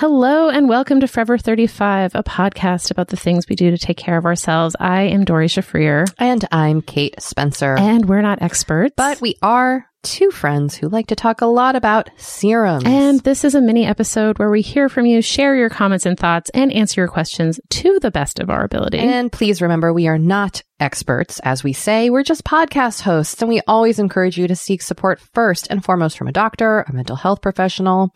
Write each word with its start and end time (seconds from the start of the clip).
Hello 0.00 0.48
and 0.48 0.66
welcome 0.66 1.00
to 1.00 1.06
Forever 1.06 1.36
35, 1.36 2.14
a 2.14 2.22
podcast 2.22 2.90
about 2.90 3.08
the 3.08 3.18
things 3.18 3.46
we 3.50 3.54
do 3.54 3.70
to 3.70 3.76
take 3.76 3.98
care 3.98 4.16
of 4.16 4.24
ourselves. 4.24 4.74
I 4.80 5.02
am 5.02 5.26
Doree 5.26 5.46
Shafrir, 5.46 6.10
And 6.16 6.42
I'm 6.50 6.80
Kate 6.80 7.20
Spencer. 7.20 7.76
and 7.78 8.06
we're 8.06 8.22
not 8.22 8.40
experts. 8.40 8.94
but 8.96 9.20
we 9.20 9.36
are 9.42 9.84
two 10.02 10.30
friends 10.30 10.74
who 10.74 10.88
like 10.88 11.08
to 11.08 11.14
talk 11.14 11.42
a 11.42 11.46
lot 11.46 11.76
about 11.76 12.08
serums. 12.16 12.84
And 12.86 13.20
this 13.20 13.44
is 13.44 13.54
a 13.54 13.60
mini 13.60 13.84
episode 13.84 14.38
where 14.38 14.48
we 14.48 14.62
hear 14.62 14.88
from 14.88 15.04
you, 15.04 15.20
share 15.20 15.54
your 15.54 15.68
comments 15.68 16.06
and 16.06 16.18
thoughts, 16.18 16.48
and 16.54 16.72
answer 16.72 17.02
your 17.02 17.08
questions 17.08 17.60
to 17.68 17.98
the 17.98 18.10
best 18.10 18.38
of 18.38 18.48
our 18.48 18.64
ability. 18.64 19.00
And 19.00 19.30
please 19.30 19.60
remember, 19.60 19.92
we 19.92 20.08
are 20.08 20.16
not 20.16 20.62
experts. 20.80 21.40
As 21.40 21.62
we 21.62 21.74
say, 21.74 22.08
we're 22.08 22.22
just 22.22 22.42
podcast 22.44 23.02
hosts, 23.02 23.42
and 23.42 23.50
we 23.50 23.60
always 23.66 23.98
encourage 23.98 24.38
you 24.38 24.48
to 24.48 24.56
seek 24.56 24.80
support 24.80 25.20
first 25.34 25.66
and 25.68 25.84
foremost 25.84 26.16
from 26.16 26.26
a 26.28 26.32
doctor, 26.32 26.86
a 26.88 26.92
mental 26.94 27.16
health 27.16 27.42
professional, 27.42 28.14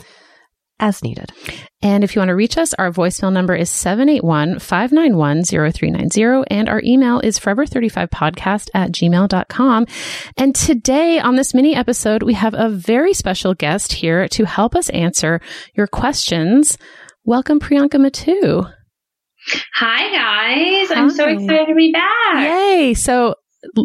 as 0.78 1.02
needed. 1.02 1.32
And 1.82 2.04
if 2.04 2.14
you 2.14 2.20
want 2.20 2.28
to 2.30 2.34
reach 2.34 2.58
us, 2.58 2.74
our 2.74 2.90
voicemail 2.90 3.32
number 3.32 3.54
is 3.54 3.70
781-591-0390 3.70 6.44
and 6.48 6.68
our 6.68 6.82
email 6.84 7.20
is 7.20 7.38
forever35podcast 7.38 8.68
at 8.74 8.92
gmail.com. 8.92 9.86
And 10.36 10.54
today 10.54 11.20
on 11.20 11.36
this 11.36 11.54
mini 11.54 11.74
episode, 11.74 12.22
we 12.22 12.34
have 12.34 12.52
a 12.54 12.68
very 12.68 13.14
special 13.14 13.54
guest 13.54 13.92
here 13.92 14.28
to 14.28 14.44
help 14.44 14.74
us 14.74 14.90
answer 14.90 15.40
your 15.74 15.86
questions. 15.86 16.76
Welcome, 17.24 17.60
Priyanka 17.60 17.98
Mattoo. 18.00 18.66
Hi 19.74 20.10
guys, 20.10 20.90
I'm 20.90 21.10
so 21.10 21.28
excited 21.28 21.66
to 21.66 21.74
be 21.74 21.92
back. 21.92 22.48
Yay. 22.48 22.94
So 22.94 23.34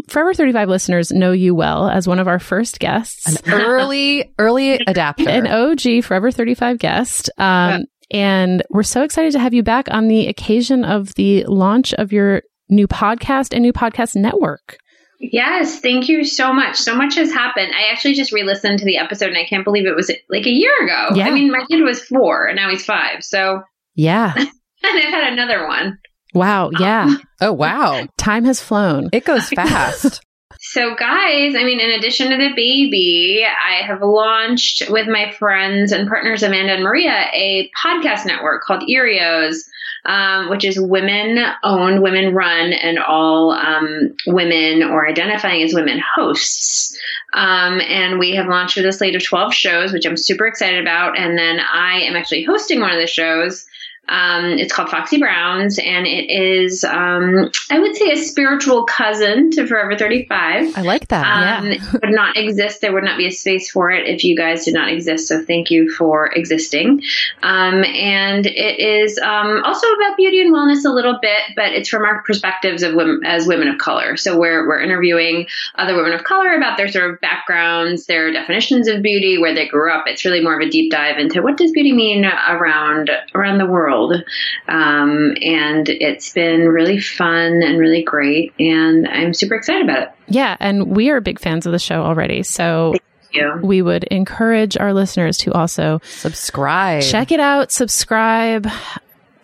Forever 0.07 0.33
35 0.33 0.69
listeners 0.69 1.11
know 1.11 1.31
you 1.31 1.55
well 1.55 1.89
as 1.89 2.07
one 2.07 2.19
of 2.19 2.27
our 2.27 2.39
first 2.39 2.79
guests. 2.79 3.25
An 3.27 3.53
early, 3.53 4.31
early 4.39 4.73
adapter. 4.87 5.29
an 5.29 5.47
OG 5.47 6.03
Forever 6.03 6.31
35 6.31 6.77
guest. 6.79 7.29
Um, 7.37 7.85
And 8.11 8.63
we're 8.71 8.83
so 8.83 9.03
excited 9.03 9.33
to 9.33 9.39
have 9.39 9.53
you 9.53 9.61
back 9.63 9.87
on 9.91 10.07
the 10.07 10.27
occasion 10.27 10.83
of 10.83 11.13
the 11.15 11.45
launch 11.45 11.93
of 11.93 12.11
your 12.11 12.41
new 12.67 12.87
podcast 12.87 13.53
and 13.53 13.61
new 13.61 13.73
podcast 13.73 14.15
network. 14.15 14.77
Yes, 15.19 15.79
thank 15.79 16.07
you 16.07 16.23
so 16.23 16.53
much. 16.53 16.77
So 16.77 16.95
much 16.95 17.15
has 17.15 17.31
happened. 17.31 17.71
I 17.75 17.91
actually 17.91 18.13
just 18.13 18.31
re-listened 18.31 18.79
to 18.79 18.85
the 18.85 18.97
episode 18.97 19.27
and 19.29 19.37
I 19.37 19.45
can't 19.45 19.65
believe 19.65 19.85
it 19.85 19.95
was 19.95 20.09
like 20.29 20.45
a 20.45 20.49
year 20.49 20.73
ago. 20.83 21.09
Yeah. 21.13 21.27
I 21.27 21.31
mean, 21.31 21.51
my 21.51 21.65
kid 21.69 21.81
was 21.83 22.01
four 22.01 22.47
and 22.47 22.55
now 22.55 22.69
he's 22.69 22.85
five. 22.85 23.23
So, 23.23 23.61
Yeah. 23.95 24.33
and 24.37 24.47
I've 24.83 25.03
had 25.03 25.33
another 25.33 25.67
one. 25.67 25.97
Wow. 26.33 26.71
Yeah. 26.79 27.15
oh, 27.41 27.53
wow. 27.53 28.07
Time 28.17 28.45
has 28.45 28.61
flown. 28.61 29.09
It 29.11 29.25
goes 29.25 29.49
fast. 29.55 30.21
So, 30.61 30.93
guys, 30.93 31.55
I 31.55 31.63
mean, 31.63 31.79
in 31.79 31.91
addition 31.91 32.31
to 32.31 32.37
the 32.37 32.53
baby, 32.53 33.45
I 33.45 33.85
have 33.85 34.01
launched 34.01 34.89
with 34.89 35.07
my 35.07 35.31
friends 35.31 35.91
and 35.91 36.07
partners, 36.07 36.43
Amanda 36.43 36.73
and 36.73 36.83
Maria, 36.83 37.27
a 37.33 37.71
podcast 37.81 38.25
network 38.25 38.63
called 38.63 38.83
Earios, 38.83 39.55
um, 40.05 40.49
which 40.49 40.65
is 40.65 40.79
women 40.79 41.39
owned, 41.63 42.01
women 42.01 42.33
run, 42.33 42.73
and 42.73 42.99
all 42.99 43.51
um, 43.51 44.13
women 44.27 44.83
or 44.83 45.07
identifying 45.07 45.63
as 45.63 45.73
women 45.73 45.99
hosts. 46.15 46.97
Um, 47.33 47.79
and 47.81 48.19
we 48.19 48.35
have 48.35 48.47
launched 48.47 48.75
with 48.75 48.85
a 48.85 48.91
slate 48.91 49.15
of 49.15 49.23
12 49.23 49.53
shows, 49.53 49.93
which 49.93 50.05
I'm 50.05 50.17
super 50.17 50.45
excited 50.45 50.81
about. 50.81 51.17
And 51.17 51.37
then 51.37 51.59
I 51.59 52.01
am 52.01 52.15
actually 52.15 52.43
hosting 52.43 52.81
one 52.81 52.91
of 52.91 52.99
the 52.99 53.07
shows. 53.07 53.65
Um, 54.09 54.45
it's 54.57 54.73
called 54.73 54.89
Foxy 54.89 55.19
Browns, 55.19 55.77
and 55.77 56.07
it 56.07 56.31
is, 56.31 56.83
um, 56.83 57.51
I 57.69 57.79
would 57.79 57.95
say, 57.95 58.11
a 58.11 58.17
spiritual 58.17 58.85
cousin 58.85 59.51
to 59.51 59.67
Forever 59.67 59.95
35. 59.97 60.75
I 60.77 60.81
like 60.81 61.07
that. 61.09 61.25
Um, 61.25 61.67
yeah. 61.67 61.73
it 61.73 61.93
would 61.93 62.15
not 62.15 62.35
exist. 62.35 62.81
There 62.81 62.91
would 62.91 63.03
not 63.03 63.17
be 63.17 63.27
a 63.27 63.31
space 63.31 63.69
for 63.69 63.91
it 63.91 64.07
if 64.07 64.23
you 64.23 64.35
guys 64.35 64.65
did 64.65 64.73
not 64.73 64.89
exist. 64.89 65.27
So 65.27 65.43
thank 65.43 65.69
you 65.69 65.91
for 65.91 66.25
existing. 66.33 67.03
Um, 67.43 67.83
and 67.83 68.47
it 68.47 68.79
is 68.79 69.19
um, 69.19 69.61
also 69.63 69.85
about 69.87 70.17
beauty 70.17 70.41
and 70.41 70.53
wellness 70.53 70.85
a 70.85 70.93
little 70.93 71.19
bit, 71.21 71.41
but 71.55 71.71
it's 71.73 71.87
from 71.87 72.03
our 72.03 72.23
perspectives 72.23 72.81
of 72.81 72.95
women 72.95 73.21
as 73.25 73.45
women 73.45 73.67
of 73.67 73.77
color. 73.77 74.17
So 74.17 74.39
we're 74.39 74.67
we're 74.67 74.81
interviewing 74.81 75.47
other 75.75 75.95
women 75.95 76.13
of 76.13 76.23
color 76.23 76.53
about 76.55 76.77
their 76.77 76.87
sort 76.87 77.13
of 77.13 77.21
backgrounds, 77.21 78.07
their 78.07 78.31
definitions 78.31 78.87
of 78.87 79.03
beauty, 79.03 79.37
where 79.37 79.53
they 79.53 79.67
grew 79.67 79.91
up. 79.91 80.05
It's 80.07 80.25
really 80.25 80.41
more 80.41 80.59
of 80.59 80.67
a 80.67 80.69
deep 80.69 80.91
dive 80.91 81.19
into 81.19 81.43
what 81.43 81.57
does 81.57 81.71
beauty 81.71 81.93
mean 81.93 82.25
around 82.25 83.11
around 83.35 83.59
the 83.59 83.67
world 83.67 83.98
world. 83.99 84.23
Um, 84.67 85.35
and 85.41 85.89
it's 85.89 86.33
been 86.33 86.69
really 86.69 86.99
fun 86.99 87.61
and 87.63 87.79
really 87.79 88.03
great. 88.03 88.53
And 88.59 89.07
I'm 89.07 89.33
super 89.33 89.55
excited 89.55 89.83
about 89.83 90.03
it. 90.03 90.09
Yeah. 90.27 90.55
And 90.59 90.95
we 90.95 91.09
are 91.09 91.21
big 91.21 91.39
fans 91.39 91.65
of 91.65 91.71
the 91.71 91.79
show 91.79 92.03
already. 92.03 92.43
So 92.43 92.95
we 93.61 93.81
would 93.81 94.05
encourage 94.05 94.77
our 94.77 94.93
listeners 94.93 95.37
to 95.39 95.53
also 95.53 96.01
subscribe, 96.03 97.03
check 97.03 97.31
it 97.31 97.39
out, 97.39 97.71
subscribe, 97.71 98.67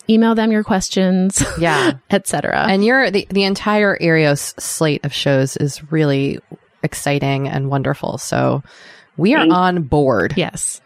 email 0.09 0.33
them 0.33 0.51
your 0.51 0.63
questions, 0.63 1.43
yeah, 1.59 1.93
etc. 2.09 2.65
And 2.67 2.83
your 2.83 3.11
the 3.11 3.27
the 3.29 3.43
entire 3.43 3.95
Earios 3.99 4.59
slate 4.59 5.05
of 5.05 5.13
shows 5.13 5.55
is 5.57 5.91
really 5.91 6.39
exciting 6.81 7.47
and 7.47 7.69
wonderful. 7.69 8.17
So 8.17 8.63
we 9.17 9.35
are 9.35 9.47
on 9.47 9.83
board. 9.83 10.33
Yes. 10.35 10.81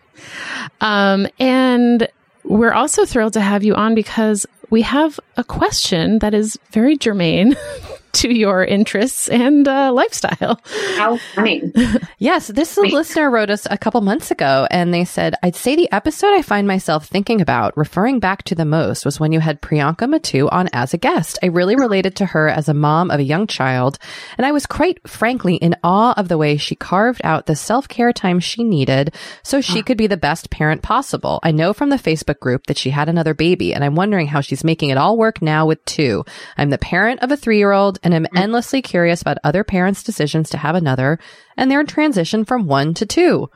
Um, 0.82 1.26
and 1.40 2.10
we're 2.44 2.74
also 2.74 3.06
thrilled 3.06 3.34
to 3.34 3.42
have 3.42 3.64
you 3.64 3.76
on 3.76 3.96
because 3.96 4.46
we 4.70 4.82
have 4.82 5.20
a 5.38 5.44
question 5.44 6.20
that 6.20 6.34
is 6.34 6.58
very 6.72 6.98
germane 6.98 7.56
to 8.14 8.34
your 8.34 8.64
interests 8.64 9.28
and 9.30 9.68
uh, 9.68 9.92
lifestyle. 9.92 10.60
How 10.96 11.18
funny. 11.36 11.72
yes, 12.20 12.48
this 12.48 12.78
listener 12.78 13.30
wrote 13.30 13.50
us 13.50 13.68
a 13.70 13.78
couple 13.78 14.02
months 14.02 14.32
ago 14.32 14.68
and 14.72 14.94
they 14.94 15.06
said, 15.06 15.36
I'd 15.44 15.56
say 15.56 15.76
the 15.76 15.92
episode 15.92 16.34
I 16.34 16.42
find 16.42 16.68
myself 16.68 17.08
thinking 17.08 17.42
about, 17.42 17.76
referring 17.78 18.20
back 18.20 18.44
to 18.44 18.56
the 18.56 18.66
most, 18.66 19.06
was 19.06 19.20
when 19.20 19.32
you 19.32 19.40
had 19.40 19.62
Priyanka 19.62 20.10
Mattoo 20.10 20.50
on 20.50 20.70
as 20.74 20.94
a 20.94 20.98
guest. 20.98 21.40
I 21.44 21.48
really 21.48 21.76
related 21.76 22.16
to 22.18 22.28
her 22.28 22.50
as 22.50 22.68
a 22.70 22.74
mom 22.74 23.12
of 23.12 23.20
a 23.20 23.24
young 23.24 23.48
child, 23.48 23.98
and 24.38 24.46
I 24.46 24.52
was 24.52 24.66
quite 24.66 25.08
frankly 25.08 25.56
in 25.56 25.76
awe 25.84 26.14
of 26.18 26.28
the 26.28 26.38
way 26.38 26.58
she 26.58 26.76
carved 26.76 27.22
out 27.24 27.46
the 27.46 27.56
self 27.56 27.88
care 27.88 28.14
time 28.14 28.40
she 28.40 28.64
needed 28.64 29.14
so 29.44 29.62
she 29.62 29.82
could 29.82 29.98
be 29.98 30.08
the 30.08 30.18
best 30.18 30.50
parent 30.50 30.82
possible. 30.82 31.40
I 31.44 31.52
know 31.52 31.74
from 31.74 31.90
the 31.90 31.98
Facebook 31.98 32.40
group 32.40 32.68
that 32.68 32.78
she 32.78 32.90
had 32.90 33.10
another 33.10 33.34
baby, 33.34 33.74
and 33.74 33.84
I'm 33.84 33.96
wondering 33.96 34.28
how 34.28 34.42
she's 34.42 34.64
making 34.64 34.90
it 34.90 34.98
all 34.98 35.18
work 35.18 35.42
now 35.42 35.66
with 35.66 35.84
two. 35.86 36.26
I'm 36.58 36.70
the 36.70 36.78
parent 36.78 37.22
of 37.22 37.32
a 37.32 37.38
three 37.38 37.58
year 37.58 37.72
old 37.72 37.99
and 38.04 38.14
am 38.14 38.24
mm. 38.24 38.40
endlessly 38.40 38.82
curious 38.82 39.22
about 39.22 39.38
other 39.44 39.64
parents' 39.64 40.04
decisions 40.04 40.50
to 40.50 40.58
have 40.58 40.76
another 40.76 41.20
and 41.58 41.70
their 41.70 41.84
transition 41.84 42.46
from 42.46 42.68
one 42.68 42.94
to 42.96 43.06
two. 43.06 43.50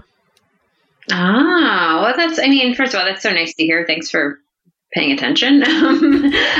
Ah, 1.12 2.02
well, 2.04 2.14
that's, 2.16 2.40
I 2.40 2.48
mean, 2.48 2.76
first 2.76 2.94
of 2.94 3.00
all, 3.00 3.06
that's 3.06 3.24
so 3.24 3.32
nice 3.32 3.54
to 3.56 3.64
hear. 3.64 3.86
Thanks 3.86 4.10
for 4.10 4.40
paying 4.94 5.12
attention. 5.12 5.64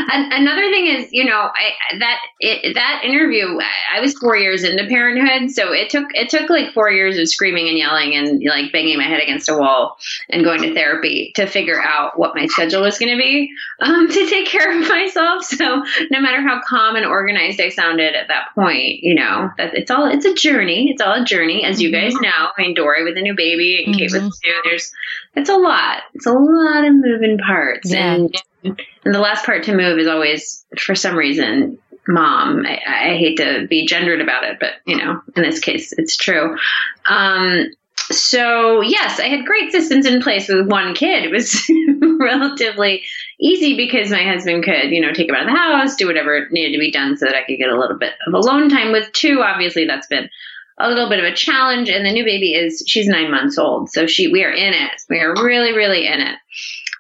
Um, 0.04 0.30
another 0.32 0.70
thing 0.70 0.88
is, 0.88 1.10
you 1.12 1.24
know, 1.24 1.50
I 1.54 1.98
that 2.00 2.20
it, 2.40 2.74
that 2.76 3.02
interview, 3.04 3.58
I 3.94 4.02
was 4.02 4.18
four 4.18 4.36
years 4.36 4.64
into 4.64 4.86
parenthood, 4.86 5.52
so 5.52 5.72
it 5.72 5.90
took 5.90 6.08
it 6.14 6.30
took 6.30 6.50
like 6.50 6.74
four 6.74 6.92
years 6.92 7.18
of 7.18 7.30
screaming 7.30 7.70
and 7.70 7.78
yelling 7.78 8.16
and 8.16 8.44
like 8.46 8.72
banging 8.72 8.98
my 8.98 9.06
head 9.06 9.22
against 9.22 9.50
a 9.50 9.58
wall 9.58 9.98
and 10.30 10.44
going 10.44 10.62
to 10.64 10.74
therapy 10.74 11.32
to 11.36 11.46
figure 11.46 11.82
out 11.82 12.18
what 12.20 12.36
my 12.36 12.48
schedule 12.48 12.82
was 12.82 12.98
going 12.98 13.16
to 13.16 13.22
be 13.22 13.52
um, 13.82 14.08
to 14.12 14.30
take 14.30 14.48
care 14.48 14.78
of 14.78 14.88
myself. 14.88 15.46
So 15.46 15.84
no 16.12 16.20
matter 16.20 16.42
how 16.42 16.62
calm 16.68 16.96
and 16.96 17.06
organized 17.06 17.62
I 17.62 17.70
sounded 17.70 18.16
at 18.16 18.28
that 18.28 18.48
point, 18.56 19.04
you 19.04 19.16
know, 19.16 19.52
that 19.58 19.74
it's 19.76 19.92
all 19.92 20.06
it's 20.06 20.26
a 20.26 20.34
journey. 20.34 20.90
It's 20.92 21.02
all 21.02 21.22
a 21.22 21.26
journey, 21.26 21.64
as 21.64 21.82
you 21.82 21.92
guys 21.92 22.14
mm-hmm. 22.14 22.24
know. 22.24 22.50
I 22.58 22.62
mean, 22.62 22.76
Doree 22.76 23.04
with 23.04 23.18
a 23.18 23.22
new 23.22 23.36
baby 23.36 23.84
and 23.86 23.94
mm-hmm. 23.94 24.00
Kate 24.00 24.12
with 24.12 24.24
mm-hmm. 24.24 24.30
two. 24.44 24.70
There's 24.70 24.92
it's 25.36 25.50
a 25.50 25.58
lot. 25.58 26.04
It's 26.14 26.26
a 26.26 26.34
lot 26.34 26.86
of 26.86 26.94
moving 26.94 27.38
parts. 27.38 27.92
Yeah. 27.92 28.14
And, 28.14 28.44
and 28.64 29.14
the 29.14 29.20
last 29.20 29.46
part 29.46 29.64
to 29.64 29.76
move 29.76 30.00
is 30.00 30.08
always, 30.08 30.66
for 30.78 30.96
some 30.96 31.16
reason, 31.16 31.80
mom. 32.08 32.66
I, 32.66 32.80
I, 32.86 33.18
hate 33.18 33.38
to 33.38 33.68
be 33.68 33.86
gendered 33.88 34.22
about 34.22 34.44
it, 34.44 34.58
but 34.60 34.72
you 34.86 34.98
know, 34.98 35.22
in 35.36 35.44
this 35.44 35.60
case, 35.60 35.94
it's 35.98 36.18
true. 36.18 36.58
Um, 37.06 37.68
so 38.12 38.82
yes, 38.82 39.20
I 39.20 39.28
had 39.28 39.46
great 39.46 39.72
systems 39.72 40.06
in 40.06 40.22
place 40.22 40.50
with 40.50 40.68
one 40.68 40.94
kid. 40.94 41.24
It 41.24 41.32
was 41.32 41.64
relatively 42.20 43.04
easy 43.40 43.78
because 43.78 44.12
my 44.12 44.24
husband 44.24 44.64
could, 44.64 44.92
you 44.92 45.02
know, 45.02 45.14
take 45.14 45.30
him 45.30 45.36
out 45.36 45.44
of 45.44 45.48
the 45.48 45.58
house, 45.58 45.96
do 45.96 46.08
whatever 46.08 46.48
needed 46.50 46.74
to 46.74 46.80
be 46.80 46.92
done 46.92 47.18
so 47.18 47.26
that 47.26 47.36
I 47.36 47.44
could 47.44 47.58
get 47.58 47.70
a 47.70 47.80
little 47.80 47.98
bit 47.98 48.14
of 48.28 48.34
alone 48.34 48.70
time 48.70 48.92
with 48.92 49.12
two. 49.14 49.42
Obviously, 49.42 49.86
that's 49.86 50.08
been 50.08 50.30
a 50.80 50.90
little 50.90 51.10
bit 51.10 51.20
of 51.20 51.26
a 51.26 51.36
challenge. 51.36 51.90
And 51.90 52.06
the 52.06 52.12
new 52.12 52.26
baby 52.26 52.54
is 52.54 52.84
she's 52.88 53.08
nine 53.08 53.32
months 53.32 53.58
old, 53.58 53.90
so 53.90 54.08
she 54.08 54.32
we 54.32 54.44
are 54.44 54.52
in 54.52 54.74
it. 54.74 55.02
We 55.10 55.20
are 55.20 55.34
really, 55.34 55.74
really 55.74 56.08
in 56.08 56.20
it. 56.20 56.38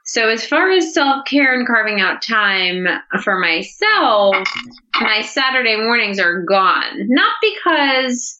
So 0.05 0.29
as 0.29 0.45
far 0.45 0.69
as 0.69 0.93
self 0.93 1.25
care 1.25 1.53
and 1.53 1.65
carving 1.65 1.99
out 1.99 2.21
time 2.21 2.87
for 3.23 3.39
myself, 3.39 4.35
my 5.01 5.21
Saturday 5.21 5.77
mornings 5.77 6.19
are 6.19 6.43
gone. 6.43 7.07
Not 7.07 7.33
because 7.41 8.39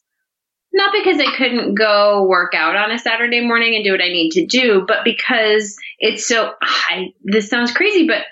not 0.74 0.92
because 0.92 1.20
I 1.20 1.36
couldn't 1.36 1.76
go 1.76 2.26
work 2.28 2.54
out 2.56 2.76
on 2.76 2.92
a 2.92 2.98
Saturday 3.00 3.46
morning 3.46 3.76
and 3.76 3.84
do 3.84 3.92
what 3.92 4.02
I 4.02 4.10
need 4.10 4.32
to 4.32 4.46
do, 4.46 4.86
but 4.88 5.04
because 5.04 5.76
it's 6.00 6.28
so 6.28 6.54
I 6.62 7.14
this 7.24 7.50
sounds 7.50 7.72
crazy, 7.72 8.08
but 8.08 8.24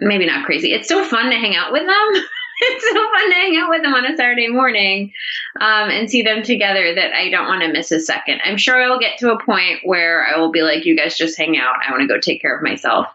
maybe 0.00 0.26
not 0.26 0.46
crazy. 0.46 0.72
It's 0.72 0.88
so 0.88 1.04
fun 1.04 1.30
to 1.30 1.36
hang 1.36 1.54
out 1.54 1.72
with 1.72 1.86
them. 1.86 2.24
it's 2.58 2.84
so 2.88 2.94
fun 2.94 3.30
to 3.30 3.34
hang 3.34 3.56
out 3.56 3.70
with 3.70 3.82
them 3.82 3.94
on 3.94 4.06
a 4.06 4.16
Saturday 4.16 4.48
morning 4.48 5.12
um, 5.60 5.90
and 5.90 6.10
see 6.10 6.22
them 6.22 6.42
together 6.42 6.94
that 6.94 7.12
I 7.12 7.30
don't 7.30 7.46
want 7.46 7.62
to 7.62 7.72
miss 7.72 7.92
a 7.92 8.00
second. 8.00 8.40
I'm 8.44 8.56
sure 8.56 8.82
I 8.82 8.88
will 8.88 8.98
get 8.98 9.18
to 9.18 9.32
a 9.32 9.44
point 9.44 9.80
where 9.84 10.26
I 10.26 10.38
will 10.38 10.50
be 10.50 10.62
like, 10.62 10.84
you 10.84 10.96
guys 10.96 11.16
just 11.16 11.38
hang 11.38 11.58
out. 11.58 11.76
I 11.86 11.90
want 11.90 12.02
to 12.02 12.08
go 12.08 12.20
take 12.20 12.40
care 12.40 12.56
of 12.56 12.62
myself. 12.62 13.06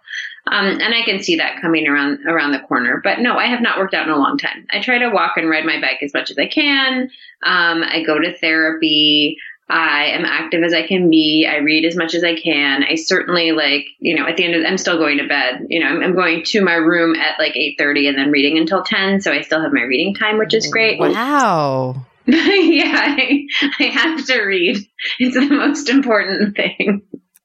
Um, 0.48 0.66
and 0.66 0.94
I 0.94 1.04
can 1.04 1.22
see 1.22 1.36
that 1.36 1.62
coming 1.62 1.88
around 1.88 2.26
around 2.26 2.52
the 2.52 2.60
corner. 2.60 3.00
But 3.04 3.20
no, 3.20 3.38
I 3.38 3.46
have 3.46 3.62
not 3.62 3.78
worked 3.78 3.94
out 3.94 4.08
in 4.08 4.14
a 4.14 4.18
long 4.18 4.40
time. 4.40 4.66
I 4.72 4.82
try 4.82 4.98
to 4.98 5.10
walk 5.10 5.38
and 5.38 5.48
ride 5.48 5.66
my 5.66 5.80
bike 5.80 6.00
as 6.02 6.14
much 6.16 6.32
as 6.32 6.38
I 6.38 6.48
can. 6.48 7.12
Um, 7.44 7.84
I 7.84 8.04
go 8.04 8.18
to 8.18 8.36
therapy. 8.40 9.38
I 9.72 10.08
am 10.08 10.26
active 10.26 10.64
as 10.64 10.74
I 10.74 10.86
can 10.86 11.10
be. 11.10 11.48
I 11.50 11.58
read 11.58 11.86
as 11.86 11.96
much 11.96 12.14
as 12.14 12.24
I 12.24 12.36
can. 12.36 12.84
I 12.84 12.96
certainly 12.96 13.52
like, 13.52 13.86
you 14.00 14.16
know, 14.16 14.28
at 14.28 14.38
the 14.38 14.44
end 14.44 14.56
of, 14.56 14.66
I'm 14.66 14.78
still 14.78 14.98
going 14.98 15.18
to 15.20 15.28
bed. 15.28 15.68
You 15.70 15.80
know, 15.80 15.88
I'm, 15.88 16.02
I'm 16.04 16.16
going 16.16 16.44
to 16.44 16.62
my 16.62 16.74
room 16.74 17.16
at 17.16 17.40
like 17.40 17.54
8:30 17.54 18.10
and 18.10 18.18
then 18.18 18.32
reading 18.32 18.58
until 18.58 18.84
10. 18.84 19.22
So 19.22 19.32
I 19.32 19.42
still 19.42 19.62
have 19.62 19.74
my 19.74 19.82
reading 19.82 20.14
time, 20.14 20.38
which 20.38 20.54
is 20.54 20.68
great. 20.68 21.00
Wow. 21.00 22.06
yeah, 22.26 23.16
I, 23.18 23.48
I 23.80 23.84
have 23.84 24.26
to 24.26 24.42
read. 24.42 24.78
It's 25.20 25.36
the 25.36 25.50
most 25.50 25.90
important 25.90 26.56
thing. 26.56 27.02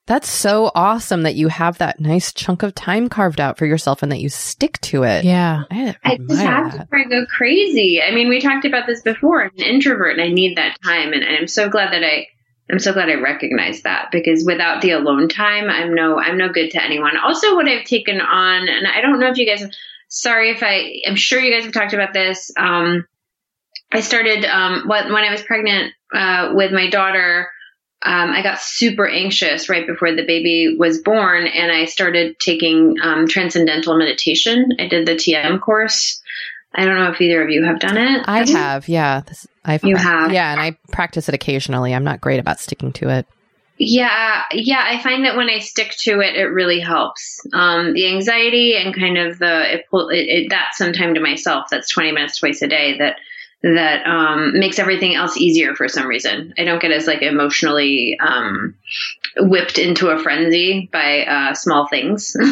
That's 0.06 0.28
so 0.28 0.70
awesome 0.72 1.22
that 1.22 1.34
you 1.34 1.48
have 1.48 1.78
that 1.78 1.98
nice 1.98 2.32
chunk 2.32 2.62
of 2.62 2.76
time 2.76 3.08
carved 3.08 3.40
out 3.40 3.58
for 3.58 3.66
yourself 3.66 4.04
and 4.04 4.12
that 4.12 4.20
you 4.20 4.28
stick 4.28 4.80
to 4.82 5.02
it. 5.02 5.24
Yeah. 5.24 5.64
I, 5.68 5.96
I 6.04 6.16
just 6.16 6.42
have 6.42 6.72
that. 6.78 6.90
to 6.90 7.04
go 7.08 7.26
crazy. 7.26 8.00
I 8.00 8.12
mean, 8.12 8.28
we 8.28 8.40
talked 8.40 8.64
about 8.64 8.86
this 8.86 9.02
before. 9.02 9.42
I'm 9.42 9.50
an 9.58 9.64
introvert 9.64 10.12
and 10.12 10.22
I 10.22 10.28
need 10.28 10.58
that 10.58 10.78
time. 10.84 11.12
And, 11.12 11.24
and 11.24 11.36
I'm 11.36 11.48
so 11.48 11.68
glad 11.68 11.92
that 11.92 12.04
I, 12.04 12.28
I'm 12.70 12.78
so 12.78 12.92
glad 12.92 13.08
I 13.08 13.14
recognize 13.14 13.82
that 13.82 14.10
because 14.12 14.44
without 14.44 14.80
the 14.80 14.92
alone 14.92 15.28
time, 15.28 15.68
I'm 15.68 15.92
no, 15.92 16.20
I'm 16.20 16.38
no 16.38 16.50
good 16.50 16.70
to 16.70 16.84
anyone. 16.84 17.16
Also, 17.16 17.56
what 17.56 17.68
I've 17.68 17.84
taken 17.84 18.20
on, 18.20 18.68
and 18.68 18.86
I 18.86 19.00
don't 19.00 19.18
know 19.18 19.28
if 19.28 19.38
you 19.38 19.46
guys, 19.46 19.64
sorry 20.08 20.50
if 20.50 20.62
I, 20.62 21.00
I'm 21.04 21.16
sure 21.16 21.40
you 21.40 21.52
guys 21.52 21.64
have 21.64 21.74
talked 21.74 21.94
about 21.94 22.12
this. 22.12 22.52
Um, 22.56 23.06
I 23.90 24.00
started, 24.00 24.44
um, 24.44 24.86
when, 24.86 25.12
when 25.12 25.24
I 25.24 25.32
was 25.32 25.42
pregnant, 25.42 25.94
uh, 26.14 26.52
with 26.54 26.70
my 26.70 26.88
daughter, 26.90 27.50
um, 28.04 28.30
I 28.30 28.42
got 28.42 28.60
super 28.60 29.08
anxious 29.08 29.68
right 29.68 29.86
before 29.86 30.14
the 30.14 30.24
baby 30.24 30.76
was 30.78 31.00
born, 31.00 31.46
and 31.46 31.72
I 31.72 31.86
started 31.86 32.38
taking 32.38 32.96
um, 33.02 33.26
transcendental 33.26 33.96
meditation. 33.96 34.72
I 34.78 34.86
did 34.86 35.06
the 35.06 35.14
TM 35.14 35.60
course. 35.60 36.20
I 36.74 36.84
don't 36.84 36.96
know 36.96 37.10
if 37.10 37.20
either 37.20 37.42
of 37.42 37.48
you 37.48 37.64
have 37.64 37.80
done 37.80 37.96
it. 37.96 38.24
I 38.26 38.48
have, 38.50 38.86
yeah. 38.86 39.20
This, 39.20 39.46
I've 39.64 39.82
you 39.82 39.96
have, 39.96 40.32
yeah, 40.32 40.52
and 40.52 40.60
I 40.60 40.76
practice 40.92 41.28
it 41.28 41.34
occasionally. 41.34 41.94
I'm 41.94 42.04
not 42.04 42.20
great 42.20 42.38
about 42.38 42.60
sticking 42.60 42.92
to 42.94 43.08
it. 43.08 43.26
Yeah, 43.78 44.42
yeah. 44.52 44.82
I 44.86 45.02
find 45.02 45.24
that 45.24 45.36
when 45.36 45.50
I 45.50 45.58
stick 45.58 45.94
to 46.00 46.20
it, 46.20 46.36
it 46.36 46.44
really 46.44 46.80
helps. 46.80 47.40
Um, 47.52 47.92
the 47.92 48.08
anxiety 48.08 48.74
and 48.76 48.94
kind 48.94 49.18
of 49.18 49.38
the 49.38 49.74
it, 49.74 49.86
it, 49.92 50.28
it, 50.28 50.46
that's 50.50 50.78
some 50.78 50.92
time 50.92 51.14
to 51.14 51.20
myself. 51.20 51.66
That's 51.70 51.88
20 51.88 52.12
minutes 52.12 52.38
twice 52.38 52.62
a 52.62 52.68
day. 52.68 52.98
That 52.98 53.16
that 53.62 54.06
um, 54.06 54.58
makes 54.58 54.78
everything 54.78 55.14
else 55.14 55.36
easier 55.36 55.74
for 55.74 55.88
some 55.88 56.06
reason. 56.06 56.54
I 56.58 56.64
don't 56.64 56.80
get 56.80 56.92
as 56.92 57.06
like 57.06 57.22
emotionally 57.22 58.18
um, 58.20 58.74
whipped 59.36 59.78
into 59.78 60.08
a 60.08 60.18
frenzy 60.18 60.88
by 60.92 61.24
uh, 61.24 61.54
small 61.54 61.88
things. 61.88 62.36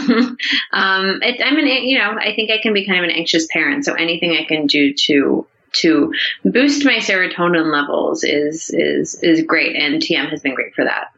um, 0.72 1.20
it, 1.22 1.40
I'm 1.44 1.58
an 1.58 1.66
you 1.66 1.98
know 1.98 2.16
I 2.18 2.34
think 2.34 2.50
I 2.50 2.58
can 2.62 2.72
be 2.72 2.86
kind 2.86 2.98
of 2.98 3.04
an 3.04 3.16
anxious 3.16 3.46
parent, 3.50 3.84
so 3.84 3.94
anything 3.94 4.32
I 4.32 4.44
can 4.44 4.66
do 4.66 4.94
to 4.94 5.46
to 5.72 6.12
boost 6.44 6.84
my 6.84 6.96
serotonin 6.96 7.72
levels 7.72 8.24
is 8.24 8.70
is 8.70 9.14
is 9.22 9.42
great, 9.42 9.76
and 9.76 10.00
TM 10.00 10.30
has 10.30 10.40
been 10.40 10.54
great 10.54 10.74
for 10.74 10.84
that. 10.84 11.08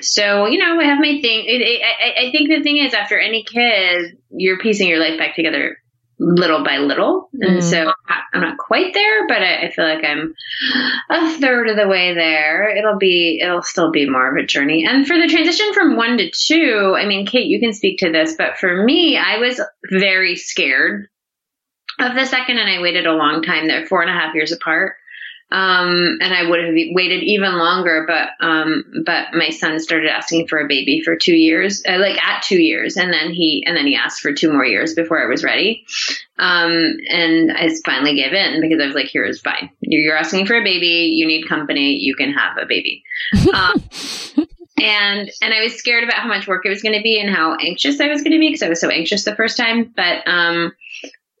so 0.00 0.46
you 0.46 0.58
know, 0.58 0.80
I 0.80 0.84
have 0.84 0.98
my 0.98 1.20
thing. 1.20 1.46
I, 1.48 2.26
I 2.26 2.30
think 2.32 2.48
the 2.48 2.62
thing 2.62 2.78
is, 2.78 2.94
after 2.94 3.18
any 3.18 3.44
kid, 3.44 4.18
you're 4.30 4.58
piecing 4.58 4.88
your 4.88 4.98
life 4.98 5.18
back 5.18 5.36
together 5.36 5.78
little 6.24 6.64
by 6.64 6.78
little. 6.78 7.28
And 7.40 7.58
Mm. 7.58 7.62
so 7.62 7.92
I'm 8.32 8.40
not 8.40 8.58
quite 8.58 8.94
there, 8.94 9.26
but 9.28 9.38
I, 9.38 9.66
I 9.66 9.70
feel 9.70 9.84
like 9.84 10.04
I'm 10.04 10.34
a 11.10 11.38
third 11.38 11.68
of 11.68 11.76
the 11.76 11.88
way 11.88 12.14
there. 12.14 12.68
It'll 12.76 12.98
be, 12.98 13.40
it'll 13.42 13.62
still 13.62 13.90
be 13.90 14.08
more 14.08 14.30
of 14.30 14.42
a 14.42 14.46
journey. 14.46 14.86
And 14.86 15.06
for 15.06 15.16
the 15.18 15.28
transition 15.28 15.72
from 15.74 15.96
one 15.96 16.18
to 16.18 16.30
two, 16.30 16.94
I 16.96 17.06
mean, 17.06 17.26
Kate, 17.26 17.46
you 17.46 17.60
can 17.60 17.72
speak 17.72 17.98
to 17.98 18.10
this, 18.10 18.34
but 18.36 18.56
for 18.58 18.84
me, 18.84 19.16
I 19.18 19.38
was 19.38 19.60
very 19.90 20.36
scared 20.36 21.08
of 22.00 22.14
the 22.14 22.26
second 22.26 22.58
and 22.58 22.68
I 22.68 22.80
waited 22.82 23.06
a 23.06 23.12
long 23.12 23.42
time. 23.42 23.68
They're 23.68 23.86
four 23.86 24.02
and 24.02 24.10
a 24.10 24.14
half 24.14 24.34
years 24.34 24.50
apart. 24.52 24.96
Um, 25.54 26.18
and 26.20 26.34
I 26.34 26.50
would 26.50 26.64
have 26.64 26.74
waited 26.74 27.22
even 27.22 27.58
longer, 27.58 28.04
but, 28.08 28.30
um, 28.44 28.84
but 29.06 29.34
my 29.34 29.50
son 29.50 29.78
started 29.78 30.10
asking 30.10 30.48
for 30.48 30.58
a 30.58 30.66
baby 30.66 31.00
for 31.00 31.14
two 31.14 31.36
years, 31.36 31.80
uh, 31.88 31.98
like 32.00 32.20
at 32.20 32.42
two 32.42 32.60
years. 32.60 32.96
And 32.96 33.12
then 33.12 33.32
he, 33.32 33.62
and 33.64 33.76
then 33.76 33.86
he 33.86 33.94
asked 33.94 34.20
for 34.20 34.32
two 34.32 34.52
more 34.52 34.64
years 34.64 34.94
before 34.94 35.22
I 35.22 35.28
was 35.28 35.44
ready. 35.44 35.86
Um, 36.40 36.96
and 37.08 37.52
I 37.52 37.70
finally 37.84 38.16
gave 38.16 38.32
in 38.32 38.62
because 38.62 38.82
I 38.82 38.86
was 38.86 38.96
like, 38.96 39.06
here 39.06 39.24
is 39.24 39.40
fine. 39.40 39.70
You're, 39.80 40.16
asking 40.16 40.46
for 40.46 40.56
a 40.56 40.64
baby. 40.64 41.12
You 41.14 41.24
need 41.24 41.48
company. 41.48 41.98
You 41.98 42.16
can 42.16 42.32
have 42.32 42.56
a 42.60 42.66
baby. 42.66 43.04
Um, 43.54 43.74
and, 44.82 45.30
and 45.40 45.54
I 45.54 45.62
was 45.62 45.74
scared 45.76 46.02
about 46.02 46.18
how 46.18 46.28
much 46.28 46.48
work 46.48 46.66
it 46.66 46.70
was 46.70 46.82
going 46.82 46.96
to 46.96 47.02
be 47.02 47.20
and 47.20 47.32
how 47.32 47.54
anxious 47.54 48.00
I 48.00 48.08
was 48.08 48.22
going 48.22 48.32
to 48.32 48.40
be 48.40 48.48
because 48.48 48.64
I 48.64 48.68
was 48.68 48.80
so 48.80 48.88
anxious 48.88 49.22
the 49.22 49.36
first 49.36 49.56
time. 49.56 49.92
But, 49.94 50.26
um, 50.26 50.72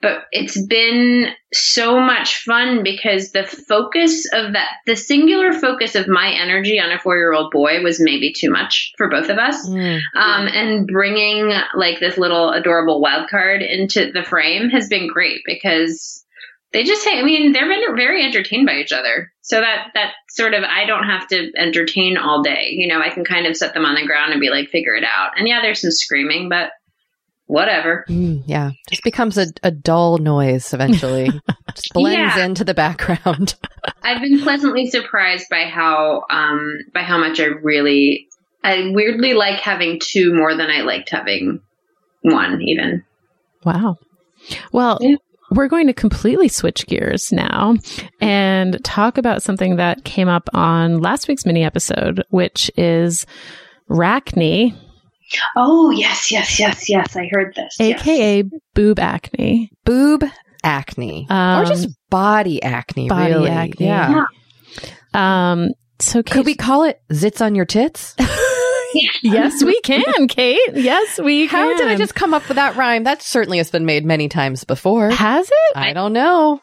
but 0.04 0.24
it's 0.32 0.62
been 0.66 1.28
so 1.54 1.98
much 1.98 2.36
fun 2.42 2.82
because 2.82 3.32
the 3.32 3.44
focus 3.44 4.26
of 4.34 4.52
that, 4.52 4.68
the 4.84 4.96
singular 4.96 5.54
focus 5.54 5.94
of 5.94 6.06
my 6.08 6.30
energy 6.30 6.78
on 6.78 6.92
a 6.92 6.98
four 6.98 7.16
year 7.16 7.32
old 7.32 7.50
boy 7.50 7.82
was 7.82 7.98
maybe 7.98 8.30
too 8.30 8.50
much 8.50 8.92
for 8.98 9.08
both 9.08 9.30
of 9.30 9.38
us. 9.38 9.66
Mm. 9.66 10.00
Um, 10.14 10.46
and 10.46 10.86
bringing 10.86 11.54
like 11.74 12.00
this 12.00 12.18
little 12.18 12.50
adorable 12.50 13.00
wild 13.00 13.30
card 13.30 13.62
into 13.62 14.12
the 14.12 14.22
frame 14.22 14.68
has 14.68 14.88
been 14.88 15.08
great 15.08 15.40
because 15.46 16.22
they 16.74 16.84
just, 16.84 17.08
I 17.08 17.22
mean, 17.22 17.52
they're 17.52 17.66
been 17.66 17.96
very 17.96 18.22
entertained 18.22 18.66
by 18.66 18.74
each 18.74 18.92
other. 18.92 19.32
So 19.40 19.58
that, 19.58 19.86
that 19.94 20.12
sort 20.28 20.52
of, 20.52 20.64
I 20.64 20.84
don't 20.84 21.04
have 21.04 21.26
to 21.28 21.50
entertain 21.56 22.18
all 22.18 22.42
day. 22.42 22.72
You 22.72 22.88
know, 22.88 23.00
I 23.00 23.08
can 23.08 23.24
kind 23.24 23.46
of 23.46 23.56
set 23.56 23.72
them 23.72 23.86
on 23.86 23.94
the 23.94 24.06
ground 24.06 24.32
and 24.32 24.40
be 24.40 24.50
like, 24.50 24.68
figure 24.68 24.94
it 24.94 25.04
out. 25.04 25.38
And 25.38 25.48
yeah, 25.48 25.62
there's 25.62 25.80
some 25.80 25.92
screaming, 25.92 26.50
but 26.50 26.72
whatever. 27.46 28.04
Mm, 28.08 28.42
yeah, 28.46 28.70
just 28.90 29.02
becomes 29.04 29.36
a, 29.38 29.46
a 29.62 29.70
dull 29.70 30.18
noise 30.18 30.72
eventually. 30.72 31.30
just 31.74 31.92
blends 31.92 32.36
Yeah. 32.36 32.44
into 32.44 32.64
the 32.64 32.74
background. 32.74 33.54
I've 34.02 34.20
been 34.22 34.40
pleasantly 34.40 34.86
surprised 34.90 35.46
by 35.50 35.64
how 35.64 36.24
um 36.30 36.78
by 36.92 37.02
how 37.02 37.18
much 37.18 37.40
I 37.40 37.44
really 37.46 38.28
I 38.62 38.90
weirdly 38.94 39.34
like 39.34 39.60
having 39.60 40.00
two 40.02 40.34
more 40.34 40.54
than 40.56 40.70
I 40.70 40.80
liked 40.82 41.10
having 41.10 41.60
one 42.22 42.62
even. 42.62 43.04
Wow. 43.64 43.96
Well, 44.72 44.98
Yeah. 45.02 45.16
we're 45.50 45.68
going 45.68 45.86
to 45.86 45.92
completely 45.92 46.48
switch 46.48 46.86
gears 46.86 47.30
now 47.32 47.76
and 48.20 48.82
talk 48.84 49.18
about 49.18 49.42
something 49.42 49.76
that 49.76 50.04
came 50.04 50.28
up 50.28 50.48
on 50.54 51.00
last 51.00 51.28
week's 51.28 51.44
mini 51.44 51.62
episode, 51.64 52.24
which 52.30 52.70
is 52.76 53.26
Racne, 53.90 54.74
Oh 55.56 55.90
yes, 55.90 56.30
yes, 56.30 56.58
yes, 56.58 56.88
yes. 56.88 57.16
I 57.16 57.28
heard 57.30 57.54
this. 57.54 57.80
aka 57.80 58.42
boob 58.74 58.98
acne. 58.98 59.70
Boob 59.84 60.24
acne. 60.62 61.26
Um, 61.30 61.62
or 61.62 61.64
just 61.66 61.88
body 62.10 62.62
acne, 62.62 63.08
body 63.08 63.32
really. 63.32 63.50
acne. 63.50 63.86
Yeah. 63.86 64.24
Um, 65.12 65.68
so 65.98 66.22
Kate, 66.22 66.32
Could 66.32 66.46
we 66.46 66.54
call 66.54 66.82
it 66.84 67.00
zits 67.12 67.40
on 67.44 67.54
your 67.54 67.64
tits? 67.64 68.14
yes, 69.22 69.62
we 69.62 69.80
can, 69.82 70.28
Kate. 70.28 70.58
Yes, 70.74 71.18
we 71.18 71.46
How 71.46 71.68
can. 71.68 71.78
did 71.78 71.88
I 71.88 71.96
just 71.96 72.14
come 72.14 72.34
up 72.34 72.46
with 72.48 72.56
that 72.56 72.76
rhyme? 72.76 73.04
That 73.04 73.22
certainly 73.22 73.58
has 73.58 73.70
been 73.70 73.86
made 73.86 74.04
many 74.04 74.28
times 74.28 74.64
before. 74.64 75.10
Has 75.10 75.46
it? 75.48 75.76
I 75.76 75.92
don't 75.92 76.12
know. 76.12 76.60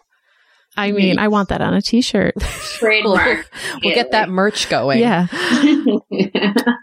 I 0.78 0.92
mean, 0.92 1.20
I 1.20 1.28
want 1.28 1.50
that 1.50 1.62
on 1.62 1.74
a 1.74 1.82
t-shirt. 1.82 2.36
Trademark. 2.40 3.50
We'll 3.84 3.94
get 3.96 4.12
that 4.12 4.30
merch 4.30 4.70
going. 4.70 5.00
yeah. 5.00 5.28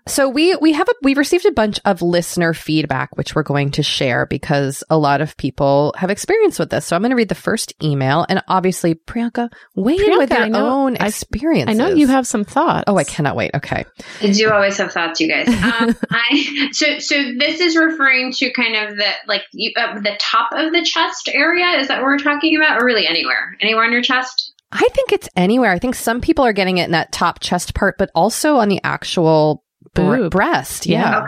So 0.07 0.27
we 0.27 0.57
we 0.57 0.73
have 0.73 0.89
a 0.89 0.93
we've 1.03 1.19
received 1.19 1.45
a 1.45 1.53
bunch 1.53 1.79
of 1.85 2.01
listener 2.01 2.55
feedback 2.55 3.15
which 3.19 3.35
we're 3.35 3.43
going 3.43 3.73
to 3.73 3.83
share 3.83 4.25
because 4.25 4.83
a 4.89 4.97
lot 4.97 5.21
of 5.21 5.37
people 5.37 5.93
have 5.99 6.09
experience 6.09 6.59
with 6.59 6.71
this. 6.71 6.87
So 6.87 6.97
I'm 6.97 7.03
going 7.03 7.11
to 7.11 7.17
read 7.17 7.29
the 7.29 7.35
first 7.35 7.75
email 7.85 8.25
and 8.31 8.43
obviously 8.49 8.95
Priyanka 8.95 9.51
weigh 9.77 9.97
in 9.97 10.17
with 10.17 10.31
Priyanka, 10.31 10.35
your 10.39 10.45
I 10.45 10.49
know- 10.49 10.69
own 10.71 10.97
I- 10.99 11.09
experiences. 11.09 11.79
I 11.79 11.79
know 11.79 11.95
you 11.95 12.07
have 12.07 12.27
some 12.27 12.45
thoughts. 12.45 12.85
Oh, 12.87 12.97
I 12.97 13.05
cannot 13.05 13.37
wait. 13.37 13.51
Okay. 13.55 13.85
I 14.23 14.33
do 14.33 14.51
always 14.51 14.79
have 14.79 14.93
thoughts, 14.93 15.21
you 15.21 15.29
guys. 15.29 15.47
Um, 15.69 15.95
I 16.11 16.69
so 16.73 16.99
so 16.99 17.15
this 17.39 17.61
is 17.61 17.77
referring 17.77 18.33
to 18.33 18.51
kind 18.53 18.75
of 18.77 18.97
the 18.97 19.11
like 19.27 19.43
you, 19.53 19.73
uh, 19.77 20.01
the 20.01 20.17
top 20.19 20.51
of 20.53 20.73
the 20.73 20.83
chest 20.83 21.29
area. 21.33 21.79
Is 21.81 21.89
that 21.89 21.99
what 22.01 22.05
we're 22.07 22.19
talking 22.19 22.57
about, 22.57 22.81
or 22.81 22.87
really 22.87 23.07
anywhere, 23.07 23.57
anywhere 23.61 23.78
on 23.79 23.93
your 23.93 24.03
chest? 24.03 24.53
I 24.71 24.87
think 24.93 25.13
it's 25.13 25.29
anywhere. 25.35 25.73
I 25.73 25.79
think 25.79 25.95
some 25.95 26.21
people 26.21 26.45
are 26.45 26.53
getting 26.53 26.79
it 26.79 26.85
in 26.85 26.91
that 26.93 27.13
top 27.13 27.41
chest 27.41 27.75
part 27.75 27.97
but 27.99 28.11
also 28.15 28.57
on 28.57 28.69
the 28.69 28.81
actual 28.85 29.65
br- 29.95 30.29
breast. 30.29 30.87
Yeah. 30.87 31.11
Yeah. 31.11 31.27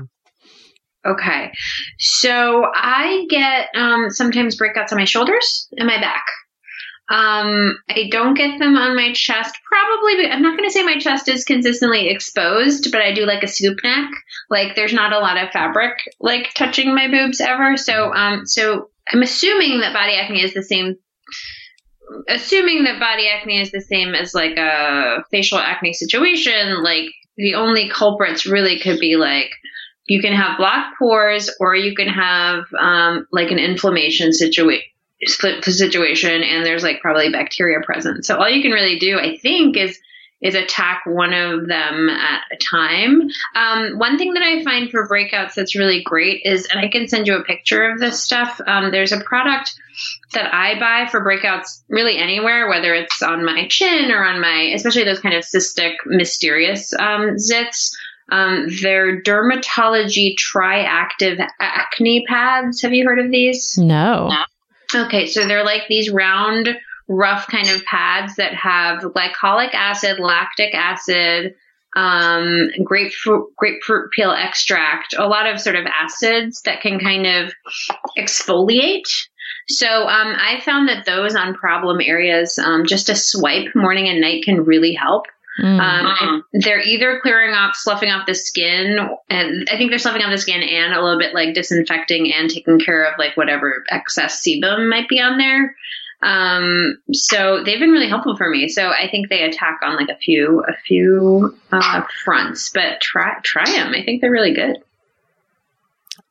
Okay. 1.07 1.51
So 1.99 2.67
I 2.75 3.27
get 3.31 3.69
um, 3.75 4.11
sometimes 4.11 4.59
breakouts 4.59 4.93
on 4.93 4.99
my 4.99 5.05
shoulders 5.05 5.69
and 5.77 5.87
my 5.87 5.99
back. 5.99 6.25
Um, 7.11 7.77
I 7.89 8.09
don't 8.11 8.35
get 8.35 8.61
them 8.61 8.77
on 8.77 8.95
my 8.95 9.13
chest. 9.13 9.59
Probably, 9.67 10.15
but 10.17 10.31
I'm 10.31 10.43
not 10.43 10.57
going 10.57 10.69
to 10.69 10.73
say 10.73 10.85
my 10.85 10.99
chest 10.99 11.29
is 11.29 11.45
consistently 11.45 12.09
exposed, 12.09 12.93
but 12.93 13.01
I 13.01 13.13
do 13.13 13.27
like 13.27 13.43
a 13.43 13.49
scoop 13.49 13.79
neck. 13.83 14.11
Like 14.49 14.77
there's 14.77 14.93
not 14.93 15.13
a 15.13 15.19
lot 15.19 15.43
of 15.43 15.51
fabric 15.51 15.99
like 16.21 16.55
touching 16.55 16.95
my 16.95 17.09
boobs 17.09 17.41
ever. 17.41 17.77
So, 17.77 18.15
um, 18.15 18.47
so 18.47 18.91
I'm 19.13 19.23
assuming 19.23 19.81
that 19.81 19.93
body 19.93 20.15
acne 20.15 20.43
is 20.43 20.55
the 20.55 20.63
same. 20.63 20.97
Assuming 22.29 22.85
that 22.85 23.01
body 23.01 23.29
acne 23.29 23.61
is 23.61 23.71
the 23.71 23.81
same 23.81 24.15
as 24.15 24.35
like 24.35 24.57
a 24.57 25.25
facial 25.31 25.59
acne 25.59 25.93
situation, 25.93 26.83
like 26.83 27.11
the 27.37 27.55
only 27.55 27.89
culprits 27.89 28.47
really 28.47 28.79
could 28.79 28.99
be 28.99 29.17
like 29.17 29.51
you 30.07 30.21
can 30.21 30.33
have 30.33 30.59
blocked 30.59 30.99
pores 30.99 31.51
or 31.61 31.77
you 31.77 31.95
can 31.95 32.09
have 32.09 32.65
um, 32.79 33.27
like 33.31 33.51
an 33.51 33.59
inflammation 33.59 34.33
situation 34.33 34.87
situation 35.63 36.43
and 36.43 36.65
there's 36.65 36.83
like 36.83 37.01
probably 37.01 37.31
bacteria 37.31 37.79
present. 37.85 38.25
So 38.25 38.39
all 38.39 38.49
you 38.49 38.63
can 38.63 38.73
really 38.73 38.99
do 38.99 39.19
i 39.19 39.37
think 39.37 39.77
is 39.77 39.99
is 40.43 40.55
attack 40.55 41.03
one 41.07 41.33
of 41.33 41.67
them 41.67 42.09
at 42.09 42.43
a 42.53 42.57
time 42.57 43.29
um, 43.55 43.99
one 43.99 44.19
thing 44.19 44.35
that 44.35 44.43
i 44.43 44.63
find 44.63 44.91
for 44.91 45.09
breakouts 45.09 45.55
that's 45.55 45.77
really 45.77 46.03
great 46.03 46.43
is 46.45 46.67
and 46.67 46.81
i 46.81 46.89
can 46.89 47.09
send 47.09 47.27
you 47.27 47.37
a 47.37 47.45
picture 47.45 47.91
of 47.91 47.99
this 47.99 48.23
stuff 48.23 48.61
um, 48.67 48.91
there's 48.91 49.13
a 49.13 49.21
product 49.21 49.75
that 50.33 50.53
i 50.55 50.79
buy 50.79 51.09
for 51.11 51.25
breakouts 51.25 51.83
really 51.89 52.17
anywhere 52.17 52.69
whether 52.69 52.95
it's 52.95 53.23
on 53.23 53.45
my 53.45 53.67
chin 53.69 54.11
or 54.11 54.25
on 54.25 54.41
my 54.41 54.73
especially 54.75 55.05
those 55.05 55.21
kind 55.21 55.35
of 55.35 55.45
cystic 55.45 55.95
mysterious 56.07 56.93
um, 56.95 57.37
zits 57.37 57.91
um, 58.31 58.69
they're 58.81 59.23
dermatology 59.23 60.35
triactive 60.37 61.45
acne 61.59 62.25
pads. 62.29 62.83
Have 62.83 62.93
you 62.93 63.05
heard 63.05 63.19
of 63.19 63.31
these? 63.31 63.77
No. 63.77 64.31
Okay, 64.95 65.27
so 65.27 65.47
they're 65.47 65.65
like 65.65 65.83
these 65.89 66.11
round, 66.11 66.69
rough 67.11 67.49
kind 67.49 67.69
of 67.69 67.85
pads 67.85 68.37
that 68.37 68.55
have 68.55 69.01
glycolic 69.01 69.75
acid, 69.75 70.21
lactic 70.21 70.75
acid, 70.75 71.55
um, 71.97 72.71
grapefruit, 72.85 73.49
grapefruit 73.57 74.13
peel 74.13 74.31
extract, 74.31 75.15
a 75.19 75.27
lot 75.27 75.47
of 75.47 75.61
sort 75.61 75.75
of 75.75 75.87
acids 75.87 76.63
that 76.63 76.81
can 76.81 77.01
kind 77.01 77.27
of 77.27 77.53
exfoliate. 78.17 79.09
So 79.69 79.87
um, 79.89 80.37
I 80.39 80.61
found 80.65 80.89
that 80.89 81.05
those 81.05 81.35
on 81.35 81.55
problem 81.55 81.99
areas, 82.01 82.59
um, 82.59 82.87
just 82.87 83.09
a 83.09 83.17
swipe 83.17 83.75
morning 83.75 84.09
and 84.09 84.21
night 84.21 84.45
can 84.45 84.65
really 84.65 84.95
help. 84.95 85.27
Mm. 85.61 85.81
Um, 85.81 86.45
they're 86.53 86.81
either 86.81 87.19
clearing 87.21 87.55
off, 87.55 87.75
sloughing 87.75 88.09
off 88.09 88.27
the 88.27 88.35
skin, 88.35 88.99
and 89.29 89.69
I 89.71 89.77
think 89.77 89.91
they're 89.91 89.99
sloughing 89.99 90.23
off 90.23 90.31
the 90.31 90.39
skin 90.39 90.63
and 90.63 90.95
a 90.95 91.03
little 91.03 91.19
bit 91.19 91.35
like 91.35 91.55
disinfecting 91.55 92.33
and 92.33 92.49
taking 92.49 92.79
care 92.79 93.05
of 93.05 93.19
like 93.19 93.37
whatever 93.37 93.85
excess 93.91 94.43
sebum 94.47 94.89
might 94.89 95.09
be 95.09 95.21
on 95.21 95.39
there. 95.39 95.75
Um, 96.23 96.99
so 97.13 97.63
they've 97.65 97.79
been 97.79 97.91
really 97.91 98.09
helpful 98.09 98.37
for 98.37 98.49
me. 98.49 98.69
So 98.69 98.89
I 98.89 99.09
think 99.11 99.29
they 99.29 99.43
attack 99.43 99.81
on 99.83 99.97
like 99.97 100.09
a 100.09 100.17
few, 100.17 100.63
a 100.69 100.75
few 100.87 101.57
uh, 101.73 102.03
fronts, 102.25 102.71
but 102.71 103.01
try 103.01 103.39
try 103.43 103.65
them. 103.65 103.95
I 103.95 104.05
think 104.05 104.21
they're 104.21 104.31
really 104.31 104.53
good. 104.53 104.77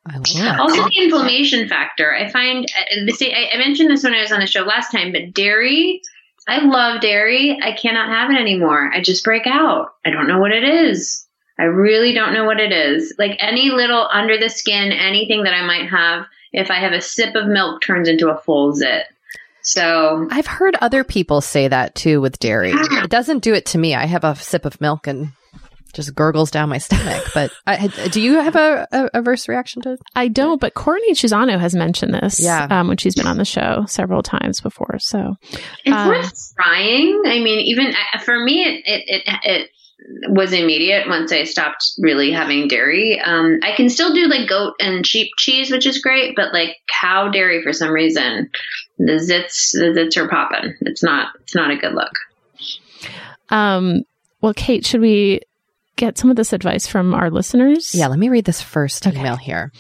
I 0.06 0.16
love 0.16 0.26
that. 0.36 0.60
Also, 0.60 0.84
the 0.84 1.04
inflammation 1.04 1.68
factor. 1.68 2.14
I 2.14 2.30
find 2.30 2.66
uh, 2.66 3.12
I, 3.22 3.50
I 3.54 3.58
mentioned 3.58 3.90
this 3.90 4.04
when 4.04 4.14
I 4.14 4.22
was 4.22 4.32
on 4.32 4.40
the 4.40 4.48
show 4.48 4.64
last 4.64 4.92
time, 4.92 5.12
but 5.12 5.34
dairy. 5.34 6.02
I 6.48 6.66
love 6.66 7.02
dairy. 7.02 7.60
I 7.62 7.74
cannot 7.74 8.10
have 8.10 8.32
it 8.32 8.40
anymore. 8.40 8.92
I 8.92 9.02
just 9.02 9.24
break 9.24 9.46
out. 9.46 9.94
I 10.04 10.10
don't 10.10 10.28
know 10.28 10.40
what 10.40 10.52
it 10.52 10.64
is. 10.64 11.28
I 11.60 11.64
really 11.64 12.14
don't 12.14 12.34
know 12.34 12.46
what 12.46 12.60
it 12.60 12.72
is. 12.72 13.14
Like 13.20 13.38
any 13.40 13.70
little 13.70 14.08
under 14.12 14.38
the 14.38 14.50
skin, 14.50 14.92
anything 14.92 15.44
that 15.44 15.54
I 15.54 15.64
might 15.64 15.90
have, 15.90 16.26
if 16.54 16.72
I 16.72 16.76
have 16.76 16.94
a 16.94 17.02
sip 17.02 17.36
of 17.36 17.48
milk, 17.48 17.82
turns 17.82 18.08
into 18.08 18.30
a 18.30 18.38
full 18.38 18.74
zit. 18.74 19.04
So 19.62 20.28
I've 20.32 20.48
heard 20.48 20.76
other 20.82 21.04
people 21.04 21.42
say 21.42 21.68
that 21.68 21.96
too 21.96 22.22
with 22.22 22.40
dairy. 22.40 22.72
It 22.74 23.10
doesn't 23.10 23.44
do 23.44 23.54
it 23.54 23.68
to 23.68 23.78
me. 23.78 23.96
I 23.96 24.06
have 24.06 24.24
a 24.24 24.36
sip 24.36 24.66
of 24.66 24.80
milk 24.82 25.08
and 25.08 25.32
just 25.94 26.14
gurgles 26.16 26.52
down 26.52 26.70
my 26.70 26.78
stomach. 26.78 27.26
But 27.34 27.52
I, 27.66 27.88
do 27.88 28.22
you 28.22 28.36
have 28.36 28.56
a, 28.56 28.88
a 28.92 29.10
adverse 29.18 29.48
reaction 29.48 29.82
to? 29.84 29.94
it? 29.94 30.00
I 30.16 30.28
don't, 30.28 30.62
but 30.62 30.74
Courtney 30.74 31.14
Chisano 31.14 31.60
has 31.60 31.76
mentioned 31.76 32.14
this. 32.14 32.40
Yeah. 32.40 32.68
Um, 32.70 32.88
when 32.88 32.98
she's 32.98 33.16
been 33.16 33.28
on 33.28 33.38
the 33.38 33.46
show 33.46 33.86
several 33.88 34.24
times 34.24 34.62
before. 34.62 34.98
So 35.00 35.36
It's 35.86 35.96
Um, 35.96 36.08
worth 36.08 36.54
trying. 36.56 37.24
I 37.26 37.40
mean, 37.40 37.60
even 37.60 37.88
uh, 37.88 38.20
for 38.20 38.38
me, 38.40 38.64
it, 38.64 38.84
it, 38.86 39.04
it, 39.08 39.40
it 39.44 39.70
was 40.30 40.54
immediate 40.54 41.08
once 41.08 41.32
I 41.32 41.44
stopped 41.44 41.84
really 42.00 42.32
having 42.32 42.68
dairy. 42.68 43.20
Um, 43.20 43.60
I 43.64 43.76
can 43.76 43.90
still 43.90 44.14
do 44.14 44.28
like 44.28 44.48
goat 44.48 44.76
and 44.80 45.06
sheep 45.06 45.32
cheese, 45.38 45.72
which 45.72 45.86
is 45.86 46.00
great, 46.02 46.36
but 46.36 46.54
like 46.54 46.78
cow 47.02 47.30
dairy 47.30 47.62
for 47.64 47.74
some 47.74 47.92
reason, 47.92 48.50
the 49.00 49.14
zits, 49.14 49.72
the 49.72 49.94
zits 49.98 50.18
are 50.18 50.28
popping. 50.28 50.76
It's 50.82 51.02
not, 51.02 51.30
it's 51.42 51.56
not 51.56 51.72
a 51.72 51.78
good 51.78 51.94
look. 51.94 52.12
Um, 53.50 54.04
well, 54.42 54.54
Kate, 54.54 54.86
should 54.86 55.02
we 55.02 55.42
get 55.96 56.18
some 56.18 56.30
of 56.30 56.36
this 56.36 56.54
advice 56.54 56.86
from 56.86 57.14
our 57.14 57.32
listeners? 57.32 57.96
Yeah, 57.96 58.08
let 58.08 58.20
me 58.20 58.30
read 58.30 58.46
this 58.46 58.62
first 58.62 59.08
email 59.08 59.36
here. 59.36 59.72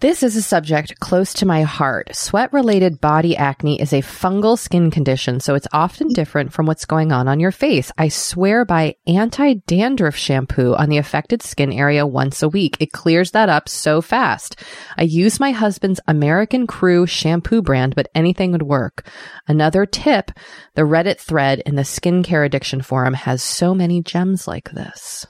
This 0.00 0.22
is 0.22 0.34
a 0.34 0.40
subject 0.40 0.98
close 0.98 1.34
to 1.34 1.46
my 1.46 1.60
heart. 1.60 2.16
Sweat 2.16 2.54
related 2.54 3.02
body 3.02 3.36
acne 3.36 3.78
is 3.78 3.92
a 3.92 4.00
fungal 4.00 4.58
skin 4.58 4.90
condition, 4.90 5.40
so 5.40 5.54
it's 5.54 5.66
often 5.74 6.08
different 6.08 6.54
from 6.54 6.64
what's 6.64 6.86
going 6.86 7.12
on 7.12 7.28
on 7.28 7.38
your 7.38 7.50
face. 7.50 7.92
I 7.98 8.08
swear 8.08 8.64
by 8.64 8.96
anti 9.06 9.56
dandruff 9.66 10.16
shampoo 10.16 10.74
on 10.74 10.88
the 10.88 10.96
affected 10.96 11.42
skin 11.42 11.70
area 11.70 12.06
once 12.06 12.42
a 12.42 12.48
week. 12.48 12.78
It 12.80 12.92
clears 12.92 13.32
that 13.32 13.50
up 13.50 13.68
so 13.68 14.00
fast. 14.00 14.56
I 14.96 15.02
use 15.02 15.38
my 15.38 15.50
husband's 15.50 16.00
American 16.08 16.66
Crew 16.66 17.04
shampoo 17.06 17.60
brand, 17.60 17.94
but 17.94 18.08
anything 18.14 18.52
would 18.52 18.62
work. 18.62 19.06
Another 19.46 19.84
tip 19.84 20.30
the 20.76 20.82
Reddit 20.82 21.18
thread 21.18 21.62
in 21.66 21.74
the 21.74 21.82
skincare 21.82 22.46
addiction 22.46 22.80
forum 22.80 23.12
has 23.12 23.42
so 23.42 23.74
many 23.74 24.02
gems 24.02 24.48
like 24.48 24.70
this 24.70 25.26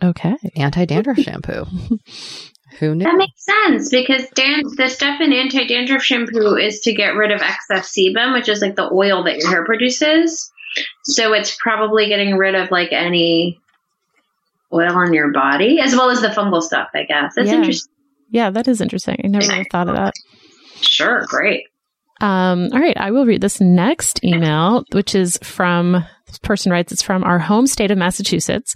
Okay. 0.00 0.36
anti 0.54 0.84
dandruff 0.84 1.18
shampoo. 1.18 1.64
Who 2.78 2.94
knew? 2.94 3.04
That 3.04 3.16
makes 3.16 3.44
sense 3.44 3.90
because 3.90 4.28
dan- 4.34 4.62
the 4.76 4.88
stuff 4.88 5.20
in 5.20 5.32
anti 5.32 5.66
dandruff 5.66 6.02
shampoo 6.02 6.56
is 6.56 6.80
to 6.80 6.92
get 6.92 7.14
rid 7.16 7.30
of 7.32 7.40
excess 7.40 7.92
sebum, 7.96 8.34
which 8.34 8.48
is 8.48 8.60
like 8.60 8.76
the 8.76 8.90
oil 8.92 9.24
that 9.24 9.38
your 9.38 9.48
hair 9.50 9.64
produces. 9.64 10.50
So 11.04 11.32
it's 11.32 11.56
probably 11.60 12.08
getting 12.08 12.36
rid 12.36 12.54
of 12.54 12.70
like 12.70 12.92
any 12.92 13.58
oil 14.72 14.92
on 14.92 15.14
your 15.14 15.32
body 15.32 15.80
as 15.80 15.94
well 15.94 16.10
as 16.10 16.20
the 16.20 16.28
fungal 16.28 16.62
stuff, 16.62 16.88
I 16.94 17.04
guess. 17.04 17.34
That's 17.36 17.48
Yeah. 17.48 17.56
interesting. 17.56 17.92
Yeah, 18.30 18.50
that 18.50 18.68
is 18.68 18.80
interesting. 18.82 19.16
I 19.24 19.28
never 19.28 19.46
really 19.48 19.66
thought 19.70 19.88
of 19.88 19.96
that. 19.96 20.12
Sure, 20.82 21.24
great. 21.26 21.64
Um, 22.20 22.68
all 22.72 22.80
right, 22.80 22.96
I 22.96 23.10
will 23.12 23.24
read 23.24 23.40
this 23.40 23.60
next 23.60 24.22
email, 24.24 24.84
which 24.92 25.14
is 25.14 25.38
from 25.42 26.04
this 26.28 26.38
person 26.38 26.70
writes, 26.70 26.92
it's 26.92 27.02
from 27.02 27.24
our 27.24 27.38
home 27.38 27.66
state 27.66 27.90
of 27.90 27.98
Massachusetts, 27.98 28.74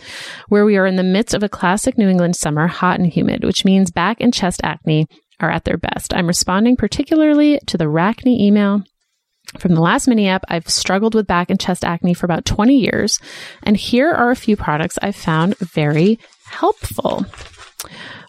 where 0.49 0.64
we 0.64 0.76
are 0.76 0.87
in 0.87 0.97
the 0.97 1.02
midst 1.02 1.35
of 1.35 1.42
a 1.42 1.49
classic 1.49 1.97
New 1.97 2.09
England 2.09 2.37
summer, 2.37 2.66
hot 2.66 2.99
and 2.99 3.12
humid, 3.12 3.44
which 3.44 3.64
means 3.64 3.90
back 3.90 4.21
and 4.21 4.35
chest 4.35 4.61
acne 4.64 5.06
are 5.40 5.50
at 5.50 5.64
their 5.64 5.76
best. 5.76 6.14
I'm 6.14 6.26
responding 6.26 6.76
particularly 6.76 7.61
to 7.66 7.76
the 7.76 7.85
Racne 7.85 8.38
email. 8.40 8.82
From 9.59 9.75
the 9.75 9.80
last 9.80 10.09
mini 10.09 10.28
app, 10.28 10.44
I've 10.49 10.68
struggled 10.68 11.14
with 11.14 11.26
back 11.26 11.50
and 11.50 11.61
chest 11.61 11.85
acne 11.85 12.14
for 12.14 12.26
about 12.26 12.44
20 12.44 12.76
years, 12.76 13.18
and 13.62 13.76
here 13.76 14.11
are 14.11 14.30
a 14.30 14.37
few 14.37 14.56
products 14.56 14.99
I've 15.02 15.16
found 15.16 15.59
very 15.59 16.18
helpful. 16.47 17.26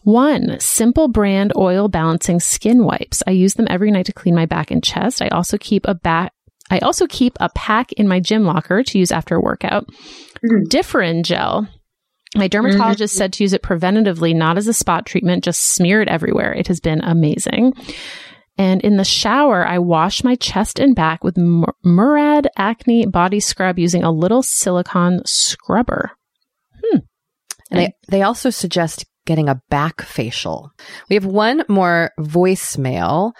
One, 0.04 0.60
simple 0.60 1.08
brand 1.08 1.54
oil 1.56 1.88
balancing 1.88 2.42
skin 2.42 2.84
wipes. 2.84 3.24
I 3.26 3.32
use 3.32 3.54
them 3.54 3.68
every 3.70 3.90
night 3.90 4.08
to 4.08 4.14
clean 4.14 4.36
my 4.36 4.46
back 4.46 4.70
and 4.70 4.84
chest. 4.84 5.22
I 5.22 5.30
also 5.30 5.58
keep 5.58 5.88
a 5.88 5.96
back 5.96 6.33
I 6.74 6.80
also 6.80 7.08
keep 7.08 7.34
a 7.40 7.50
pack 7.50 7.92
in 7.94 8.08
my 8.08 8.20
gym 8.20 8.44
locker 8.44 8.84
to 8.84 8.98
use 9.00 9.12
after 9.12 9.36
a 9.36 9.42
workout. 9.42 9.86
Mhm. 10.44 10.68
Differin 10.70 11.24
gel. 11.24 11.68
My 12.36 12.48
dermatologist 12.48 13.16
said 13.16 13.32
to 13.34 13.44
use 13.44 13.54
it 13.54 13.62
preventatively, 13.62 14.36
not 14.36 14.58
as 14.58 14.68
a 14.68 14.74
spot 14.74 15.06
treatment, 15.06 15.44
just 15.44 15.62
smear 15.62 16.02
it 16.02 16.08
everywhere. 16.10 16.52
It 16.54 16.68
has 16.68 16.80
been 16.80 17.02
amazing. 17.04 17.74
And 18.58 18.82
in 18.82 18.98
the 18.98 19.04
shower, 19.04 19.66
I 19.66 19.80
wash 19.80 20.24
my 20.24 20.36
chest 20.36 20.80
and 20.80 20.96
back 20.96 21.24
with 21.24 21.38
Mur- 21.38 21.74
Murad 21.84 22.48
Acne 22.58 23.06
Body 23.06 23.40
Scrub 23.40 23.78
using 23.80 24.04
a 24.04 24.12
little 24.12 24.42
silicone 24.44 25.22
scrubber. 25.26 26.12
And 27.72 27.80
they, 27.80 27.94
they 28.10 28.22
also 28.22 28.50
suggest 28.52 29.06
getting 29.26 29.50
a 29.50 29.60
back 29.70 30.02
facial. 30.02 30.70
We 31.10 31.16
have 31.16 31.26
one 31.26 31.64
more 31.68 32.12
voicemail. 32.20 33.32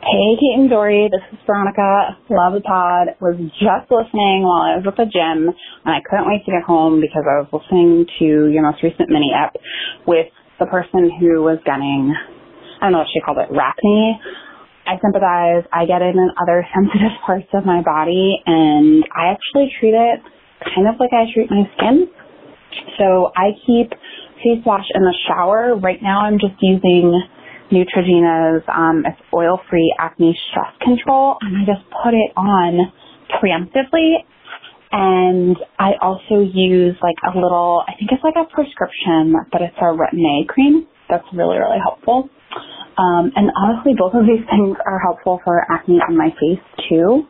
Hey, 0.00 0.32
Kate 0.40 0.56
and 0.56 0.70
Doree, 0.72 1.12
this 1.12 1.20
is 1.28 1.44
Veronica. 1.44 2.16
Love 2.32 2.56
the 2.56 2.64
pod. 2.64 3.20
Was 3.20 3.36
just 3.60 3.84
listening 3.92 4.48
while 4.48 4.64
I 4.64 4.80
was 4.80 4.88
at 4.88 4.96
the 4.96 5.04
gym, 5.04 5.52
and 5.52 5.92
I 5.92 6.00
couldn't 6.00 6.24
wait 6.24 6.40
to 6.48 6.56
get 6.56 6.64
home 6.64 7.04
because 7.04 7.20
I 7.28 7.44
was 7.44 7.52
listening 7.52 8.08
to 8.16 8.48
your 8.48 8.64
most 8.64 8.80
recent 8.80 9.12
mini 9.12 9.28
ep 9.36 9.60
with 10.08 10.32
the 10.56 10.64
person 10.72 11.12
who 11.20 11.44
was 11.44 11.60
getting, 11.68 12.16
I 12.16 12.88
don't 12.88 12.96
know 12.96 13.04
what 13.04 13.12
she 13.12 13.20
called 13.20 13.44
it, 13.44 13.52
racne. 13.52 14.16
I 14.88 14.96
sympathize. 15.04 15.68
I 15.68 15.84
get 15.84 16.00
it 16.00 16.16
in 16.16 16.28
other 16.40 16.64
sensitive 16.72 17.20
parts 17.20 17.52
of 17.52 17.68
my 17.68 17.84
body, 17.84 18.40
and 18.48 19.04
I 19.12 19.36
actually 19.36 19.68
treat 19.84 19.92
it 19.92 20.24
kind 20.64 20.88
of 20.88 20.96
like 20.96 21.12
I 21.12 21.28
treat 21.28 21.52
my 21.52 21.68
skin. 21.76 22.08
So 22.96 23.36
I 23.36 23.52
keep 23.68 23.92
face 24.40 24.64
wash 24.64 24.88
in 24.96 25.04
the 25.04 25.16
shower. 25.28 25.76
Right 25.76 26.00
now, 26.00 26.24
I'm 26.24 26.40
just 26.40 26.56
using 26.64 27.12
Neutrogena's 27.72 28.62
um, 28.68 29.04
it's 29.06 29.20
oil-free 29.32 29.94
acne 29.98 30.38
stress 30.50 30.72
control, 30.82 31.36
and 31.40 31.56
I 31.56 31.64
just 31.66 31.86
put 31.90 32.14
it 32.14 32.32
on 32.36 32.92
preemptively. 33.40 34.26
And 34.92 35.56
I 35.78 35.92
also 36.02 36.42
use 36.42 36.96
like 37.00 37.14
a 37.22 37.38
little, 37.38 37.84
I 37.86 37.94
think 37.94 38.10
it's 38.10 38.24
like 38.24 38.34
a 38.34 38.44
prescription, 38.52 39.34
but 39.52 39.62
it's 39.62 39.76
a 39.78 39.94
retin-A 39.94 40.46
cream. 40.52 40.86
That's 41.08 41.26
really, 41.32 41.58
really 41.58 41.78
helpful. 41.78 42.28
Um, 42.98 43.32
and 43.34 43.50
honestly, 43.56 43.94
both 43.96 44.14
of 44.14 44.26
these 44.26 44.44
things 44.50 44.76
are 44.84 44.98
helpful 44.98 45.40
for 45.44 45.64
acne 45.70 46.02
on 46.02 46.16
my 46.16 46.30
face 46.36 46.64
too. 46.88 47.24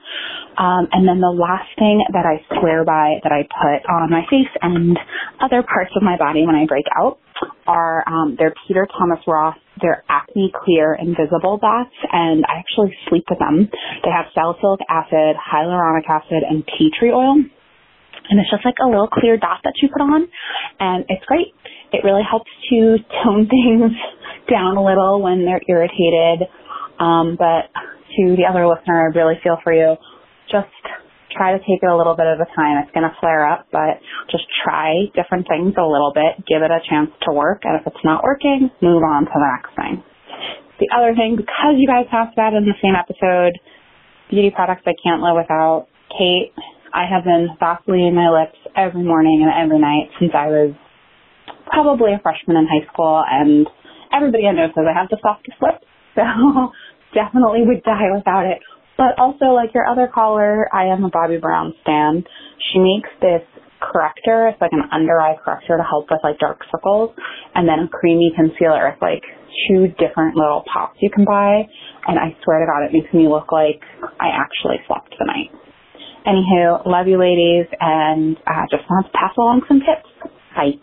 Um, 0.56 0.88
and 0.92 1.06
then 1.06 1.20
the 1.20 1.30
last 1.30 1.68
thing 1.78 2.02
that 2.12 2.24
I 2.24 2.40
swear 2.58 2.84
by 2.84 3.20
that 3.22 3.32
I 3.32 3.44
put 3.44 3.84
on 3.88 4.10
my 4.10 4.24
face 4.30 4.50
and 4.62 4.98
other 5.40 5.62
parts 5.62 5.92
of 5.96 6.02
my 6.02 6.16
body 6.16 6.44
when 6.46 6.56
I 6.56 6.66
break 6.66 6.84
out 6.98 7.18
are 7.66 8.04
um, 8.06 8.36
they're 8.38 8.54
Peter 8.66 8.86
Thomas 8.98 9.20
Roth. 9.26 9.56
They're 9.80 10.04
acne 10.08 10.52
clear 10.52 10.94
invisible 10.94 11.58
baths, 11.58 11.94
and 12.12 12.44
I 12.44 12.58
actually 12.58 12.94
sleep 13.08 13.24
with 13.30 13.38
them. 13.38 13.68
They 14.04 14.10
have 14.10 14.26
salicylic 14.34 14.80
acid, 14.88 15.36
hyaluronic 15.36 16.08
acid, 16.08 16.44
and 16.48 16.64
tea 16.78 16.90
tree 16.98 17.12
oil. 17.12 17.36
And 18.30 18.38
it's 18.38 18.50
just 18.50 18.64
like 18.64 18.76
a 18.82 18.86
little 18.86 19.08
clear 19.08 19.36
dot 19.36 19.60
that 19.64 19.74
you 19.82 19.88
put 19.88 20.02
on, 20.02 20.28
and 20.78 21.04
it's 21.08 21.24
great. 21.26 21.54
It 21.92 22.04
really 22.04 22.22
helps 22.28 22.50
to 22.70 22.98
tone 23.24 23.48
things 23.50 23.92
down 24.50 24.76
a 24.76 24.84
little 24.84 25.22
when 25.22 25.44
they're 25.44 25.62
irritated. 25.68 26.48
Um, 26.98 27.36
but 27.38 27.72
to 28.16 28.36
the 28.36 28.44
other 28.48 28.66
listener, 28.66 29.08
I 29.08 29.16
really 29.16 29.40
feel 29.42 29.58
for 29.64 29.72
you. 29.72 29.96
Just 30.50 30.68
try 31.32 31.52
to 31.52 31.60
take 31.62 31.82
it 31.82 31.90
a 31.90 31.96
little 31.96 32.16
bit 32.16 32.26
at 32.26 32.40
a 32.40 32.48
time. 32.54 32.82
It's 32.82 32.92
going 32.92 33.06
to 33.06 33.14
flare 33.20 33.46
up, 33.46 33.66
but 33.70 34.02
just 34.30 34.44
try 34.64 35.06
different 35.14 35.46
things 35.46 35.74
a 35.78 35.86
little 35.86 36.12
bit. 36.14 36.38
Give 36.46 36.62
it 36.62 36.70
a 36.70 36.82
chance 36.88 37.10
to 37.26 37.32
work. 37.32 37.62
And 37.64 37.78
if 37.80 37.86
it's 37.86 38.04
not 38.04 38.22
working, 38.22 38.70
move 38.82 39.02
on 39.02 39.26
to 39.26 39.34
the 39.34 39.50
next 39.50 39.72
thing. 39.74 40.02
The 40.80 40.88
other 40.96 41.14
thing, 41.14 41.36
because 41.36 41.76
you 41.76 41.86
guys 41.86 42.08
talked 42.10 42.32
about 42.32 42.54
in 42.54 42.64
the 42.64 42.76
same 42.80 42.96
episode, 42.96 43.60
beauty 44.30 44.50
products 44.50 44.82
I 44.86 44.96
can't 45.02 45.20
live 45.20 45.36
without. 45.36 45.86
Kate, 46.10 46.56
I 46.94 47.06
have 47.06 47.22
been 47.22 47.54
Vaseline 47.60 48.14
my 48.14 48.30
lips 48.32 48.58
every 48.74 49.04
morning 49.04 49.44
and 49.44 49.52
every 49.52 49.78
night 49.78 50.10
since 50.18 50.32
I 50.34 50.48
was 50.48 50.74
probably 51.66 52.12
a 52.12 52.18
freshman 52.18 52.56
in 52.56 52.66
high 52.66 52.86
school, 52.92 53.22
and 53.22 53.66
everybody 54.12 54.46
I 54.46 54.52
know 54.52 54.66
says 54.74 54.84
I 54.88 54.98
have 54.98 55.08
the 55.08 55.18
softest 55.22 55.58
lips, 55.62 55.86
so 56.14 56.72
definitely 57.14 57.62
would 57.66 57.82
die 57.82 58.10
without 58.14 58.46
it. 58.46 58.58
But 59.00 59.16
also, 59.16 59.56
like 59.56 59.72
your 59.72 59.88
other 59.88 60.12
caller, 60.12 60.68
I 60.76 60.92
am 60.92 61.04
a 61.04 61.10
Bobbi 61.10 61.40
Brown 61.40 61.72
stan. 61.80 62.22
She 62.68 62.78
makes 62.78 63.08
this 63.24 63.40
corrector. 63.80 64.52
It's 64.52 64.60
like 64.60 64.76
an 64.76 64.84
under 64.92 65.18
eye 65.18 65.40
corrector 65.42 65.78
to 65.78 65.82
help 65.82 66.10
with 66.10 66.20
like 66.22 66.38
dark 66.38 66.60
circles, 66.70 67.16
and 67.54 67.66
then 67.66 67.80
a 67.80 67.88
creamy 67.88 68.30
concealer. 68.36 68.88
It's 68.88 69.00
like 69.00 69.24
two 69.68 69.88
different 69.96 70.36
little 70.36 70.64
pops 70.68 70.98
you 71.00 71.08
can 71.08 71.24
buy, 71.24 71.64
and 72.06 72.18
I 72.20 72.36
swear 72.44 72.60
to 72.60 72.66
God, 72.68 72.84
it 72.84 72.92
makes 72.92 73.08
me 73.14 73.26
look 73.26 73.50
like 73.50 73.80
I 74.20 74.36
actually 74.36 74.76
slept 74.86 75.16
the 75.18 75.24
night. 75.24 75.48
Anywho, 76.28 76.84
love 76.84 77.08
you 77.08 77.16
ladies, 77.16 77.72
and 77.80 78.36
uh, 78.46 78.68
just 78.70 78.84
wanted 78.84 79.08
to 79.08 79.16
pass 79.16 79.32
along 79.38 79.62
some 79.66 79.80
tips. 79.80 80.12
Bye. 80.54 80.76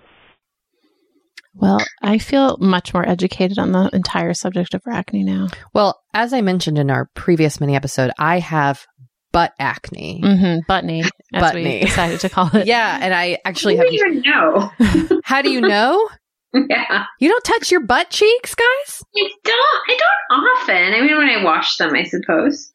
Well, 1.60 1.80
I 2.02 2.18
feel 2.18 2.58
much 2.58 2.94
more 2.94 3.08
educated 3.08 3.58
on 3.60 3.72
the 3.72 3.90
entire 3.94 4.34
subject 4.34 4.74
of 4.74 4.82
acne 4.90 5.24
now. 5.24 5.48
Well, 5.74 6.00
as 6.14 6.34
I 6.34 6.42
mentioned 6.42 6.78
in 6.78 6.90
our 6.92 7.10
previous 7.14 7.60
mini 7.60 7.76
episode, 7.76 8.12
I 8.20 8.40
have 8.40 8.86
butt 9.32 9.54
acne. 9.60 10.22
Mm-hmm. 10.24 10.72
Buttony, 10.72 11.04
as 11.34 11.44
Buttony. 11.44 11.80
we 11.80 11.86
decided 11.86 12.20
to 12.22 12.30
call 12.30 12.50
it. 12.56 12.68
Yeah, 12.68 13.00
and 13.02 13.14
I 13.14 13.38
actually 13.46 13.80
I 13.80 13.84
have. 13.84 13.88
don't 13.88 13.94
even 13.94 14.22
know. 14.22 15.20
How 15.24 15.42
do 15.42 15.50
you 15.52 15.62
know? 15.62 16.08
yeah. 16.54 17.06
You 17.20 17.30
don't 17.30 17.44
touch 17.44 17.72
your 17.72 17.82
butt 17.82 18.10
cheeks, 18.10 18.56
guys? 18.56 19.04
I 19.16 19.30
don't. 19.44 19.82
I 19.90 19.98
don't 19.98 20.40
often. 20.40 20.94
I 20.94 21.02
mean, 21.02 21.18
when 21.18 21.30
I 21.30 21.44
wash 21.44 21.76
them, 21.78 21.94
I 21.94 22.04
suppose. 22.04 22.72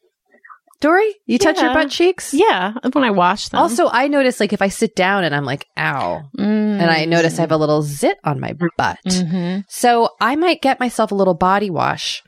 Doree, 0.83 1.15
you 1.25 1.37
touch 1.37 1.61
your 1.61 1.73
butt 1.73 1.89
cheeks? 1.89 2.33
Yeah, 2.33 2.73
when 2.91 3.05
I 3.05 3.11
wash 3.11 3.47
them. 3.47 3.61
Also, 3.61 3.87
I 3.87 4.09
notice 4.09 4.41
like 4.41 4.51
if 4.51 4.61
I 4.61 4.67
sit 4.67 4.95
down 4.97 5.23
and 5.23 5.33
I'm 5.33 5.45
like, 5.45 5.65
ow, 5.77 6.23
and 6.37 6.81
I 6.81 7.05
notice 7.05 7.39
I 7.39 7.43
have 7.43 7.53
a 7.53 7.57
little 7.57 7.81
zit 7.83 8.17
on 8.25 8.41
my 8.41 8.53
butt. 8.77 8.97
hmm 9.07 9.59
So 9.69 10.09
I 10.19 10.35
might 10.35 10.61
get 10.61 10.81
myself 10.81 11.13
a 11.13 11.15
little 11.15 11.35
body 11.35 11.69
wash 11.69 12.21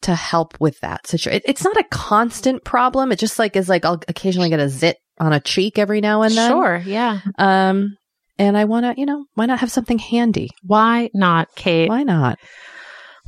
to 0.00 0.14
help 0.14 0.58
with 0.60 0.80
that 0.80 1.06
situation. 1.06 1.42
It's 1.44 1.62
not 1.62 1.76
a 1.76 1.84
constant 1.90 2.64
problem. 2.64 3.12
It 3.12 3.18
just 3.18 3.38
like 3.38 3.54
is 3.54 3.68
like 3.68 3.84
I'll 3.84 4.00
occasionally 4.08 4.48
get 4.48 4.60
a 4.60 4.70
zit 4.70 4.96
on 5.18 5.34
a 5.34 5.40
cheek 5.40 5.78
every 5.78 6.00
now 6.00 6.22
and 6.22 6.34
then. 6.34 6.50
Sure, 6.50 6.82
yeah. 6.86 7.20
Um, 7.36 7.98
and 8.38 8.56
I 8.56 8.64
want 8.64 8.84
to, 8.86 8.98
you 8.98 9.04
know, 9.04 9.26
why 9.34 9.44
not 9.44 9.58
have 9.60 9.70
something 9.70 9.98
handy? 9.98 10.48
Why 10.62 11.10
not, 11.12 11.48
Kate? 11.54 11.90
Why 11.90 12.02
not? 12.02 12.38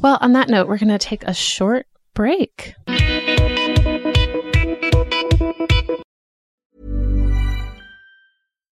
Well, 0.00 0.16
on 0.22 0.32
that 0.32 0.48
note, 0.48 0.66
we're 0.66 0.78
going 0.78 0.88
to 0.88 0.98
take 0.98 1.24
a 1.24 1.34
short 1.34 1.86
break. 2.14 2.74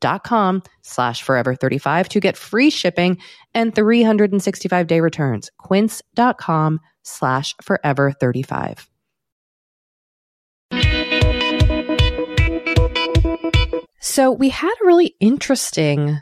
dot 0.00 0.24
com 0.24 0.62
slash 0.82 1.22
forever 1.22 1.54
35 1.54 2.08
to 2.10 2.20
get 2.20 2.36
free 2.36 2.70
shipping 2.70 3.18
and 3.54 3.74
365 3.74 4.86
day 4.86 5.00
returns. 5.00 5.50
Quince.com 5.58 6.80
slash 7.02 7.54
forever 7.62 8.12
35. 8.12 8.88
So 14.00 14.30
we 14.30 14.48
had 14.48 14.72
a 14.82 14.86
really 14.86 15.14
interesting 15.20 16.20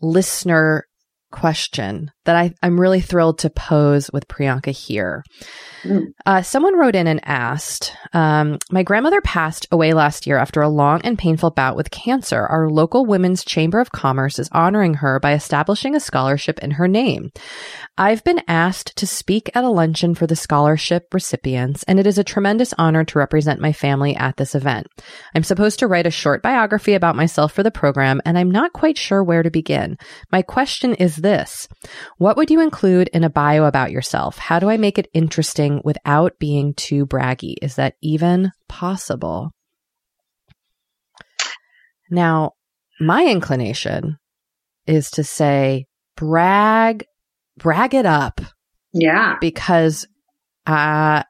listener 0.00 0.86
question 1.30 2.10
that 2.24 2.36
I, 2.36 2.54
I'm 2.62 2.80
really 2.80 3.00
thrilled 3.00 3.38
to 3.40 3.50
pose 3.50 4.10
with 4.12 4.28
Priyanka 4.28 4.70
here. 4.70 5.24
Mm. 5.82 6.14
Uh, 6.24 6.42
someone 6.42 6.78
wrote 6.78 6.94
in 6.94 7.08
and 7.08 7.20
asked, 7.24 7.92
um, 8.12 8.58
My 8.70 8.82
grandmother 8.82 9.20
passed 9.20 9.66
away 9.72 9.92
last 9.92 10.26
year 10.26 10.38
after 10.38 10.62
a 10.62 10.68
long 10.68 11.00
and 11.02 11.18
painful 11.18 11.50
bout 11.50 11.76
with 11.76 11.90
cancer. 11.90 12.46
Our 12.46 12.70
local 12.70 13.04
Women's 13.04 13.44
Chamber 13.44 13.80
of 13.80 13.90
Commerce 13.90 14.38
is 14.38 14.48
honoring 14.52 14.94
her 14.94 15.18
by 15.18 15.32
establishing 15.32 15.96
a 15.96 16.00
scholarship 16.00 16.60
in 16.60 16.72
her 16.72 16.86
name. 16.86 17.30
I've 17.98 18.22
been 18.24 18.42
asked 18.46 18.96
to 18.96 19.06
speak 19.06 19.50
at 19.54 19.64
a 19.64 19.68
luncheon 19.68 20.14
for 20.14 20.26
the 20.26 20.36
scholarship 20.36 21.12
recipients, 21.12 21.82
and 21.84 21.98
it 21.98 22.06
is 22.06 22.18
a 22.18 22.24
tremendous 22.24 22.72
honor 22.78 23.04
to 23.04 23.18
represent 23.18 23.60
my 23.60 23.72
family 23.72 24.14
at 24.16 24.36
this 24.36 24.54
event. 24.54 24.86
I'm 25.34 25.42
supposed 25.42 25.80
to 25.80 25.88
write 25.88 26.06
a 26.06 26.10
short 26.10 26.42
biography 26.42 26.94
about 26.94 27.16
myself 27.16 27.52
for 27.52 27.62
the 27.62 27.70
program, 27.70 28.20
and 28.24 28.38
I'm 28.38 28.50
not 28.50 28.72
quite 28.72 28.96
sure 28.96 29.22
where 29.22 29.42
to 29.42 29.50
begin. 29.50 29.98
My 30.30 30.42
question 30.42 30.94
is 30.94 31.16
this 31.16 31.68
What 32.22 32.36
would 32.36 32.52
you 32.52 32.60
include 32.60 33.08
in 33.08 33.24
a 33.24 33.30
bio 33.30 33.64
about 33.64 33.90
yourself? 33.90 34.38
How 34.38 34.60
do 34.60 34.70
I 34.70 34.76
make 34.76 34.96
it 34.96 35.10
interesting 35.12 35.80
without 35.82 36.38
being 36.38 36.72
too 36.72 37.04
braggy? 37.04 37.54
Is 37.60 37.74
that 37.74 37.96
even 38.00 38.52
possible? 38.68 39.50
Now, 42.12 42.52
my 43.00 43.26
inclination 43.26 44.18
is 44.86 45.10
to 45.12 45.24
say 45.24 45.86
brag 46.16 47.06
brag 47.58 47.92
it 47.92 48.06
up 48.06 48.40
Yeah. 48.92 49.38
because 49.40 50.06
uh 50.64 51.24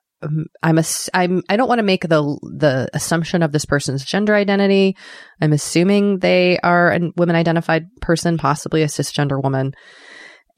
I'm 0.62 0.78
a 0.78 0.84
I'm 1.14 1.42
I 1.48 1.56
don't 1.56 1.68
want 1.68 1.78
to 1.78 1.84
make 1.84 2.02
the 2.02 2.20
the 2.42 2.90
assumption 2.92 3.42
of 3.42 3.50
this 3.50 3.64
person's 3.64 4.04
gender 4.04 4.34
identity. 4.34 4.98
I'm 5.40 5.54
assuming 5.54 6.18
they 6.18 6.58
are 6.58 6.92
a 6.92 7.00
women 7.16 7.34
identified 7.34 7.86
person, 8.02 8.36
possibly 8.36 8.82
a 8.82 8.88
cisgender 8.88 9.42
woman. 9.42 9.72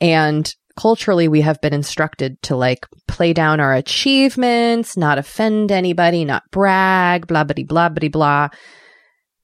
And 0.04 0.54
culturally 0.78 1.28
we 1.28 1.40
have 1.40 1.62
been 1.62 1.72
instructed 1.72 2.40
to 2.42 2.56
like 2.56 2.86
play 3.08 3.32
down 3.32 3.58
our 3.58 3.74
achievements, 3.74 4.98
not 4.98 5.16
offend 5.16 5.72
anybody, 5.72 6.26
not 6.26 6.42
brag, 6.50 7.26
blah 7.26 7.44
blah 7.44 7.64
blah 7.64 7.88
blah 7.88 8.08
blah. 8.10 8.48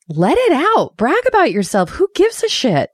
Let 0.08 0.36
it 0.36 0.52
out. 0.52 0.96
Brag 0.98 1.22
about 1.26 1.50
yourself. 1.50 1.90
Who 1.90 2.08
gives 2.14 2.42
a 2.42 2.48
shit? 2.48 2.90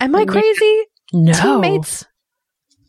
Am 0.00 0.14
I 0.14 0.26
crazy? 0.26 0.84
no. 1.12 1.32
Teammates 1.32 2.04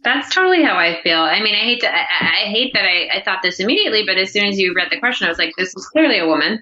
That's 0.03 0.33
totally 0.33 0.63
how 0.63 0.75
I 0.75 1.01
feel. 1.01 1.19
I 1.19 1.41
mean, 1.41 1.55
I 1.55 1.59
hate 1.59 1.81
to, 1.81 1.87
I, 1.89 1.99
I 1.99 2.27
I 2.41 2.49
hate 2.49 2.73
that 2.73 2.83
I, 2.83 3.19
I 3.19 3.23
thought 3.23 3.41
this 3.41 3.59
immediately, 3.59 4.03
but 4.05 4.17
as 4.17 4.33
soon 4.33 4.45
as 4.45 4.57
you 4.57 4.73
read 4.75 4.89
the 4.91 4.99
question, 4.99 5.27
I 5.27 5.29
was 5.29 5.37
like, 5.37 5.53
this 5.57 5.69
is 5.69 5.87
clearly 5.93 6.19
a 6.19 6.27
woman 6.27 6.61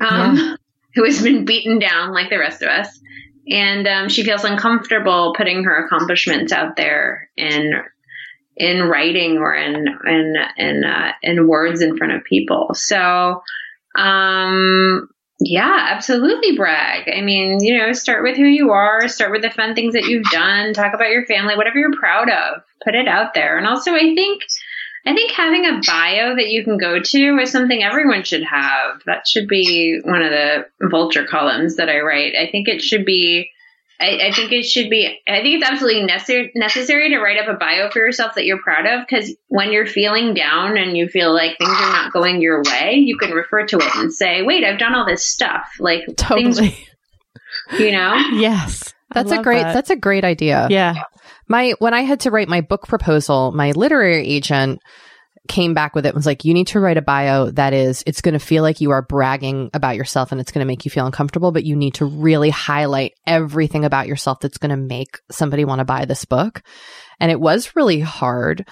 um, 0.00 0.58
who 0.94 1.04
has 1.04 1.22
been 1.22 1.44
beaten 1.46 1.78
down 1.78 2.12
like 2.12 2.28
the 2.28 2.38
rest 2.38 2.62
of 2.62 2.68
us. 2.68 3.00
And 3.48 3.86
um, 3.86 4.08
she 4.08 4.24
feels 4.24 4.44
uncomfortable 4.44 5.34
putting 5.36 5.64
her 5.64 5.84
accomplishments 5.84 6.52
out 6.52 6.76
there 6.76 7.30
in 7.36 7.72
in 8.56 8.82
writing 8.82 9.38
or 9.38 9.54
in 9.54 9.86
in 10.06 10.34
in 10.56 10.84
uh, 10.84 11.12
in 11.22 11.48
words 11.48 11.82
in 11.82 11.96
front 11.96 12.14
of 12.14 12.24
people. 12.24 12.70
So, 12.74 13.42
um, 13.96 15.08
yeah, 15.40 15.88
absolutely 15.90 16.56
brag. 16.56 17.10
I 17.14 17.20
mean, 17.20 17.58
you 17.60 17.76
know, 17.76 17.92
start 17.92 18.22
with 18.22 18.36
who 18.36 18.44
you 18.44 18.70
are, 18.70 19.08
start 19.08 19.32
with 19.32 19.42
the 19.42 19.50
fun 19.50 19.74
things 19.74 19.94
that 19.94 20.04
you've 20.04 20.30
done, 20.30 20.72
talk 20.72 20.94
about 20.94 21.10
your 21.10 21.26
family, 21.26 21.56
whatever 21.56 21.78
you're 21.78 21.92
proud 21.92 22.30
of, 22.30 22.62
put 22.84 22.94
it 22.94 23.08
out 23.08 23.34
there. 23.34 23.58
And 23.58 23.66
also, 23.66 23.92
I 23.92 24.14
think 24.14 24.42
I 25.06 25.14
think 25.14 25.32
having 25.32 25.66
a 25.66 25.80
bio 25.86 26.36
that 26.36 26.48
you 26.48 26.64
can 26.64 26.78
go 26.78 26.98
to 26.98 27.38
is 27.38 27.50
something 27.50 27.82
everyone 27.82 28.24
should 28.24 28.42
have. 28.42 29.02
That 29.04 29.28
should 29.28 29.48
be 29.48 30.00
one 30.02 30.22
of 30.22 30.30
the 30.30 30.66
vulture 30.88 31.26
columns 31.26 31.76
that 31.76 31.90
I 31.90 32.00
write. 32.00 32.34
I 32.36 32.50
think 32.50 32.68
it 32.68 32.80
should 32.80 33.04
be. 33.04 33.50
I, 34.00 34.28
I 34.28 34.32
think 34.32 34.50
it 34.50 34.64
should 34.64 34.88
be. 34.88 35.20
I 35.28 35.42
think 35.42 35.60
it's 35.60 35.70
absolutely 35.70 36.04
necessary 36.04 36.52
necessary 36.54 37.10
to 37.10 37.18
write 37.18 37.38
up 37.38 37.48
a 37.48 37.58
bio 37.58 37.90
for 37.90 37.98
yourself 37.98 38.34
that 38.36 38.46
you're 38.46 38.62
proud 38.62 38.86
of. 38.86 39.06
Because 39.06 39.34
when 39.48 39.72
you're 39.72 39.86
feeling 39.86 40.32
down 40.32 40.78
and 40.78 40.96
you 40.96 41.06
feel 41.06 41.34
like 41.34 41.58
things 41.58 41.70
are 41.70 41.92
not 41.92 42.12
going 42.12 42.40
your 42.40 42.62
way, 42.62 42.94
you 42.94 43.18
can 43.18 43.30
refer 43.30 43.66
to 43.66 43.76
it 43.76 43.96
and 43.96 44.12
say, 44.12 44.42
"Wait, 44.42 44.64
I've 44.64 44.78
done 44.78 44.94
all 44.94 45.06
this 45.06 45.24
stuff." 45.24 45.68
Like 45.78 46.04
Totally. 46.16 46.52
things, 46.52 46.78
you 47.78 47.92
know. 47.92 48.14
yes. 48.32 48.94
That's 49.12 49.30
a 49.30 49.42
great 49.42 49.62
that. 49.62 49.74
that's 49.74 49.90
a 49.90 49.96
great 49.96 50.24
idea. 50.24 50.66
yeah. 50.70 51.04
My 51.48 51.74
when 51.78 51.94
I 51.94 52.02
had 52.02 52.20
to 52.20 52.30
write 52.30 52.48
my 52.48 52.60
book 52.60 52.86
proposal, 52.86 53.52
my 53.52 53.72
literary 53.72 54.26
agent 54.26 54.80
came 55.46 55.74
back 55.74 55.94
with 55.94 56.06
it 56.06 56.10
and 56.10 56.16
was 56.16 56.26
like, 56.26 56.44
you 56.44 56.54
need 56.54 56.68
to 56.68 56.80
write 56.80 56.96
a 56.96 57.02
bio 57.02 57.50
that 57.50 57.74
is 57.74 58.02
it's 58.06 58.22
going 58.22 58.32
to 58.32 58.38
feel 58.38 58.62
like 58.62 58.80
you 58.80 58.90
are 58.92 59.02
bragging 59.02 59.70
about 59.74 59.96
yourself 59.96 60.32
and 60.32 60.40
it's 60.40 60.50
going 60.50 60.60
to 60.60 60.66
make 60.66 60.84
you 60.84 60.90
feel 60.90 61.04
uncomfortable, 61.04 61.52
but 61.52 61.64
you 61.64 61.76
need 61.76 61.94
to 61.94 62.06
really 62.06 62.50
highlight 62.50 63.12
everything 63.26 63.84
about 63.84 64.06
yourself 64.06 64.40
that's 64.40 64.58
going 64.58 64.70
to 64.70 64.76
make 64.76 65.18
somebody 65.30 65.64
want 65.64 65.80
to 65.80 65.84
buy 65.84 66.06
this 66.06 66.24
book. 66.24 66.62
And 67.20 67.30
it 67.30 67.38
was 67.38 67.76
really 67.76 68.00
hard, 68.00 68.66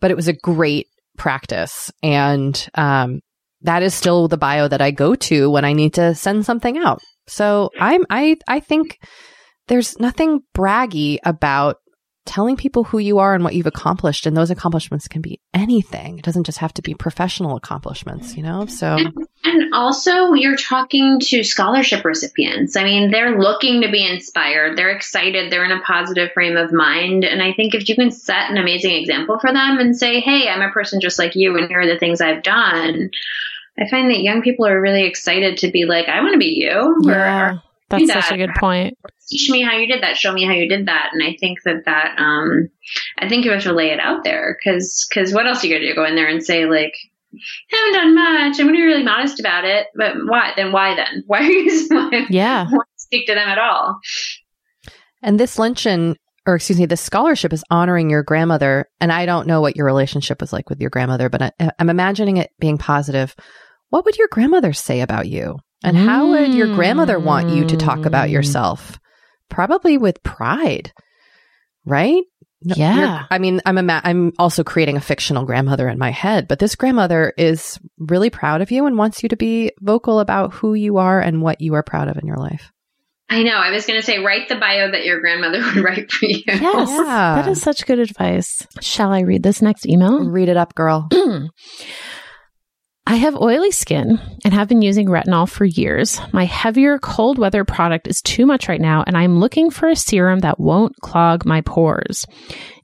but 0.00 0.10
it 0.10 0.16
was 0.16 0.28
a 0.28 0.34
great 0.34 0.88
practice. 1.16 1.90
And 2.02 2.68
um 2.74 3.20
that 3.62 3.82
is 3.82 3.92
still 3.92 4.28
the 4.28 4.36
bio 4.36 4.68
that 4.68 4.80
I 4.80 4.92
go 4.92 5.14
to 5.16 5.50
when 5.50 5.64
I 5.64 5.72
need 5.72 5.94
to 5.94 6.14
send 6.14 6.44
something 6.44 6.78
out. 6.78 7.00
So 7.26 7.70
I'm 7.80 8.04
I 8.08 8.36
I 8.46 8.60
think 8.60 8.98
there's 9.66 9.98
nothing 9.98 10.42
braggy 10.54 11.18
about 11.24 11.78
telling 12.28 12.56
people 12.56 12.84
who 12.84 12.98
you 12.98 13.18
are 13.18 13.34
and 13.34 13.42
what 13.42 13.54
you've 13.54 13.66
accomplished 13.66 14.26
and 14.26 14.36
those 14.36 14.50
accomplishments 14.50 15.08
can 15.08 15.22
be 15.22 15.40
anything 15.54 16.18
it 16.18 16.24
doesn't 16.24 16.44
just 16.44 16.58
have 16.58 16.72
to 16.72 16.82
be 16.82 16.94
professional 16.94 17.56
accomplishments 17.56 18.36
you 18.36 18.42
know 18.42 18.66
so 18.66 18.96
And 19.44 19.72
also, 19.72 20.32
you're 20.32 20.56
talking 20.56 21.20
to 21.20 21.44
scholarship 21.44 22.04
recipients. 22.04 22.76
I 22.76 22.82
mean, 22.82 23.10
they're 23.10 23.38
looking 23.38 23.82
to 23.82 23.90
be 23.90 24.06
inspired. 24.06 24.76
They're 24.76 24.90
excited. 24.90 25.50
They're 25.50 25.64
in 25.64 25.70
a 25.70 25.80
positive 25.82 26.32
frame 26.32 26.56
of 26.56 26.72
mind. 26.72 27.24
And 27.24 27.40
I 27.40 27.52
think 27.52 27.74
if 27.74 27.88
you 27.88 27.94
can 27.94 28.10
set 28.10 28.50
an 28.50 28.58
amazing 28.58 28.94
example 28.94 29.38
for 29.38 29.52
them 29.52 29.78
and 29.78 29.96
say, 29.96 30.20
hey, 30.20 30.48
I'm 30.48 30.60
a 30.60 30.72
person 30.72 31.00
just 31.00 31.18
like 31.18 31.36
you, 31.36 31.56
and 31.56 31.68
here 31.68 31.80
are 31.80 31.86
the 31.86 31.98
things 31.98 32.20
I've 32.20 32.42
done, 32.42 33.10
I 33.78 33.88
find 33.88 34.10
that 34.10 34.22
young 34.22 34.42
people 34.42 34.66
are 34.66 34.80
really 34.80 35.04
excited 35.04 35.58
to 35.58 35.70
be 35.70 35.84
like, 35.84 36.08
I 36.08 36.20
want 36.20 36.32
to 36.32 36.38
be 36.38 36.46
you. 36.46 36.96
Yeah. 37.02 37.52
or 37.52 37.62
That's 37.90 38.02
do 38.02 38.06
such 38.08 38.28
that. 38.28 38.34
a 38.34 38.36
good 38.36 38.54
point. 38.58 38.98
teach 39.28 39.50
me 39.50 39.62
how 39.62 39.76
you 39.76 39.86
did 39.86 40.02
that. 40.02 40.16
Show 40.16 40.32
me 40.32 40.44
how 40.44 40.52
you 40.52 40.68
did 40.68 40.86
that. 40.88 41.10
And 41.12 41.22
I 41.22 41.36
think 41.40 41.58
that 41.64 41.84
that, 41.86 42.14
um, 42.18 42.68
I 43.18 43.28
think 43.28 43.44
you 43.44 43.50
have 43.52 43.62
to 43.62 43.72
lay 43.72 43.90
it 43.90 44.00
out 44.00 44.24
there 44.24 44.58
because, 44.58 45.06
because 45.08 45.32
what 45.32 45.46
else 45.46 45.62
are 45.62 45.66
you 45.66 45.74
going 45.74 45.82
to 45.82 45.88
do? 45.88 45.94
Go 45.94 46.04
in 46.04 46.14
there 46.14 46.28
and 46.28 46.44
say 46.44 46.66
like, 46.66 46.92
haven't 47.70 47.94
done 47.94 48.14
much. 48.14 48.58
I'm 48.58 48.66
going 48.66 48.68
to 48.68 48.72
be 48.72 48.82
really 48.82 49.02
modest 49.02 49.40
about 49.40 49.64
it. 49.64 49.86
But 49.94 50.16
why? 50.26 50.52
Then 50.56 50.72
why 50.72 50.94
then? 50.94 51.24
Why 51.26 51.38
are 51.40 51.42
you, 51.42 51.86
why, 51.88 52.26
Yeah. 52.30 52.66
why 52.70 52.84
speak 52.96 53.26
to 53.26 53.34
them 53.34 53.48
at 53.48 53.58
all? 53.58 54.00
and 55.22 55.38
this 55.40 55.58
luncheon 55.58 56.16
or 56.46 56.54
excuse 56.54 56.78
me 56.78 56.86
this 56.86 57.00
scholarship 57.00 57.52
is 57.52 57.64
honoring 57.70 58.08
your 58.08 58.22
grandmother 58.22 58.88
and 59.00 59.12
i 59.12 59.26
don't 59.26 59.46
know 59.46 59.60
what 59.60 59.76
your 59.76 59.84
relationship 59.86 60.40
was 60.40 60.52
like 60.52 60.68
with 60.70 60.80
your 60.80 60.90
grandmother 60.90 61.28
but 61.28 61.42
I, 61.42 61.70
i'm 61.78 61.90
imagining 61.90 62.36
it 62.36 62.50
being 62.60 62.78
positive 62.78 63.34
what 63.90 64.04
would 64.04 64.16
your 64.16 64.28
grandmother 64.30 64.72
say 64.72 65.00
about 65.00 65.28
you 65.28 65.58
and 65.84 65.96
how 65.96 66.28
would 66.30 66.54
your 66.54 66.74
grandmother 66.74 67.18
want 67.18 67.50
you 67.50 67.64
to 67.66 67.76
talk 67.76 68.04
about 68.06 68.28
Mm. 68.28 68.32
yourself 68.32 68.98
probably 69.48 69.96
with 69.98 70.22
pride 70.22 70.92
right 71.86 72.22
No, 72.60 72.74
Yeah. 72.76 72.94
you're- 72.96 73.26
I 73.30 73.38
mean, 73.38 73.60
I'm 73.64 73.78
ima- 73.78 74.00
I'm 74.02 74.32
also 74.36 74.64
creating 74.64 74.96
a 74.96 75.00
fictional 75.00 75.44
grandmother 75.44 75.88
in 75.88 75.96
my 75.96 76.10
head, 76.10 76.48
but 76.48 76.58
this 76.58 76.74
grandmother 76.74 77.32
is 77.38 77.78
really 77.98 78.30
proud 78.30 78.62
of 78.62 78.72
you 78.72 78.84
and 78.86 78.98
wants 78.98 79.22
you 79.22 79.28
to 79.28 79.36
be 79.36 79.70
vocal 79.80 80.18
about 80.18 80.54
who 80.54 80.74
you 80.74 80.96
are 80.96 81.20
and 81.20 81.40
what 81.40 81.60
you 81.60 81.74
are 81.74 81.84
proud 81.84 82.08
of 82.08 82.16
in 82.16 82.26
your 82.26 82.36
life. 82.36 82.72
I 83.30 83.44
know. 83.44 83.54
I 83.54 83.70
was 83.70 83.86
going 83.86 84.00
to 84.00 84.04
say, 84.04 84.18
write 84.18 84.48
the 84.48 84.56
bio 84.56 84.90
that 84.90 85.04
your 85.04 85.20
grandmother 85.20 85.60
would 85.62 85.84
write 85.84 86.10
for 86.10 86.24
you. 86.26 86.42
Yes. 86.48 86.88
Yeah. 86.90 87.04
That 87.36 87.46
is 87.48 87.62
such 87.62 87.86
good 87.86 88.00
advice. 88.00 88.66
Shall 88.80 89.12
I 89.12 89.20
read 89.20 89.44
this 89.44 89.62
next 89.62 89.86
email? 89.86 90.28
Read 90.28 90.48
it 90.48 90.56
up, 90.56 90.74
girl. 90.74 91.08
I 93.10 93.14
have 93.14 93.40
oily 93.40 93.70
skin 93.70 94.20
and 94.44 94.52
have 94.52 94.68
been 94.68 94.82
using 94.82 95.06
retinol 95.06 95.48
for 95.48 95.64
years. 95.64 96.20
My 96.30 96.44
heavier 96.44 96.98
cold 96.98 97.38
weather 97.38 97.64
product 97.64 98.06
is 98.06 98.20
too 98.20 98.44
much 98.44 98.68
right 98.68 98.82
now, 98.82 99.02
and 99.06 99.16
I'm 99.16 99.40
looking 99.40 99.70
for 99.70 99.88
a 99.88 99.96
serum 99.96 100.40
that 100.40 100.60
won't 100.60 100.94
clog 101.00 101.46
my 101.46 101.62
pores. 101.62 102.26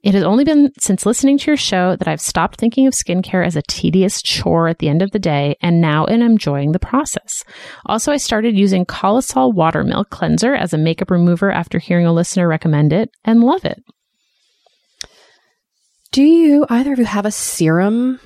It 0.03 0.15
has 0.15 0.23
only 0.23 0.45
been 0.45 0.73
since 0.81 1.05
listening 1.05 1.37
to 1.37 1.51
your 1.51 1.59
show 1.59 1.95
that 1.97 2.09
I've 2.09 2.23
stopped 2.23 2.59
thinking 2.59 2.87
of 2.87 2.95
skincare 2.95 3.45
as 3.45 3.55
a 3.55 3.61
tedious 3.69 4.23
chore 4.23 4.67
at 4.67 4.79
the 4.79 4.89
end 4.89 5.03
of 5.03 5.11
the 5.11 5.19
day, 5.19 5.57
and 5.61 5.83
now 5.83 6.07
am 6.07 6.23
enjoying 6.23 6.73
the 6.73 6.79
process. 6.79 7.45
Also, 7.85 8.11
I 8.11 8.17
started 8.17 8.57
using 8.57 8.87
Colosol 8.87 9.53
Water 9.53 9.85
Milk 9.85 10.09
Cleanser 10.09 10.55
as 10.55 10.73
a 10.73 10.79
makeup 10.79 11.11
remover 11.11 11.53
after 11.53 11.79
hearing 11.79 12.07
a 12.07 12.15
listener 12.15 12.49
recommend 12.49 12.95
it 12.95 13.11
and 13.27 13.43
love 13.43 13.67
it. 13.67 13.85
Do 16.13 16.23
you 16.23 16.65
either 16.71 16.95
of 16.95 16.99
you 16.99 17.05
have 17.05 17.27
a 17.27 17.31
serum 17.31 18.21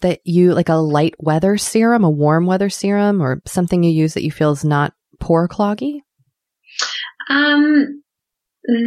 that 0.00 0.20
you 0.24 0.54
like 0.54 0.68
a 0.68 0.74
light 0.74 1.14
weather 1.18 1.56
serum, 1.56 2.04
a 2.04 2.10
warm 2.10 2.46
weather 2.46 2.70
serum, 2.70 3.22
or 3.22 3.42
something 3.46 3.82
you 3.82 3.90
use 3.90 4.14
that 4.14 4.24
you 4.24 4.30
feel 4.30 4.52
is 4.52 4.64
not 4.64 4.94
pore 5.18 5.48
cloggy? 5.48 6.00
Um, 7.28 8.02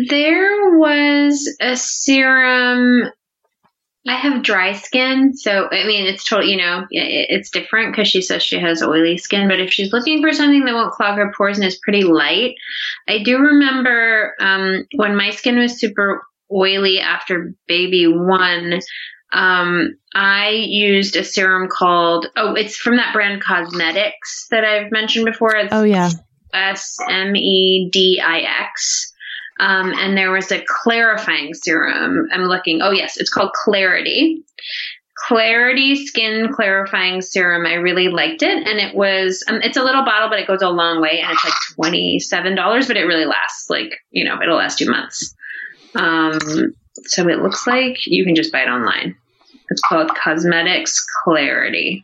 there 0.09 0.77
was 0.77 1.55
a 1.61 1.75
serum. 1.75 3.09
I 4.05 4.15
have 4.15 4.43
dry 4.43 4.73
skin, 4.73 5.33
so 5.33 5.69
I 5.71 5.85
mean, 5.85 6.05
it's 6.07 6.25
totally, 6.25 6.51
you 6.51 6.57
know, 6.57 6.85
it, 6.91 7.27
it's 7.29 7.49
different 7.49 7.93
because 7.93 8.09
she 8.09 8.21
says 8.21 8.43
she 8.43 8.59
has 8.59 8.83
oily 8.83 9.17
skin. 9.17 9.47
But 9.47 9.61
if 9.61 9.71
she's 9.71 9.93
looking 9.93 10.21
for 10.21 10.33
something 10.33 10.65
that 10.65 10.73
won't 10.73 10.91
clog 10.91 11.17
her 11.17 11.31
pores 11.35 11.57
and 11.57 11.65
is 11.65 11.79
pretty 11.81 12.03
light, 12.03 12.55
I 13.07 13.23
do 13.23 13.37
remember 13.37 14.33
um, 14.41 14.85
when 14.95 15.15
my 15.15 15.29
skin 15.29 15.57
was 15.57 15.79
super 15.79 16.21
oily 16.51 16.99
after 16.99 17.53
baby 17.67 18.07
one. 18.07 18.81
Um, 19.33 19.97
I 20.13 20.49
used 20.49 21.15
a 21.15 21.23
serum 21.23 21.67
called 21.67 22.27
oh, 22.35 22.53
it's 22.53 22.77
from 22.77 22.97
that 22.97 23.13
brand 23.13 23.41
Cosmedix 23.41 24.11
that 24.51 24.63
I've 24.63 24.91
mentioned 24.91 25.25
before. 25.25 25.55
It's 25.55 25.73
Oh, 25.73 25.83
yeah. 25.83 26.11
S 26.53 26.97
M 27.09 27.35
E 27.35 27.89
D 27.91 28.21
I 28.23 28.39
X. 28.61 29.11
Um, 29.59 29.93
and 29.95 30.17
there 30.17 30.31
was 30.31 30.51
a 30.51 30.63
clarifying 30.67 31.53
serum. 31.53 32.27
I'm 32.31 32.43
looking. 32.43 32.81
Oh, 32.81 32.91
yes, 32.91 33.17
it's 33.17 33.31
called 33.31 33.51
Clarity. 33.53 34.43
Clarity 35.27 36.05
Skin 36.05 36.51
Clarifying 36.51 37.21
Serum. 37.21 37.65
I 37.65 37.75
really 37.75 38.09
liked 38.09 38.41
it. 38.41 38.67
And 38.67 38.79
it 38.79 38.95
was, 38.95 39.43
um, 39.47 39.61
it's 39.61 39.77
a 39.77 39.83
little 39.83 40.03
bottle, 40.03 40.29
but 40.29 40.39
it 40.39 40.47
goes 40.47 40.61
a 40.61 40.69
long 40.69 41.01
way. 41.01 41.21
And 41.21 41.31
it's 41.31 41.43
like 41.45 41.93
$27, 41.93 42.87
but 42.87 42.97
it 42.97 43.05
really 43.05 43.25
lasts 43.25 43.69
like, 43.69 43.99
you 44.11 44.25
know, 44.25 44.41
it'll 44.41 44.57
last 44.57 44.79
two 44.79 44.89
months. 44.89 45.33
Um, 45.95 46.73
so 47.05 47.27
it 47.29 47.39
looks 47.39 47.65
like 47.67 47.97
you 48.05 48.25
can 48.25 48.35
just 48.35 48.51
buy 48.51 48.63
it 48.63 48.69
online. 48.69 49.15
It's 49.73 49.81
called 49.81 50.09
Cosmedix 50.11 50.93
Clarity 51.23 52.03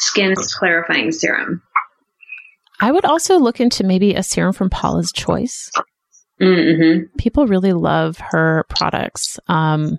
Skin 0.00 0.34
Clarifying 0.36 1.12
Serum. 1.12 1.62
I 2.80 2.90
would 2.92 3.04
also 3.04 3.38
look 3.38 3.60
into 3.60 3.84
maybe 3.84 4.14
a 4.14 4.22
serum 4.24 4.52
from 4.52 4.68
Paula's 4.68 5.12
Choice. 5.12 5.70
Mm-hmm. 6.40 7.16
people 7.18 7.46
really 7.48 7.72
love 7.72 8.16
her 8.18 8.64
products. 8.68 9.40
Um, 9.48 9.98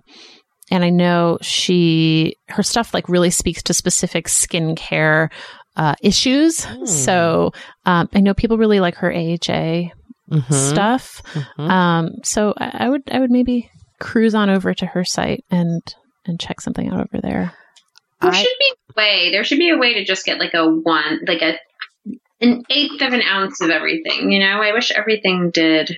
and 0.70 0.82
I 0.84 0.88
know 0.88 1.36
she, 1.42 2.34
her 2.48 2.62
stuff 2.62 2.94
like 2.94 3.08
really 3.10 3.28
speaks 3.30 3.62
to 3.64 3.74
specific 3.74 4.26
skincare 4.26 5.30
uh, 5.76 5.94
issues. 6.02 6.66
So 6.88 7.52
um, 7.84 8.08
I 8.14 8.20
know 8.20 8.32
people 8.34 8.56
really 8.58 8.80
like 8.80 8.94
her 8.96 9.12
AHA 9.12 9.90
Mhm. 10.30 10.52
stuff. 10.52 11.22
Mhm. 11.58 11.68
Um, 11.70 12.10
so 12.22 12.54
I, 12.56 12.84
I 12.84 12.88
would, 12.88 13.02
I 13.10 13.18
would 13.20 13.30
maybe 13.32 13.68
cruise 13.98 14.34
on 14.34 14.48
over 14.48 14.72
to 14.72 14.86
her 14.86 15.04
site 15.04 15.44
and 15.50 15.82
and 16.26 16.38
check 16.40 16.60
something 16.60 16.88
out 16.88 17.00
over 17.00 17.20
there. 17.22 17.54
There 18.20 18.30
I- 18.30 18.36
should 18.36 18.56
be 18.58 18.72
a 18.72 18.92
way. 18.96 19.30
There 19.30 19.44
should 19.44 19.58
be 19.58 19.70
a 19.70 19.78
way 19.78 19.94
to 19.94 20.04
just 20.04 20.24
get 20.24 20.38
like 20.38 20.54
a 20.54 20.68
one, 20.68 21.20
like 21.26 21.42
a 21.42 21.58
an 22.40 22.62
eighth 22.70 23.02
of 23.02 23.12
an 23.12 23.22
ounce 23.22 23.60
of 23.60 23.70
everything. 23.70 24.32
You 24.32 24.40
know, 24.40 24.60
I 24.62 24.72
wish 24.72 24.90
everything 24.90 25.50
did. 25.50 25.96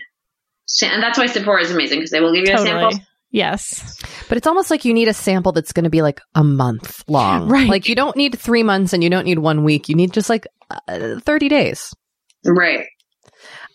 And 0.82 1.02
that's 1.02 1.18
why 1.18 1.26
Sephora 1.26 1.62
is 1.62 1.70
amazing 1.70 1.98
because 1.98 2.10
they 2.10 2.20
will 2.20 2.32
give 2.32 2.46
you 2.46 2.54
a 2.54 2.58
sample. 2.58 2.98
Yes. 3.30 3.98
But 4.28 4.36
it's 4.36 4.46
almost 4.46 4.70
like 4.70 4.84
you 4.84 4.92
need 4.92 5.08
a 5.08 5.14
sample 5.14 5.52
that's 5.52 5.72
going 5.72 5.84
to 5.84 5.90
be 5.90 6.02
like 6.02 6.20
a 6.34 6.44
month 6.44 7.02
long. 7.08 7.48
Right. 7.48 7.68
Like 7.68 7.88
you 7.88 7.94
don't 7.94 8.16
need 8.16 8.38
three 8.38 8.62
months 8.62 8.92
and 8.92 9.02
you 9.02 9.10
don't 9.10 9.24
need 9.24 9.38
one 9.38 9.64
week. 9.64 9.88
You 9.88 9.94
need 9.94 10.12
just 10.12 10.28
like 10.28 10.46
uh, 10.88 11.18
30 11.20 11.48
days. 11.48 11.94
Right. 12.44 12.86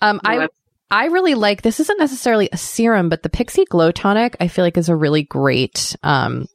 Um, 0.01 0.21
I, 0.23 0.41
Yep. 0.41 0.51
I 0.89 1.05
really 1.07 1.33
like, 1.35 1.61
this 1.61 1.79
isn't 1.79 1.99
necessarily 1.99 2.49
a 2.51 2.57
serum, 2.57 3.09
but 3.09 3.23
the 3.23 3.29
Pixi 3.29 3.65
Glow 3.67 3.91
Tonic, 3.91 4.37
I 4.39 4.47
feel 4.47 4.63
like 4.63 4.77
is 4.77 4.89
a 4.89 4.95
really 4.95 5.23
great, 5.23 5.95
um, 6.03 6.47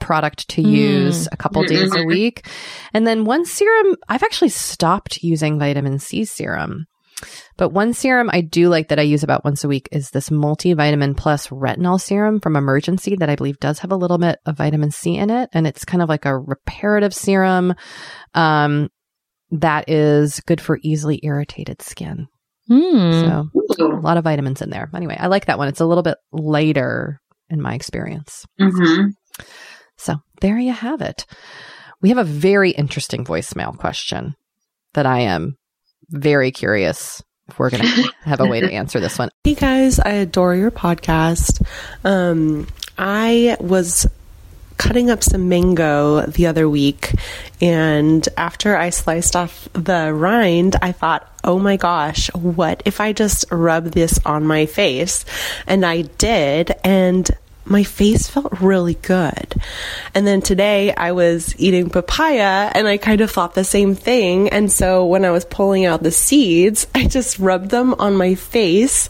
product 0.00 0.48
to 0.48 0.62
Mm. 0.62 0.70
use 0.70 1.28
a 1.30 1.36
couple 1.36 1.62
days 1.64 1.94
a 1.94 2.02
week. 2.06 2.46
And 2.92 3.06
then 3.06 3.24
one 3.24 3.44
serum, 3.44 3.96
I've 4.08 4.22
actually 4.24 4.48
stopped 4.50 5.22
using 5.22 5.58
vitamin 5.58 5.98
C 5.98 6.24
serum. 6.24 6.86
But 7.56 7.68
one 7.68 7.94
serum 7.94 8.28
I 8.32 8.40
do 8.40 8.68
like 8.68 8.88
that 8.88 8.98
I 8.98 9.02
use 9.02 9.22
about 9.22 9.44
once 9.44 9.62
a 9.62 9.68
week 9.68 9.88
is 9.92 10.10
this 10.10 10.28
multivitamin 10.28 11.16
plus 11.16 11.48
retinol 11.48 12.00
serum 12.00 12.40
from 12.40 12.54
Emergen-C 12.54 13.14
that 13.16 13.30
I 13.30 13.36
believe 13.36 13.60
does 13.60 13.78
have 13.80 13.92
a 13.92 13.96
little 13.96 14.18
bit 14.18 14.40
of 14.44 14.56
vitamin 14.56 14.90
C 14.90 15.16
in 15.16 15.30
it. 15.30 15.48
And 15.52 15.66
it's 15.66 15.84
kind 15.84 16.02
of 16.02 16.08
like 16.08 16.24
a 16.24 16.36
reparative 16.36 17.14
serum 17.14 17.74
um, 18.34 18.88
that 19.52 19.88
is 19.88 20.40
good 20.40 20.60
for 20.60 20.80
easily 20.82 21.20
irritated 21.22 21.80
skin. 21.80 22.26
Mm. 22.72 23.50
So 23.76 23.84
a 23.84 24.00
lot 24.00 24.16
of 24.16 24.24
vitamins 24.24 24.62
in 24.62 24.70
there. 24.70 24.90
Anyway, 24.94 25.16
I 25.18 25.26
like 25.26 25.46
that 25.46 25.58
one. 25.58 25.68
It's 25.68 25.80
a 25.80 25.86
little 25.86 26.02
bit 26.02 26.18
lighter 26.32 27.20
in 27.50 27.60
my 27.60 27.74
experience. 27.74 28.46
Mm-hmm. 28.60 29.10
So 29.98 30.16
there 30.40 30.58
you 30.58 30.72
have 30.72 31.00
it. 31.02 31.26
We 32.00 32.08
have 32.08 32.18
a 32.18 32.24
very 32.24 32.70
interesting 32.70 33.24
voicemail 33.24 33.76
question 33.76 34.34
that 34.94 35.06
I 35.06 35.20
am 35.20 35.56
very 36.08 36.50
curious 36.50 37.22
if 37.48 37.58
we're 37.58 37.70
going 37.70 37.82
to 37.84 38.12
have 38.22 38.40
a 38.40 38.46
way 38.46 38.60
to 38.60 38.72
answer 38.72 39.00
this 39.00 39.18
one. 39.18 39.30
Hey 39.44 39.54
guys, 39.54 40.00
I 40.00 40.10
adore 40.10 40.54
your 40.54 40.70
podcast. 40.70 41.64
Um, 42.04 42.66
I 42.98 43.56
was 43.60 44.06
cutting 44.82 45.10
up 45.10 45.22
some 45.22 45.48
mango 45.48 46.26
the 46.26 46.48
other 46.48 46.68
week, 46.68 47.14
and 47.60 48.28
after 48.36 48.76
I 48.76 48.90
sliced 48.90 49.36
off 49.36 49.68
the 49.74 50.12
rind, 50.12 50.74
I 50.82 50.90
thought, 50.90 51.30
oh 51.44 51.60
my 51.60 51.76
gosh, 51.76 52.34
what 52.34 52.82
if 52.84 53.00
I 53.00 53.12
just 53.12 53.44
rub 53.52 53.92
this 53.92 54.18
on 54.26 54.44
my 54.44 54.66
face? 54.66 55.24
And 55.68 55.86
I 55.86 56.02
did, 56.02 56.72
and 56.82 57.30
my 57.64 57.84
face 57.84 58.28
felt 58.28 58.60
really 58.60 58.94
good. 58.94 59.54
And 60.16 60.26
then 60.26 60.42
today 60.42 60.92
I 60.92 61.12
was 61.12 61.54
eating 61.60 61.88
papaya 61.88 62.72
and 62.74 62.88
I 62.88 62.96
kind 62.96 63.20
of 63.20 63.30
thought 63.30 63.54
the 63.54 63.62
same 63.62 63.94
thing. 63.94 64.48
And 64.48 64.70
so 64.70 65.06
when 65.06 65.24
I 65.24 65.30
was 65.30 65.44
pulling 65.44 65.84
out 65.84 66.02
the 66.02 66.10
seeds, 66.10 66.88
I 66.94 67.06
just 67.06 67.38
rubbed 67.38 67.70
them 67.70 67.94
on 68.00 68.16
my 68.16 68.34
face. 68.34 69.08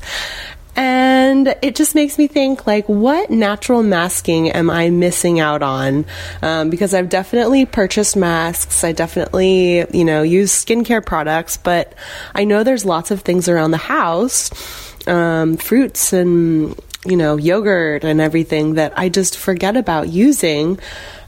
And 0.75 1.55
it 1.61 1.75
just 1.75 1.95
makes 1.95 2.16
me 2.16 2.27
think, 2.27 2.66
like, 2.66 2.89
what 2.89 3.31
natural 3.31 3.83
masking 3.83 4.51
am 4.51 4.70
I 4.70 4.89
missing 4.89 5.39
out 5.39 5.62
on? 5.62 6.07
Um, 6.41 6.70
because 6.70 6.95
I've 6.95 7.11
definitely 7.11 7.66
purchased 7.66 8.16
masks. 8.16 8.83
I 8.83 8.93
definitely, 8.93 9.85
you 9.93 10.05
know, 10.05 10.23
use 10.23 10.53
skincare 10.53 11.05
products, 11.05 11.59
but 11.59 11.95
I 12.35 12.45
know 12.45 12.64
there's 12.64 12.87
lots 12.87 13.11
of 13.11 13.20
things 13.20 13.49
around 13.49 13.73
the 13.73 13.77
house, 13.77 14.51
um, 15.07 15.57
fruits 15.59 16.12
and 16.12 16.75
you 17.05 17.16
know, 17.16 17.37
yogurt 17.37 18.05
and 18.05 18.20
everything 18.20 18.75
that 18.75 18.97
I 18.97 19.09
just 19.09 19.37
forget 19.37 19.77
about 19.77 20.09
using. 20.09 20.79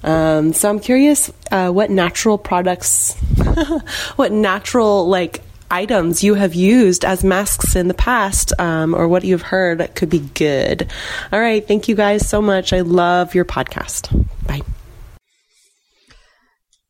Um, 0.05 0.53
so 0.53 0.71
I'm 0.71 0.79
curious 0.79 1.33
uh, 1.51 1.71
what 1.71 1.91
natural 1.91 2.39
products, 2.39 3.15
what 4.17 4.31
natural 4.31 5.09
like 5.09 5.43
items 5.75 6.23
you 6.23 6.35
have 6.35 6.55
used 6.55 7.05
as 7.05 7.25
masks 7.25 7.75
in 7.75 7.89
the 7.89 7.95
past, 7.95 8.53
um, 8.61 8.95
or 8.95 9.09
what 9.09 9.25
you've 9.25 9.43
heard 9.43 9.79
that 9.79 9.97
could 9.97 10.09
be 10.09 10.21
good. 10.21 10.89
All 11.33 11.41
right, 11.41 11.67
thank 11.67 11.89
you 11.89 11.97
guys 11.97 12.29
so 12.29 12.41
much. 12.41 12.73
I 12.73 12.83
love 12.83 13.35
your 13.35 13.45
podcast. 13.45 14.09
Bye. 14.47 14.61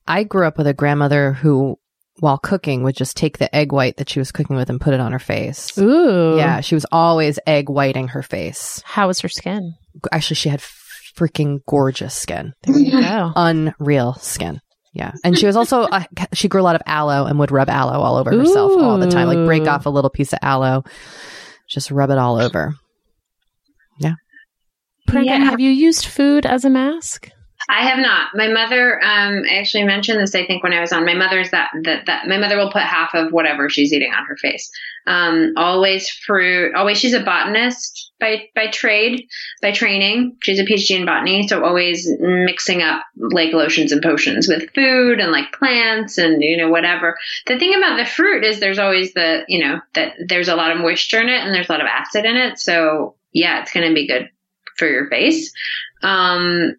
I 0.07 0.25
grew 0.25 0.47
up 0.47 0.59
with 0.59 0.67
a 0.67 0.75
grandmother 0.75 1.33
who, 1.33 1.79
while 2.19 2.37
cooking, 2.37 2.83
would 2.83 2.95
just 2.95 3.17
take 3.17 3.39
the 3.39 3.55
egg 3.57 3.73
white 3.73 3.97
that 3.97 4.11
she 4.11 4.19
was 4.19 4.31
cooking 4.31 4.55
with 4.55 4.69
and 4.69 4.81
put 4.81 4.93
it 4.93 5.01
on 5.01 5.13
her 5.13 5.19
face. 5.19 5.77
Ooh. 5.79 6.37
Yeah, 6.37 6.61
she 6.61 6.75
was 6.75 6.85
always 6.93 7.39
egg 7.47 7.71
whiting 7.71 8.09
her 8.09 8.23
face. 8.23 8.83
How 8.85 9.07
was 9.07 9.21
her 9.21 9.29
skin? 9.31 9.75
Actually, 10.13 10.37
she 10.37 10.51
had 10.51 10.61
freaking 11.17 11.61
gorgeous 11.67 12.15
skin. 12.15 12.53
There 12.65 12.79
you 12.79 13.01
go. 13.01 13.33
Unreal 13.35 14.15
skin. 14.15 14.61
Yeah. 14.95 15.13
And 15.25 15.37
she 15.37 15.47
was 15.47 15.57
also, 15.57 15.83
uh, 15.83 16.05
she 16.33 16.47
grew 16.49 16.61
a 16.61 16.63
lot 16.63 16.77
of 16.77 16.83
aloe 16.87 17.27
and 17.27 17.39
would 17.41 17.51
rub 17.51 17.69
aloe 17.69 18.01
all 18.01 18.17
over 18.17 18.31
herself 18.31 18.73
all 18.81 18.97
the 18.99 19.11
time. 19.11 19.27
Like 19.27 19.45
break 19.45 19.67
off 19.67 19.87
a 19.87 19.91
little 19.91 20.09
piece 20.11 20.33
of 20.33 20.39
aloe, 20.41 20.85
just 21.69 21.91
rub 21.91 22.11
it 22.11 22.19
all 22.19 22.41
over. 22.41 22.75
Priyanka, 25.07 25.25
Yeah. 25.27 25.45
have 25.51 25.61
you 25.61 25.69
used 25.71 26.07
food 26.07 26.47
as 26.47 26.65
a 26.65 26.71
mask? 26.71 27.29
I 27.69 27.89
have 27.89 27.99
not. 27.99 28.29
My 28.35 28.49
mother, 28.49 29.03
um, 29.03 29.43
I 29.51 29.57
actually 29.57 29.85
mentioned 29.85 30.21
this, 30.21 30.35
I 30.35 30.47
think, 30.47 30.63
when 30.63 30.73
I 30.73 30.81
was 30.81 30.93
on. 30.93 31.07
My 31.07 31.15
mother's 31.15 31.51
that, 31.51 31.71
that, 31.85 32.07
that, 32.07 32.27
my 32.27 32.37
mother 32.37 32.59
will 32.59 32.71
put 32.71 32.83
half 32.83 33.15
of 33.15 33.33
whatever 33.33 33.71
she's 33.71 33.93
eating 33.93 34.13
on 34.13 34.27
her 34.27 34.37
face. 34.37 34.71
Um, 35.07 35.55
always 35.57 36.11
fruit, 36.11 36.75
always, 36.75 36.99
she's 36.99 37.15
a 37.15 37.21
botanist 37.21 38.13
by, 38.21 38.49
by 38.55 38.69
trade, 38.69 39.27
by 39.63 39.73
training. 39.73 40.37
She's 40.43 40.59
a 40.59 40.65
PhD 40.65 40.99
in 40.99 41.07
botany. 41.07 41.49
So 41.49 41.65
always 41.65 42.07
mixing 42.21 42.83
up 42.83 43.03
like 43.17 43.53
lotions 43.55 43.93
and 43.93 44.03
potions 44.03 44.47
with 44.47 44.71
food 44.75 45.21
and 45.21 45.33
like 45.33 45.53
plants 45.53 46.19
and, 46.19 46.43
you 46.43 46.59
know, 46.59 46.69
whatever. 46.69 47.17
The 47.47 47.59
thing 47.59 47.75
about 47.75 47.97
the 47.97 48.07
fruit 48.07 48.45
is 48.45 48.61
there's 48.61 48.79
always 48.79 49.15
the, 49.15 49.45
you 49.49 49.65
know, 49.65 49.81
that 49.95 50.15
there's 50.27 50.49
a 50.49 50.57
lot 50.57 50.71
of 50.71 50.79
moisture 50.79 51.21
in 51.21 51.29
it 51.29 51.43
and 51.43 51.55
there's 51.55 51.69
a 51.69 51.73
lot 51.73 51.81
of 51.81 51.87
acid 51.87 52.27
in 52.27 52.37
it. 52.37 52.59
So 52.59 53.17
yeah, 53.33 53.63
it's 53.63 53.73
going 53.73 53.89
to 53.89 53.95
be 53.95 54.07
good 54.07 54.29
for 54.77 54.87
your 54.87 55.09
face. 55.09 55.53
Um, 56.03 56.77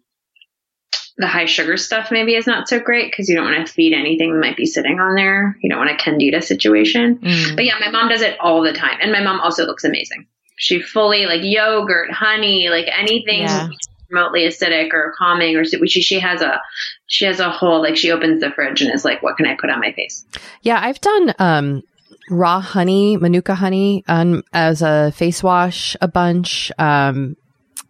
the 1.18 1.26
high 1.26 1.46
sugar 1.46 1.76
stuff 1.76 2.08
maybe 2.10 2.34
is 2.34 2.46
not 2.46 2.68
so 2.68 2.78
great 2.78 3.10
because 3.10 3.28
you 3.28 3.36
don't 3.36 3.44
want 3.50 3.66
to 3.66 3.72
feed 3.72 3.94
anything 3.94 4.32
that 4.34 4.38
might 4.38 4.56
be 4.56 4.66
sitting 4.66 5.00
on 5.00 5.14
there. 5.14 5.56
You 5.62 5.70
don't 5.70 5.78
want 5.78 5.90
a 5.90 5.96
candida 5.96 6.42
situation. 6.42 7.18
But 7.54 7.64
yeah, 7.64 7.74
my 7.80 7.90
mom 7.90 8.08
does 8.10 8.20
it 8.20 8.38
all 8.38 8.62
the 8.62 8.72
time. 8.74 8.98
And 9.00 9.12
my 9.12 9.22
mom 9.22 9.40
also 9.40 9.64
looks 9.64 9.84
amazing. 9.84 10.26
She 10.56 10.80
fully 10.82 11.26
like 11.26 11.40
yogurt, 11.42 12.10
honey, 12.12 12.68
like 12.68 12.86
anything 12.92 13.40
Yeah. 13.40 13.68
remotely 14.10 14.42
acidic 14.46 14.92
or 14.92 15.14
calming 15.18 15.56
or 15.56 15.64
she, 15.64 16.00
she 16.00 16.20
has 16.20 16.40
a 16.42 16.60
she 17.06 17.24
has 17.24 17.40
a 17.40 17.50
whole 17.50 17.80
like 17.80 17.96
she 17.96 18.10
opens 18.10 18.40
the 18.40 18.50
fridge 18.50 18.82
and 18.82 18.92
is 18.94 19.04
like, 19.04 19.22
what 19.22 19.36
can 19.36 19.46
I 19.46 19.56
put 19.58 19.70
on 19.70 19.80
my 19.80 19.92
face? 19.92 20.24
Yeah, 20.62 20.78
I've 20.82 21.00
done 21.00 21.34
um, 21.38 21.82
raw 22.30 22.60
honey, 22.60 23.16
manuka 23.16 23.54
honey, 23.54 24.04
um, 24.06 24.42
as 24.52 24.82
a 24.82 25.12
face 25.12 25.42
wash 25.42 25.96
a 26.00 26.08
bunch, 26.08 26.70
um, 26.78 27.36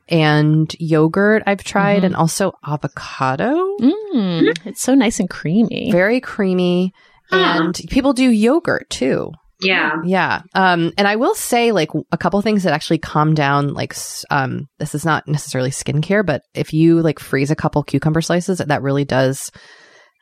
and 0.09 0.75
yogurt. 0.79 1.43
I've 1.47 1.65
tried, 1.65 2.05
and 2.05 2.15
also 2.17 2.53
avocado, 2.67 3.55
Mm, 3.81 4.57
it's 4.65 4.81
so 4.83 4.95
nice 4.95 5.21
and 5.21 5.29
creamy. 5.29 5.91
very 5.93 6.21
creamy. 6.21 6.93
Ah. 7.33 7.59
And 7.59 7.75
people 7.91 8.13
do 8.13 8.31
yogurt 8.31 8.89
too. 8.89 9.33
Yeah. 9.61 9.93
Yeah. 10.05 10.43
Um, 10.55 10.93
and 10.99 11.09
I 11.09 11.17
will 11.17 11.35
say 11.35 11.73
like 11.73 11.91
a 12.13 12.19
couple 12.19 12.41
things 12.43 12.63
that 12.63 12.73
actually 12.75 12.99
calm 12.99 13.35
down, 13.35 13.73
like, 13.75 13.95
um, 14.31 14.69
this 14.79 14.95
is 14.95 15.05
not 15.05 15.27
necessarily 15.27 15.71
skincare, 15.71 16.25
but 16.25 16.43
if 16.55 16.73
you 16.75 17.01
like 17.03 17.19
freeze 17.19 17.51
a 17.51 17.57
couple 17.57 17.83
cucumber 17.83 18.21
slices, 18.21 18.59
that 18.59 18.83
really 18.83 19.05
does 19.05 19.51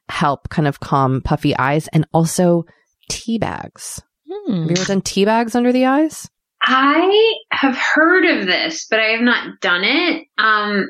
help 0.08 0.48
kind 0.50 0.68
of 0.68 0.80
calm 0.80 1.20
puffy 1.20 1.56
eyes 1.56 1.88
and 1.88 2.06
also 2.12 2.64
tea 3.08 3.38
bags. 3.38 4.00
Hmm. 4.30 4.52
Have 4.62 4.70
you 4.70 4.76
ever 4.76 4.84
done 4.84 5.02
tea 5.02 5.24
bags 5.24 5.54
under 5.54 5.72
the 5.72 5.86
eyes? 5.86 6.28
I 6.66 7.34
have 7.50 7.76
heard 7.76 8.24
of 8.24 8.46
this, 8.46 8.86
but 8.90 9.00
I 9.00 9.08
have 9.10 9.20
not 9.20 9.60
done 9.60 9.82
it. 9.84 10.26
Um, 10.38 10.86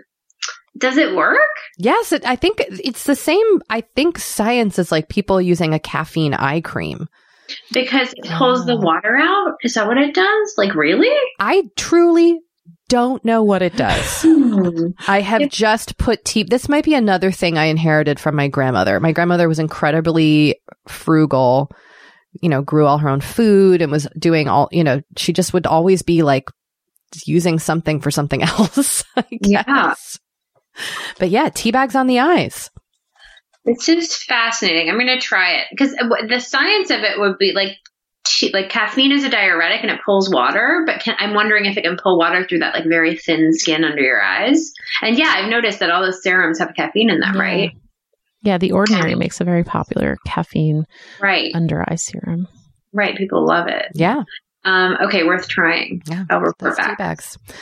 does 0.79 0.97
it 0.97 1.14
work? 1.14 1.39
Yes, 1.79 2.12
it, 2.12 2.25
I 2.27 2.37
think 2.37 2.62
it's 2.68 3.05
the 3.05 3.16
same. 3.16 3.62
I 3.70 3.83
think 3.95 4.18
science 4.18 4.79
is 4.79 4.91
like 4.93 5.09
people 5.09 5.41
using 5.41 5.72
a 5.75 5.79
caffeine 5.79 6.35
eye 6.35 6.61
cream. 6.61 7.09
Because 7.72 8.12
it 8.14 8.25
pulls 8.27 8.64
the 8.66 8.72
Oh. 8.75 8.81
water 8.81 9.16
out? 9.20 9.55
Is 9.62 9.75
that 9.75 9.87
what 9.87 9.99
it 9.99 10.14
does? 10.14 10.55
Like, 10.57 10.75
really? 10.75 11.14
I 11.39 11.64
truly 11.77 12.41
don't 12.89 13.25
know 13.25 13.43
what 13.43 13.62
it 13.62 13.77
does. 13.77 14.25
I 15.09 15.20
have 15.20 15.49
just 15.51 15.97
put 15.99 16.25
tea. 16.25 16.43
This 16.45 16.68
might 16.68 16.85
be 16.85 16.95
another 16.95 17.31
thing 17.33 17.57
I 17.59 17.64
inherited 17.66 18.18
from 18.18 18.35
my 18.37 18.49
grandmother. 18.49 18.99
My 19.01 19.12
grandmother 19.12 19.49
was 19.49 19.59
incredibly 19.59 20.57
frugal, 20.89 21.70
you 22.43 22.49
know, 22.49 22.62
grew 22.62 22.87
all 22.87 22.99
her 22.99 23.09
own 23.09 23.20
food 23.20 23.80
and 23.82 23.91
was 23.93 24.07
doing 24.18 24.49
all, 24.49 24.68
you 24.72 24.85
know, 24.85 25.01
she 25.16 25.32
just 25.32 25.53
would 25.53 25.66
always 25.66 26.03
be 26.03 26.22
like 26.22 26.51
using 27.26 27.59
something 27.59 28.01
for 28.01 28.11
something 28.11 28.43
else. 28.45 29.05
Yeah. 29.30 29.95
But 31.18 31.30
yeah, 31.30 31.49
tea 31.55 31.70
bags 31.70 31.95
on 31.95 32.07
the 32.07 32.18
eyes. 32.20 32.70
This 33.64 33.89
is 33.89 34.16
fascinating. 34.16 34.89
I'm 34.91 34.97
going 34.99 35.07
to 35.07 35.20
try 35.20 35.53
it 35.55 35.66
because 35.70 35.95
uh, 35.95 36.26
the 36.28 36.41
science 36.41 36.91
of 36.91 37.01
it 37.01 37.18
would 37.18 37.39
be 37.39 37.53
like, 37.53 37.76
t- 38.26 38.51
like 38.53 38.68
caffeine 38.68 39.12
is 39.12 39.24
a 39.24 39.30
diuretic 39.30 39.80
and 39.82 39.91
it 39.91 40.01
pulls 40.05 40.28
water, 40.28 40.82
but 40.85 41.01
can, 41.01 41.14
I'm 41.18 41.32
wondering 41.35 41.64
if 41.64 41.76
it 41.78 41.85
can 41.85 41.97
pull 41.97 42.18
water 42.18 42.45
through 42.47 42.59
that 42.59 42.74
like 42.74 42.85
very 42.87 43.16
thin 43.16 43.53
skin 43.55 43.85
under 43.85 44.03
your 44.03 44.20
eyes. 44.22 44.72
And 45.01 45.16
yeah, 45.16 45.32
I've 45.37 45.49
noticed 45.51 45.78
that 45.78 45.91
all 45.91 46.03
those 46.03 46.22
serums 46.22 46.59
have 46.59 46.74
caffeine 46.76 47.09
in 47.11 47.20
them, 47.20 47.35
Yeah. 47.37 47.41
right? 47.41 47.70
Yeah, 48.45 48.59
the 48.59 48.72
Ordinary 48.72 49.14
makes 49.14 49.40
a 49.40 49.45
very 49.45 49.64
popular 49.64 50.16
caffeine 50.26 50.84
Right, 51.20 51.51
under 51.55 51.82
eye 51.88 51.97
serum. 51.97 52.47
right. 52.92 53.16
People 53.16 53.45
love 53.47 53.66
it. 53.68 53.86
Yeah. 53.95 54.22
Um, 54.64 54.97
okay, 55.03 55.24
worth 55.24 55.49
trying. 55.49 56.03
Yeah. 56.09 56.24
I'll 56.30 56.40
report 56.40 56.59
Those 56.59 56.76
tea 56.76 56.82
back. 56.82 56.99
bags. 56.99 57.38
All 57.49 57.55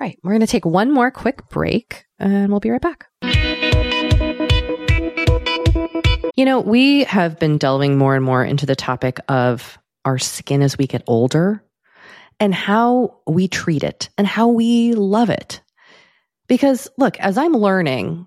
right. 0.00 0.18
We're 0.22 0.32
going 0.32 0.40
to 0.40 0.46
take 0.46 0.64
one 0.66 0.90
more 0.92 1.10
quick 1.10 1.48
break 1.48 2.04
and 2.18 2.50
we'll 2.50 2.60
be 2.60 2.70
right 2.70 2.80
back. 2.80 3.06
You 6.36 6.44
know, 6.44 6.60
we 6.60 7.04
have 7.04 7.38
been 7.38 7.58
delving 7.58 7.96
more 7.96 8.16
and 8.16 8.24
more 8.24 8.44
into 8.44 8.66
the 8.66 8.74
topic 8.74 9.20
of 9.28 9.78
our 10.04 10.18
skin 10.18 10.62
as 10.62 10.76
we 10.76 10.86
get 10.86 11.02
older 11.06 11.62
and 12.40 12.52
how 12.52 13.20
we 13.26 13.46
treat 13.46 13.84
it 13.84 14.08
and 14.18 14.26
how 14.26 14.48
we 14.48 14.94
love 14.94 15.30
it. 15.30 15.60
Because 16.48 16.88
look, 16.98 17.18
as 17.20 17.38
I'm 17.38 17.52
learning 17.52 18.26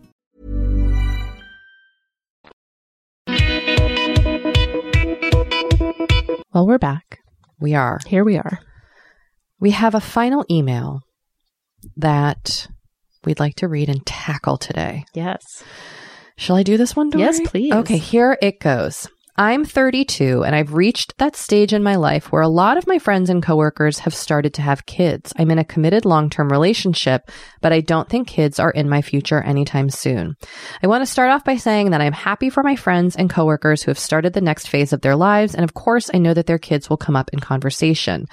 Well, 6.53 6.67
we're 6.67 6.79
back. 6.79 7.19
We 7.61 7.75
are. 7.75 7.99
Here 8.05 8.25
we 8.25 8.37
are. 8.37 8.59
We 9.61 9.71
have 9.71 9.95
a 9.95 10.01
final 10.01 10.45
email 10.51 10.99
that 11.95 12.67
we'd 13.23 13.39
like 13.39 13.55
to 13.55 13.69
read 13.69 13.87
and 13.87 14.05
tackle 14.05 14.57
today. 14.57 15.05
Yes. 15.13 15.63
Shall 16.35 16.57
I 16.57 16.63
do 16.63 16.75
this 16.75 16.93
one, 16.93 17.09
Doree? 17.09 17.21
Yes, 17.21 17.39
please. 17.39 17.71
Okay, 17.71 17.97
here 17.97 18.37
it 18.41 18.59
goes. 18.59 19.07
I'm 19.37 19.63
32 19.63 20.43
and 20.43 20.53
I've 20.53 20.73
reached 20.73 21.17
that 21.19 21.37
stage 21.37 21.71
in 21.71 21.83
my 21.83 21.95
life 21.95 22.33
where 22.33 22.41
a 22.41 22.49
lot 22.49 22.77
of 22.77 22.85
my 22.85 22.99
friends 22.99 23.29
and 23.29 23.41
coworkers 23.41 23.99
have 23.99 24.13
started 24.13 24.53
to 24.55 24.61
have 24.61 24.85
kids. 24.85 25.31
I'm 25.37 25.51
in 25.51 25.57
a 25.57 25.63
committed 25.63 26.03
long-term 26.03 26.51
relationship, 26.51 27.31
but 27.61 27.71
I 27.71 27.81
don't 27.81 28.09
think 28.09 28.27
kids 28.27 28.59
are 28.59 28.71
in 28.71 28.89
my 28.89 29.01
future 29.01 29.41
anytime 29.41 29.89
soon. 29.89 30.35
I 30.83 30.87
want 30.87 31.01
to 31.01 31.11
start 31.11 31.31
off 31.31 31.45
by 31.45 31.57
saying 31.57 31.91
that 31.91 32.01
I'm 32.01 32.13
happy 32.13 32.49
for 32.49 32.63
my 32.63 32.75
friends 32.75 33.15
and 33.15 33.29
coworkers 33.29 33.83
who 33.83 33.91
have 33.91 33.99
started 33.99 34.33
the 34.33 34.41
next 34.41 34.67
phase 34.67 34.93
of 34.93 35.01
their 35.01 35.15
lives. 35.15 35.55
And 35.55 35.63
of 35.63 35.73
course, 35.73 36.09
I 36.13 36.17
know 36.17 36.33
that 36.33 36.47
their 36.47 36.57
kids 36.57 36.89
will 36.89 36.97
come 36.97 37.15
up 37.15 37.29
in 37.31 37.39
conversation. 37.39 38.27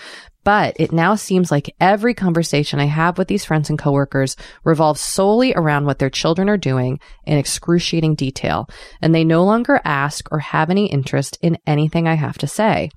But 0.49 0.77
it 0.81 0.93
now 0.93 1.15
seems 1.15 1.51
like 1.51 1.75
every 1.79 2.15
conversation 2.15 2.81
I 2.81 2.87
have 2.87 3.19
with 3.19 3.29
these 3.29 3.45
friends 3.45 3.69
and 3.69 3.79
coworkers 3.79 4.35
revolves 4.65 4.99
solely 4.99 5.53
around 5.53 5.85
what 5.85 5.99
their 5.99 6.09
children 6.09 6.49
are 6.49 6.57
doing 6.57 7.01
in 7.27 7.37
excruciating 7.37 8.15
detail, 8.15 8.67
and 9.03 9.15
they 9.15 9.25
no 9.25 9.45
longer 9.45 9.79
ask 9.85 10.27
or 10.33 10.39
have 10.39 10.71
any 10.71 10.87
interest 10.87 11.37
in 11.43 11.59
anything 11.67 12.09
I 12.09 12.15
have 12.15 12.39
to 12.39 12.47
say. 12.47 12.89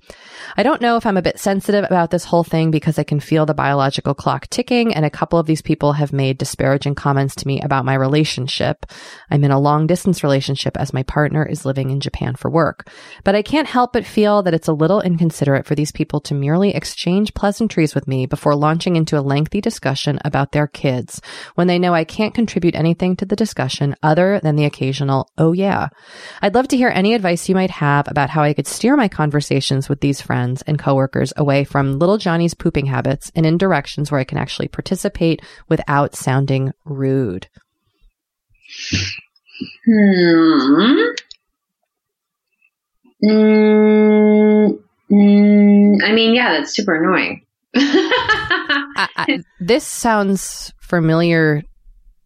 I 0.56 0.62
don't 0.62 0.80
know 0.80 0.96
if 0.96 1.04
I'm 1.04 1.18
a 1.18 1.28
bit 1.28 1.38
sensitive 1.38 1.84
about 1.84 2.10
this 2.10 2.24
whole 2.24 2.42
thing 2.42 2.70
because 2.70 2.98
I 2.98 3.04
can 3.04 3.20
feel 3.20 3.44
the 3.44 3.52
biological 3.52 4.14
clock 4.14 4.46
ticking, 4.48 4.94
and 4.94 5.04
a 5.04 5.10
couple 5.10 5.38
of 5.38 5.44
these 5.44 5.60
people 5.60 5.92
have 5.92 6.10
made 6.10 6.21
disparaging 6.32 6.94
comments 6.94 7.34
to 7.36 7.46
me 7.46 7.60
about 7.60 7.84
my 7.84 7.94
relationship. 7.94 8.86
I'm 9.30 9.42
in 9.42 9.50
a 9.50 9.58
long 9.58 9.88
distance 9.88 10.22
relationship 10.22 10.76
as 10.76 10.92
my 10.92 11.02
partner 11.02 11.44
is 11.44 11.66
living 11.66 11.90
in 11.90 12.00
Japan 12.00 12.36
for 12.36 12.50
work. 12.50 12.88
But 13.24 13.34
I 13.34 13.42
can't 13.42 13.66
help 13.66 13.92
but 13.92 14.06
feel 14.06 14.42
that 14.44 14.54
it's 14.54 14.68
a 14.68 14.72
little 14.72 15.00
inconsiderate 15.00 15.66
for 15.66 15.74
these 15.74 15.92
people 15.92 16.20
to 16.20 16.34
merely 16.34 16.74
exchange 16.74 17.34
pleasantries 17.34 17.94
with 17.94 18.06
me 18.06 18.26
before 18.26 18.54
launching 18.54 18.94
into 18.94 19.18
a 19.18 19.20
lengthy 19.20 19.60
discussion 19.60 20.20
about 20.24 20.52
their 20.52 20.66
kids 20.66 21.20
when 21.54 21.66
they 21.66 21.78
know 21.78 21.94
I 21.94 22.04
can't 22.04 22.34
contribute 22.34 22.74
anything 22.74 23.16
to 23.16 23.26
the 23.26 23.36
discussion 23.36 23.96
other 24.02 24.40
than 24.42 24.56
the 24.56 24.64
occasional, 24.64 25.30
oh 25.38 25.52
yeah. 25.52 25.88
I'd 26.40 26.54
love 26.54 26.68
to 26.68 26.76
hear 26.76 26.90
any 26.90 27.14
advice 27.14 27.48
you 27.48 27.54
might 27.54 27.70
have 27.70 28.08
about 28.08 28.30
how 28.30 28.42
I 28.42 28.54
could 28.54 28.66
steer 28.66 28.96
my 28.96 29.08
conversations 29.08 29.88
with 29.88 30.00
these 30.00 30.20
friends 30.20 30.62
and 30.62 30.78
coworkers 30.78 31.32
away 31.36 31.64
from 31.64 31.98
little 31.98 32.18
Johnny's 32.18 32.54
pooping 32.54 32.86
habits 32.86 33.32
and 33.34 33.46
in 33.46 33.58
directions 33.58 34.10
where 34.10 34.20
I 34.20 34.24
can 34.24 34.38
actually 34.38 34.68
participate 34.68 35.40
without 35.68 36.11
sounding 36.14 36.72
rude. 36.84 37.48
Hmm. 39.84 41.12
Mm, 43.24 44.78
mm, 45.10 46.02
I 46.02 46.12
mean, 46.12 46.34
yeah, 46.34 46.52
that's 46.54 46.74
super 46.74 46.96
annoying. 46.96 47.46
I, 47.74 49.08
I, 49.16 49.40
this 49.60 49.86
sounds 49.86 50.72
familiar 50.80 51.62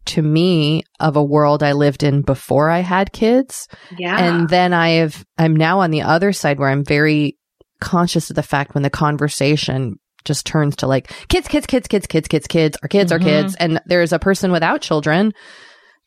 to 0.05 0.21
me 0.21 0.83
of 0.99 1.15
a 1.15 1.23
world 1.23 1.61
I 1.61 1.73
lived 1.73 2.01
in 2.01 2.21
before 2.21 2.69
I 2.69 2.79
had 2.79 3.11
kids. 3.11 3.67
yeah. 3.97 4.17
And 4.17 4.49
then 4.49 4.73
I 4.73 4.89
have, 4.91 5.23
I'm 5.37 5.55
now 5.55 5.81
on 5.81 5.91
the 5.91 6.01
other 6.01 6.33
side 6.33 6.59
where 6.59 6.69
I'm 6.69 6.83
very 6.83 7.37
conscious 7.79 8.29
of 8.29 8.35
the 8.35 8.43
fact 8.43 8.73
when 8.73 8.83
the 8.83 8.89
conversation 8.89 9.99
just 10.27 10.45
turns 10.45 10.75
to 10.77 10.87
like 10.87 11.11
kids, 11.29 11.47
kids, 11.47 11.65
kids, 11.65 11.87
kids, 11.87 12.05
kids, 12.07 12.27
kids, 12.27 12.47
kids, 12.47 12.77
our 12.83 12.89
kids, 12.89 13.11
our 13.11 13.19
Mhm. 13.19 13.23
kids. 13.23 13.55
And 13.55 13.81
there's 13.85 14.13
a 14.13 14.19
person 14.19 14.51
without 14.51 14.81
children 14.81 15.33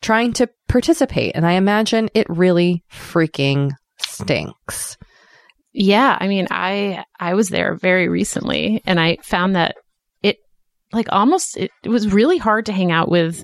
trying 0.01 0.33
to 0.33 0.47
participate. 0.67 1.35
And 1.35 1.45
I 1.45 1.53
imagine 1.53 2.09
it 2.13 2.27
really 2.29 2.83
freaking 2.91 3.71
stinks. 3.99 4.97
Yeah, 5.73 6.17
I 6.19 6.27
mean, 6.27 6.47
I 6.51 7.03
I 7.19 7.33
was 7.33 7.49
there 7.49 7.75
very 7.75 8.07
recently 8.09 8.81
and 8.85 8.99
I 8.99 9.17
found 9.23 9.55
that 9.55 9.75
like 10.93 11.07
almost 11.11 11.57
it, 11.57 11.71
it 11.83 11.89
was 11.89 12.11
really 12.13 12.37
hard 12.37 12.65
to 12.65 12.73
hang 12.73 12.91
out 12.91 13.09
with 13.09 13.43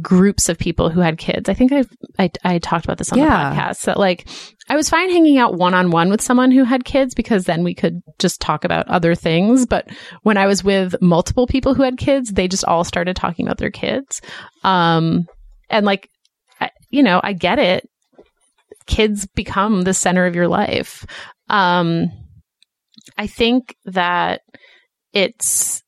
groups 0.00 0.48
of 0.48 0.58
people 0.58 0.90
who 0.90 1.00
had 1.00 1.18
kids. 1.18 1.48
I 1.48 1.54
think 1.54 1.72
I've, 1.72 1.88
I 2.18 2.30
I 2.44 2.58
talked 2.58 2.84
about 2.84 2.98
this 2.98 3.12
on 3.12 3.18
Yeah. 3.18 3.50
the 3.50 3.56
podcast 3.56 3.84
that 3.84 3.98
like 3.98 4.28
I 4.68 4.76
was 4.76 4.88
fine 4.90 5.10
hanging 5.10 5.38
out 5.38 5.54
one 5.54 5.74
on 5.74 5.90
one 5.90 6.10
with 6.10 6.20
someone 6.20 6.50
who 6.50 6.64
had 6.64 6.84
kids 6.84 7.14
because 7.14 7.44
then 7.44 7.64
we 7.64 7.74
could 7.74 8.00
just 8.18 8.40
talk 8.40 8.64
about 8.64 8.88
other 8.88 9.14
things. 9.14 9.66
But 9.66 9.88
when 10.22 10.36
I 10.36 10.46
was 10.46 10.62
with 10.62 10.94
multiple 11.00 11.46
people 11.46 11.74
who 11.74 11.82
had 11.82 11.96
kids, 11.98 12.30
they 12.32 12.46
just 12.48 12.64
all 12.64 12.84
started 12.84 13.16
talking 13.16 13.46
about 13.46 13.58
their 13.58 13.70
kids. 13.70 14.20
Um, 14.62 15.26
and 15.68 15.84
like, 15.86 16.08
I, 16.60 16.70
you 16.88 17.02
know, 17.02 17.20
I 17.22 17.32
get 17.32 17.58
it. 17.58 17.88
Kids 18.86 19.26
become 19.26 19.82
the 19.82 19.94
center 19.94 20.26
of 20.26 20.34
your 20.36 20.48
life. 20.48 21.04
Um, 21.48 22.06
I 23.18 23.26
think 23.26 23.74
that 23.86 24.42
it's 25.12 25.82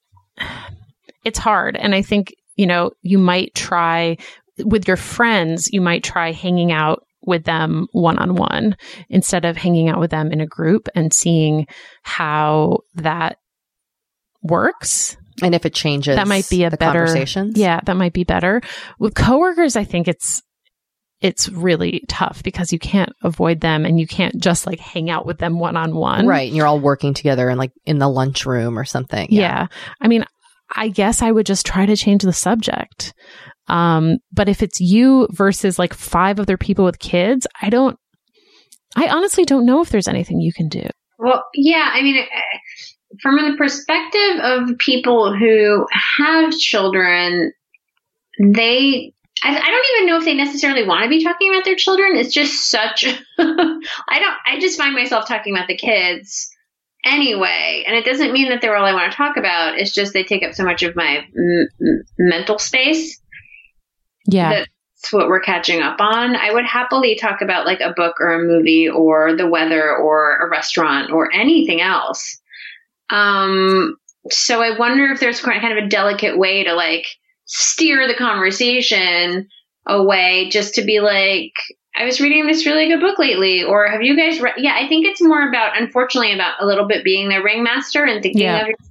it's 1.25 1.39
hard 1.39 1.77
and 1.77 1.95
i 1.95 2.03
think 2.03 2.35
you 2.57 2.67
know 2.67 2.91
you 3.03 3.19
might 3.19 3.55
try 3.55 4.17
with 4.65 4.87
your 4.87 4.97
friends 4.97 5.69
you 5.73 5.81
might 5.81 6.03
try 6.05 6.33
hanging 6.33 6.73
out 6.73 7.05
with 7.25 7.45
them 7.45 7.87
one 7.93 8.19
on 8.19 8.35
one 8.35 8.77
instead 9.09 9.45
of 9.45 9.57
hanging 9.57 9.89
out 9.89 10.01
with 10.01 10.11
them 10.11 10.33
in 10.33 10.41
a 10.41 10.47
group 10.47 10.89
and 10.95 11.13
seeing 11.13 11.67
how 12.03 12.79
that 12.95 13.37
works 14.43 15.17
And 15.43 15.55
if 15.55 15.65
it 15.65 15.73
changes, 15.73 16.17
that 16.17 16.29
might 16.29 16.49
be 16.51 16.65
a 16.65 16.71
better 16.71 16.99
conversations. 16.99 17.57
Yeah, 17.57 17.81
that 17.85 17.97
might 17.97 18.13
be 18.13 18.25
better. 18.25 18.61
With 18.99 19.15
coworkers, 19.15 19.77
I 19.77 19.85
think 19.85 20.09
it's 20.09 20.43
it's 21.21 21.49
really 21.49 22.05
tough 22.09 22.43
because 22.43 22.73
you 22.73 22.79
can't 22.81 23.13
avoid 23.23 23.61
them 23.61 23.87
and 23.87 23.99
you 23.99 24.07
can't 24.07 24.37
just 24.43 24.67
like 24.67 24.81
hang 24.81 25.09
out 25.09 25.25
with 25.25 25.39
them 25.39 25.59
one 25.61 25.77
on 25.77 25.95
one. 25.95 26.27
right. 26.27 26.49
And 26.49 26.57
you're 26.57 26.67
all 26.67 26.81
working 26.81 27.15
together 27.15 27.49
and 27.49 27.59
like 27.59 27.71
in 27.87 27.99
the 27.99 28.09
lunchroom 28.09 28.77
or 28.77 28.85
something. 28.85 29.29
Yeah. 29.31 29.69
I 30.01 30.09
mean, 30.09 30.25
I 30.75 30.89
guess 30.89 31.23
I 31.23 31.31
would 31.31 31.47
just 31.47 31.67
try 31.67 31.87
to 31.87 31.97
change 31.97 32.23
the 32.23 32.33
subject. 32.33 33.15
Um, 33.69 34.19
but 34.33 34.49
if 34.49 34.63
it's 34.63 34.81
you 34.81 35.29
versus 35.31 35.79
like 35.79 35.95
five 35.95 36.41
other 36.41 36.57
people 36.57 36.85
with 36.85 36.99
kids, 36.99 37.47
I 37.61 37.71
don't, 37.71 37.99
I 38.97 39.09
honestly 39.09 39.45
don't 39.45 39.67
know 39.67 39.81
if 39.81 39.91
there's 39.91 40.09
anything 40.09 40.41
you 40.41 40.53
can 40.53 40.69
do. 40.69 40.85
Well, 41.19 41.45
yeah, 41.55 41.91
I 41.93 42.03
mean, 42.03 42.25
from 43.23 43.37
the 43.37 43.57
perspective 43.57 44.41
of 44.43 44.79
people 44.79 45.35
who 45.35 45.87
have 46.19 46.53
children, 46.53 47.53
they, 48.43 49.15
I 49.45 49.55
don't 49.55 49.87
even 49.97 50.07
know 50.07 50.19
if 50.19 50.25
they 50.25 50.35
necessarily 50.35 50.87
want 50.87 51.05
to 51.05 51.09
be 51.09 51.25
talking 51.25 51.51
about 51.51 51.65
their 51.65 51.77
children. 51.77 52.17
It's 52.17 52.35
just 52.35 52.69
such, 52.69 53.05
I 53.39 54.19
don't, 54.19 54.37
I 54.47 54.59
just 54.61 54.79
find 54.79 54.95
myself 54.95 55.27
talking 55.27 55.55
about 55.55 55.69
the 55.69 55.77
kids 55.77 56.51
anyway. 57.05 57.85
And 57.87 57.97
it 57.97 58.05
doesn't 58.05 58.33
mean 58.33 58.49
that 58.51 58.61
they're 58.61 58.77
all 58.77 58.85
I 58.85 58.95
want 58.95 59.11
to 59.11 59.17
talk 59.17 59.37
about. 59.37 59.79
It's 59.79 59.93
just 59.93 60.13
they 60.13 60.25
take 60.25 60.43
up 60.45 60.55
so 60.55 60.65
much 60.65 60.83
of 60.83 60.97
my 60.97 61.19
m- 61.37 61.69
m- 61.81 62.03
mental 62.19 62.59
space 62.59 63.21
Yeah. 64.27 64.51
that's 64.51 65.13
what 65.13 65.29
we're 65.29 65.41
catching 65.41 65.83
up 65.83 66.01
on. 66.01 66.37
I 66.37 66.53
would 66.53 66.65
happily 66.65 67.17
talk 67.17 67.41
about 67.43 67.67
like 67.67 67.81
a 67.81 67.93
book 67.97 68.21
or 68.21 68.33
a 68.35 68.45
movie 68.45 68.89
or 68.89 69.35
the 69.37 69.49
weather 69.49 69.97
or 69.97 70.37
a 70.39 70.49
restaurant 70.49 71.11
or 71.11 71.33
anything 71.35 71.81
else. 71.81 72.41
Um, 73.11 73.97
so 74.31 74.63
I 74.63 74.79
wonder 74.79 75.07
if 75.07 75.19
there's 75.19 75.41
kind 75.41 75.77
of 75.77 75.85
a 75.85 75.89
delicate 75.89 76.39
way 76.39 76.65
to 76.65 76.75
like 76.75 77.07
steer 77.47 78.07
the 78.07 78.15
conversation 78.15 79.49
away 79.87 80.49
just 80.51 80.77
to 80.77 80.83
be 80.83 81.01
like, 81.01 81.53
I 81.95 82.05
was 82.05 82.21
reading 82.21 82.47
this 82.47 82.65
really 82.67 82.89
good 82.89 83.01
book 83.01 83.19
lately, 83.19 83.65
or 83.65 83.87
have 83.87 84.03
you 84.03 84.17
guys 84.17 84.41
read? 84.41 84.55
Yeah, 84.57 84.75
I 84.75 84.89
think 84.89 85.07
it's 85.07 85.21
more 85.23 85.47
about, 85.47 85.81
unfortunately, 85.81 86.33
about 86.33 86.55
a 86.61 86.67
little 86.67 86.87
bit 86.87 87.05
being 87.05 87.29
the 87.29 87.43
ringmaster 87.43 88.05
and 88.05 88.23
thinking 88.23 88.43
Yeah. 88.43 88.61
of 88.63 88.69
yourself 88.69 88.89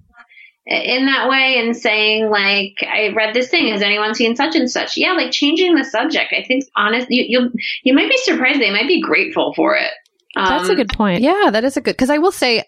in 0.67 1.07
that 1.07 1.27
way 1.27 1.57
and 1.57 1.75
saying 1.75 2.29
like 2.29 2.75
i 2.87 3.11
read 3.15 3.33
this 3.33 3.49
thing 3.49 3.67
has 3.71 3.81
anyone 3.81 4.13
seen 4.13 4.35
such 4.35 4.55
and 4.55 4.69
such 4.69 4.95
yeah 4.95 5.13
like 5.13 5.31
changing 5.31 5.73
the 5.73 5.83
subject 5.83 6.31
i 6.37 6.43
think 6.43 6.63
honest 6.77 7.07
you 7.09 7.25
you, 7.27 7.51
you 7.83 7.93
might 7.95 8.07
be 8.07 8.15
surprised 8.17 8.61
they 8.61 8.69
might 8.69 8.87
be 8.87 9.01
grateful 9.01 9.55
for 9.55 9.75
it 9.75 9.89
That's 10.35 10.69
a 10.69 10.73
Um, 10.73 10.77
good 10.77 10.89
point. 10.93 11.21
Yeah, 11.23 11.49
that 11.51 11.63
is 11.63 11.77
a 11.77 11.81
good 11.81 11.93
because 11.93 12.11
I 12.11 12.19
will 12.19 12.31
say, 12.31 12.63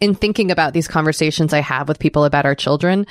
in 0.00 0.14
thinking 0.14 0.50
about 0.50 0.72
these 0.74 0.86
conversations 0.88 1.52
I 1.54 1.60
have 1.60 1.88
with 1.88 1.98
people 1.98 2.24
about 2.24 2.44
our 2.44 2.54
children, 2.54 3.06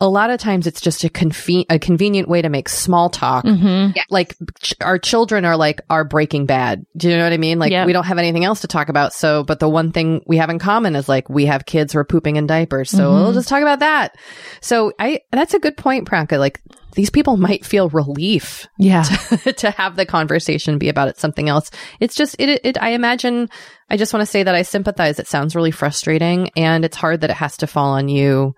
a 0.00 0.08
lot 0.08 0.30
of 0.30 0.38
times 0.38 0.66
it's 0.66 0.80
just 0.80 1.02
a 1.02 1.08
conven- 1.08 1.64
a 1.70 1.78
convenient 1.78 2.28
way 2.28 2.42
to 2.42 2.48
make 2.48 2.68
small 2.68 3.10
talk. 3.10 3.44
hmm 3.44 3.88
Like 4.10 4.36
ch- 4.60 4.74
our 4.80 4.98
children 4.98 5.44
are 5.44 5.56
like 5.56 5.80
our 5.90 6.04
Breaking 6.04 6.46
Bad. 6.46 6.86
Do 6.96 7.08
you 7.10 7.16
know 7.16 7.24
what 7.24 7.32
I 7.32 7.38
mean? 7.38 7.58
Like 7.58 7.72
Yep. 7.72 7.86
we 7.86 7.92
don't 7.92 8.04
have 8.04 8.18
anything 8.18 8.44
else 8.44 8.60
to 8.60 8.68
talk 8.68 8.88
about. 8.88 9.12
So, 9.14 9.42
but 9.42 9.58
the 9.58 9.68
one 9.68 9.90
thing 9.90 10.22
we 10.26 10.36
have 10.36 10.50
in 10.50 10.58
common 10.60 10.94
is 10.94 11.08
like 11.08 11.28
we 11.28 11.46
have 11.46 11.66
kids 11.66 11.92
who 11.94 11.98
are 11.98 12.04
pooping 12.04 12.36
in 12.36 12.46
diapers. 12.46 12.90
So 12.90 13.10
Mhm. 13.10 13.22
we'll 13.22 13.32
just 13.32 13.48
talk 13.48 13.62
about 13.62 13.80
that. 13.80 14.14
So 14.60 14.92
I 15.00 15.20
that's 15.32 15.54
a 15.54 15.58
good 15.58 15.76
point, 15.76 16.06
Priyanka. 16.08 16.38
Like 16.38 16.60
these 16.96 17.10
people 17.10 17.36
might 17.36 17.64
feel 17.64 17.88
relief 17.90 18.66
Yeah. 18.78 19.02
to 19.58 19.70
have 19.70 19.94
the 19.94 20.04
conversation 20.06 20.78
be 20.78 20.88
about 20.88 21.08
it 21.08 21.18
something 21.20 21.48
else. 21.48 21.70
It's 22.00 22.16
just 22.16 22.34
it, 22.40 22.60
it 22.64 22.82
I 22.82 22.90
imagine 22.90 23.48
I 23.88 23.96
just 23.96 24.12
want 24.12 24.22
to 24.22 24.26
say 24.26 24.42
that 24.42 24.54
I 24.54 24.62
sympathize. 24.62 25.20
It 25.20 25.28
sounds 25.28 25.54
really 25.54 25.70
frustrating 25.70 26.50
and 26.56 26.84
it's 26.84 26.96
hard 26.96 27.20
that 27.20 27.30
it 27.30 27.36
has 27.36 27.56
to 27.58 27.68
fall 27.68 27.92
on 27.92 28.08
you 28.08 28.54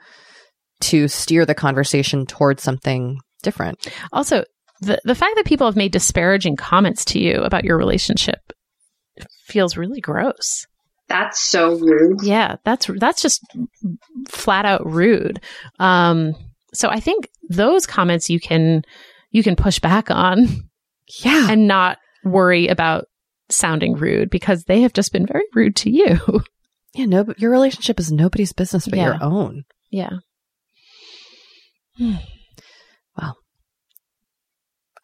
to 0.81 1.09
steer 1.09 1.45
the 1.45 1.55
conversation 1.55 2.25
towards 2.25 2.63
something 2.63 3.19
different. 3.43 3.87
Also, 4.13 4.45
the 4.81 4.99
the 5.05 5.15
fact 5.17 5.35
that 5.37 5.45
people 5.45 5.67
have 5.67 5.77
made 5.77 5.93
disparaging 5.93 6.57
comments 6.57 7.05
to 7.07 7.19
you 7.19 7.43
about 7.43 7.65
your 7.65 7.77
relationship 7.77 8.39
feels 9.47 9.77
really 9.77 10.01
gross. 10.01 10.67
that's 11.09 11.41
so 11.41 11.75
rude 11.79 12.19
Yeah, 12.23 12.57
that's 12.65 12.89
that's 13.01 13.21
just 13.21 13.43
flat 14.29 14.65
out 14.65 14.87
rude. 14.87 15.41
Um, 15.81 16.35
so 16.75 16.89
I 16.91 17.01
think 17.01 17.29
those 17.49 17.87
comments 17.87 18.31
you 18.31 18.39
can 18.41 18.83
you 19.31 19.43
can 19.43 19.57
push 19.57 19.79
back 19.79 20.11
on 20.11 20.47
Yeah. 21.25 21.49
and 21.51 21.67
not 21.67 21.99
worry 22.25 22.69
about 22.69 23.07
sounding 23.51 23.95
rude 23.95 24.31
because 24.31 24.65
they 24.65 24.83
have 24.83 24.93
just 24.93 25.13
been 25.13 25.27
very 25.27 25.45
rude 25.55 25.77
to 25.77 25.91
you. 25.91 26.19
Yeah, 26.95 27.05
no, 27.05 27.23
but 27.23 27.39
your 27.39 27.51
relationship 27.51 28.01
is 28.01 28.11
nobody's 28.11 28.55
business 28.55 28.89
but 28.89 28.99
Yeah. 28.99 29.05
your 29.05 29.19
own. 29.23 29.65
yeah. 29.91 30.11
Hmm. 31.97 32.15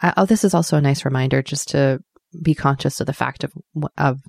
I, 0.00 0.12
oh, 0.16 0.26
this 0.26 0.44
is 0.44 0.54
also 0.54 0.76
a 0.76 0.80
nice 0.82 1.04
reminder 1.04 1.42
just 1.42 1.68
to 1.70 2.00
be 2.42 2.54
conscious 2.54 3.00
of 3.00 3.06
the 3.06 3.12
fact 3.12 3.44
of 3.44 3.52
of 3.96 4.20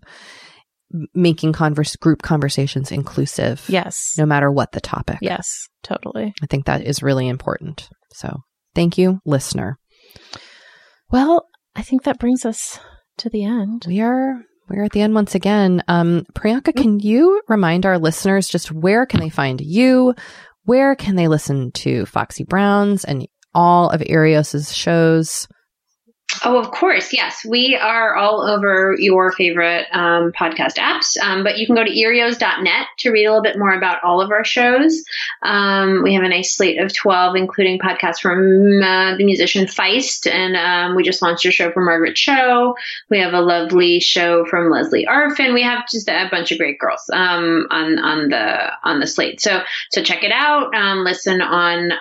making 1.13 1.53
converse 1.53 1.95
group 1.95 2.21
conversations 2.21 2.91
inclusive. 2.91 3.63
Yes. 3.67 4.15
No 4.17 4.25
matter 4.25 4.51
what 4.51 4.71
the 4.71 4.81
topic. 4.81 5.17
Yes, 5.21 5.67
totally. 5.83 6.33
I 6.41 6.45
think 6.45 6.65
that 6.65 6.83
is 6.83 7.03
really 7.03 7.27
important. 7.27 7.89
So, 8.13 8.41
thank 8.73 8.97
you, 8.97 9.19
listener. 9.25 9.77
Well, 11.11 11.45
I 11.75 11.81
think 11.81 12.03
that 12.03 12.19
brings 12.19 12.45
us 12.45 12.79
to 13.17 13.29
the 13.29 13.43
end. 13.43 13.85
We 13.87 14.01
are 14.01 14.41
we're 14.67 14.83
at 14.83 14.91
the 14.91 15.01
end 15.01 15.13
once 15.13 15.35
again. 15.35 15.83
Um, 15.87 16.25
Priyanka, 16.33 16.75
can 16.75 16.99
you 16.99 17.41
remind 17.47 17.85
our 17.85 17.99
listeners 17.99 18.47
just 18.47 18.71
where 18.71 19.05
can 19.05 19.19
they 19.19 19.29
find 19.29 19.61
you? 19.61 20.15
Where 20.63 20.95
can 20.95 21.15
they 21.15 21.27
listen 21.27 21.71
to 21.73 22.05
Foxy 22.07 22.43
Browns 22.43 23.05
and 23.05 23.27
all 23.53 23.89
of 23.89 24.01
Earios's 24.01 24.73
shows? 24.73 25.47
Oh, 26.43 26.57
of 26.57 26.71
course. 26.71 27.13
Yes. 27.13 27.45
We 27.45 27.75
are 27.75 28.15
all 28.15 28.41
over 28.41 28.95
your 28.97 29.31
favorite 29.31 29.85
um, 29.91 30.31
podcast 30.31 30.75
apps, 30.77 31.17
um, 31.21 31.43
but 31.43 31.57
you 31.57 31.65
can 31.65 31.75
go 31.75 31.83
to 31.83 31.89
earios.net 31.89 32.87
to 32.99 33.11
read 33.11 33.25
a 33.25 33.29
little 33.29 33.43
bit 33.43 33.57
more 33.57 33.73
about 33.73 34.03
all 34.03 34.21
of 34.21 34.31
our 34.31 34.43
shows. 34.43 35.03
Um, 35.43 36.03
we 36.03 36.13
have 36.13 36.23
a 36.23 36.29
nice 36.29 36.55
slate 36.55 36.79
of 36.79 36.93
12, 36.93 37.35
including 37.35 37.79
podcasts 37.79 38.19
from 38.19 38.39
uh, 38.83 39.15
the 39.17 39.23
musician 39.23 39.65
Feist, 39.65 40.29
and 40.31 40.55
um, 40.55 40.95
we 40.95 41.03
just 41.03 41.21
launched 41.21 41.45
a 41.45 41.51
show 41.51 41.71
from 41.71 41.85
Margaret 41.85 42.15
Cho. 42.15 42.75
We 43.09 43.19
have 43.19 43.33
a 43.33 43.41
lovely 43.41 43.99
show 43.99 44.45
from 44.45 44.69
Lesley 44.69 45.05
Arfin. 45.05 45.53
We 45.53 45.63
have 45.63 45.87
just 45.87 46.09
a 46.09 46.27
bunch 46.29 46.51
of 46.51 46.57
great 46.57 46.79
girls 46.79 47.09
um, 47.13 47.67
on 47.69 47.99
on 47.99 48.29
the 48.29 48.71
on 48.83 48.99
the 48.99 49.07
slate. 49.07 49.41
So 49.41 49.61
so 49.91 50.03
check 50.03 50.23
it 50.23 50.31
out. 50.31 50.73
Um, 50.75 51.03
listen 51.03 51.41
on 51.41 51.91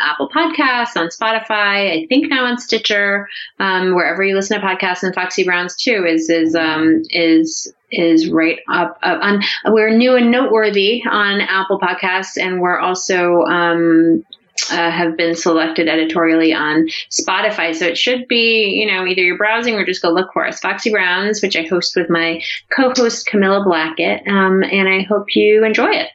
Apple 0.00 0.28
Podcasts, 0.28 0.96
on 0.96 1.08
Spotify. 1.08 2.02
I 2.02 2.06
think 2.08 2.28
now 2.28 2.44
on 2.44 2.58
Stitcher 2.58 3.28
um, 3.58 3.94
wherever 3.94 4.22
you 4.22 4.34
listen 4.34 4.60
to 4.60 4.66
podcasts, 4.66 5.02
and 5.02 5.14
Foxy 5.14 5.44
Browns 5.44 5.76
too 5.76 6.04
is 6.06 6.28
is 6.30 6.54
um, 6.54 7.02
is 7.10 7.72
is 7.90 8.30
right 8.30 8.58
up, 8.68 8.98
up 9.02 9.22
on. 9.22 9.42
We're 9.66 9.90
new 9.90 10.16
and 10.16 10.30
noteworthy 10.30 11.02
on 11.08 11.40
Apple 11.40 11.78
Podcasts, 11.78 12.36
and 12.40 12.60
we're 12.60 12.78
also 12.78 13.42
um, 13.42 14.24
uh, 14.70 14.90
have 14.90 15.16
been 15.16 15.34
selected 15.34 15.88
editorially 15.88 16.52
on 16.52 16.88
Spotify. 17.10 17.74
So 17.74 17.86
it 17.86 17.98
should 17.98 18.26
be, 18.28 18.80
you 18.80 18.86
know, 18.86 19.06
either 19.06 19.22
you're 19.22 19.38
browsing 19.38 19.74
or 19.74 19.84
just 19.84 20.02
go 20.02 20.10
look 20.10 20.32
for 20.32 20.46
us. 20.46 20.60
Foxy 20.60 20.90
Browns, 20.90 21.42
which 21.42 21.56
I 21.56 21.62
host 21.62 21.96
with 21.96 22.10
my 22.10 22.42
co-host 22.70 23.26
Camilla 23.26 23.62
Blackett, 23.64 24.26
um, 24.26 24.62
and 24.64 24.88
I 24.88 25.02
hope 25.02 25.34
you 25.34 25.64
enjoy 25.64 25.90
it. 25.90 26.08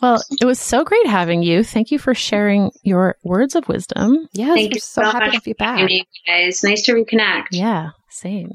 Well, 0.00 0.20
it 0.40 0.44
was 0.44 0.58
so 0.58 0.84
great 0.84 1.06
having 1.06 1.42
you. 1.42 1.62
Thank 1.62 1.90
you 1.90 1.98
for 1.98 2.14
sharing 2.14 2.70
your 2.82 3.16
words 3.22 3.54
of 3.54 3.68
wisdom. 3.68 4.28
Yes, 4.32 4.54
Thank 4.54 4.72
we're 4.72 4.76
you 4.76 4.80
so 4.80 5.02
so 5.02 5.10
happy 5.10 5.26
much 5.26 5.34
to 5.36 5.40
be 5.42 5.52
back. 5.52 5.78
having 5.78 5.86
me, 5.86 6.08
guys. 6.26 6.62
Nice 6.64 6.82
to 6.82 6.92
reconnect. 6.92 7.46
Yeah, 7.52 7.90
same. 8.10 8.50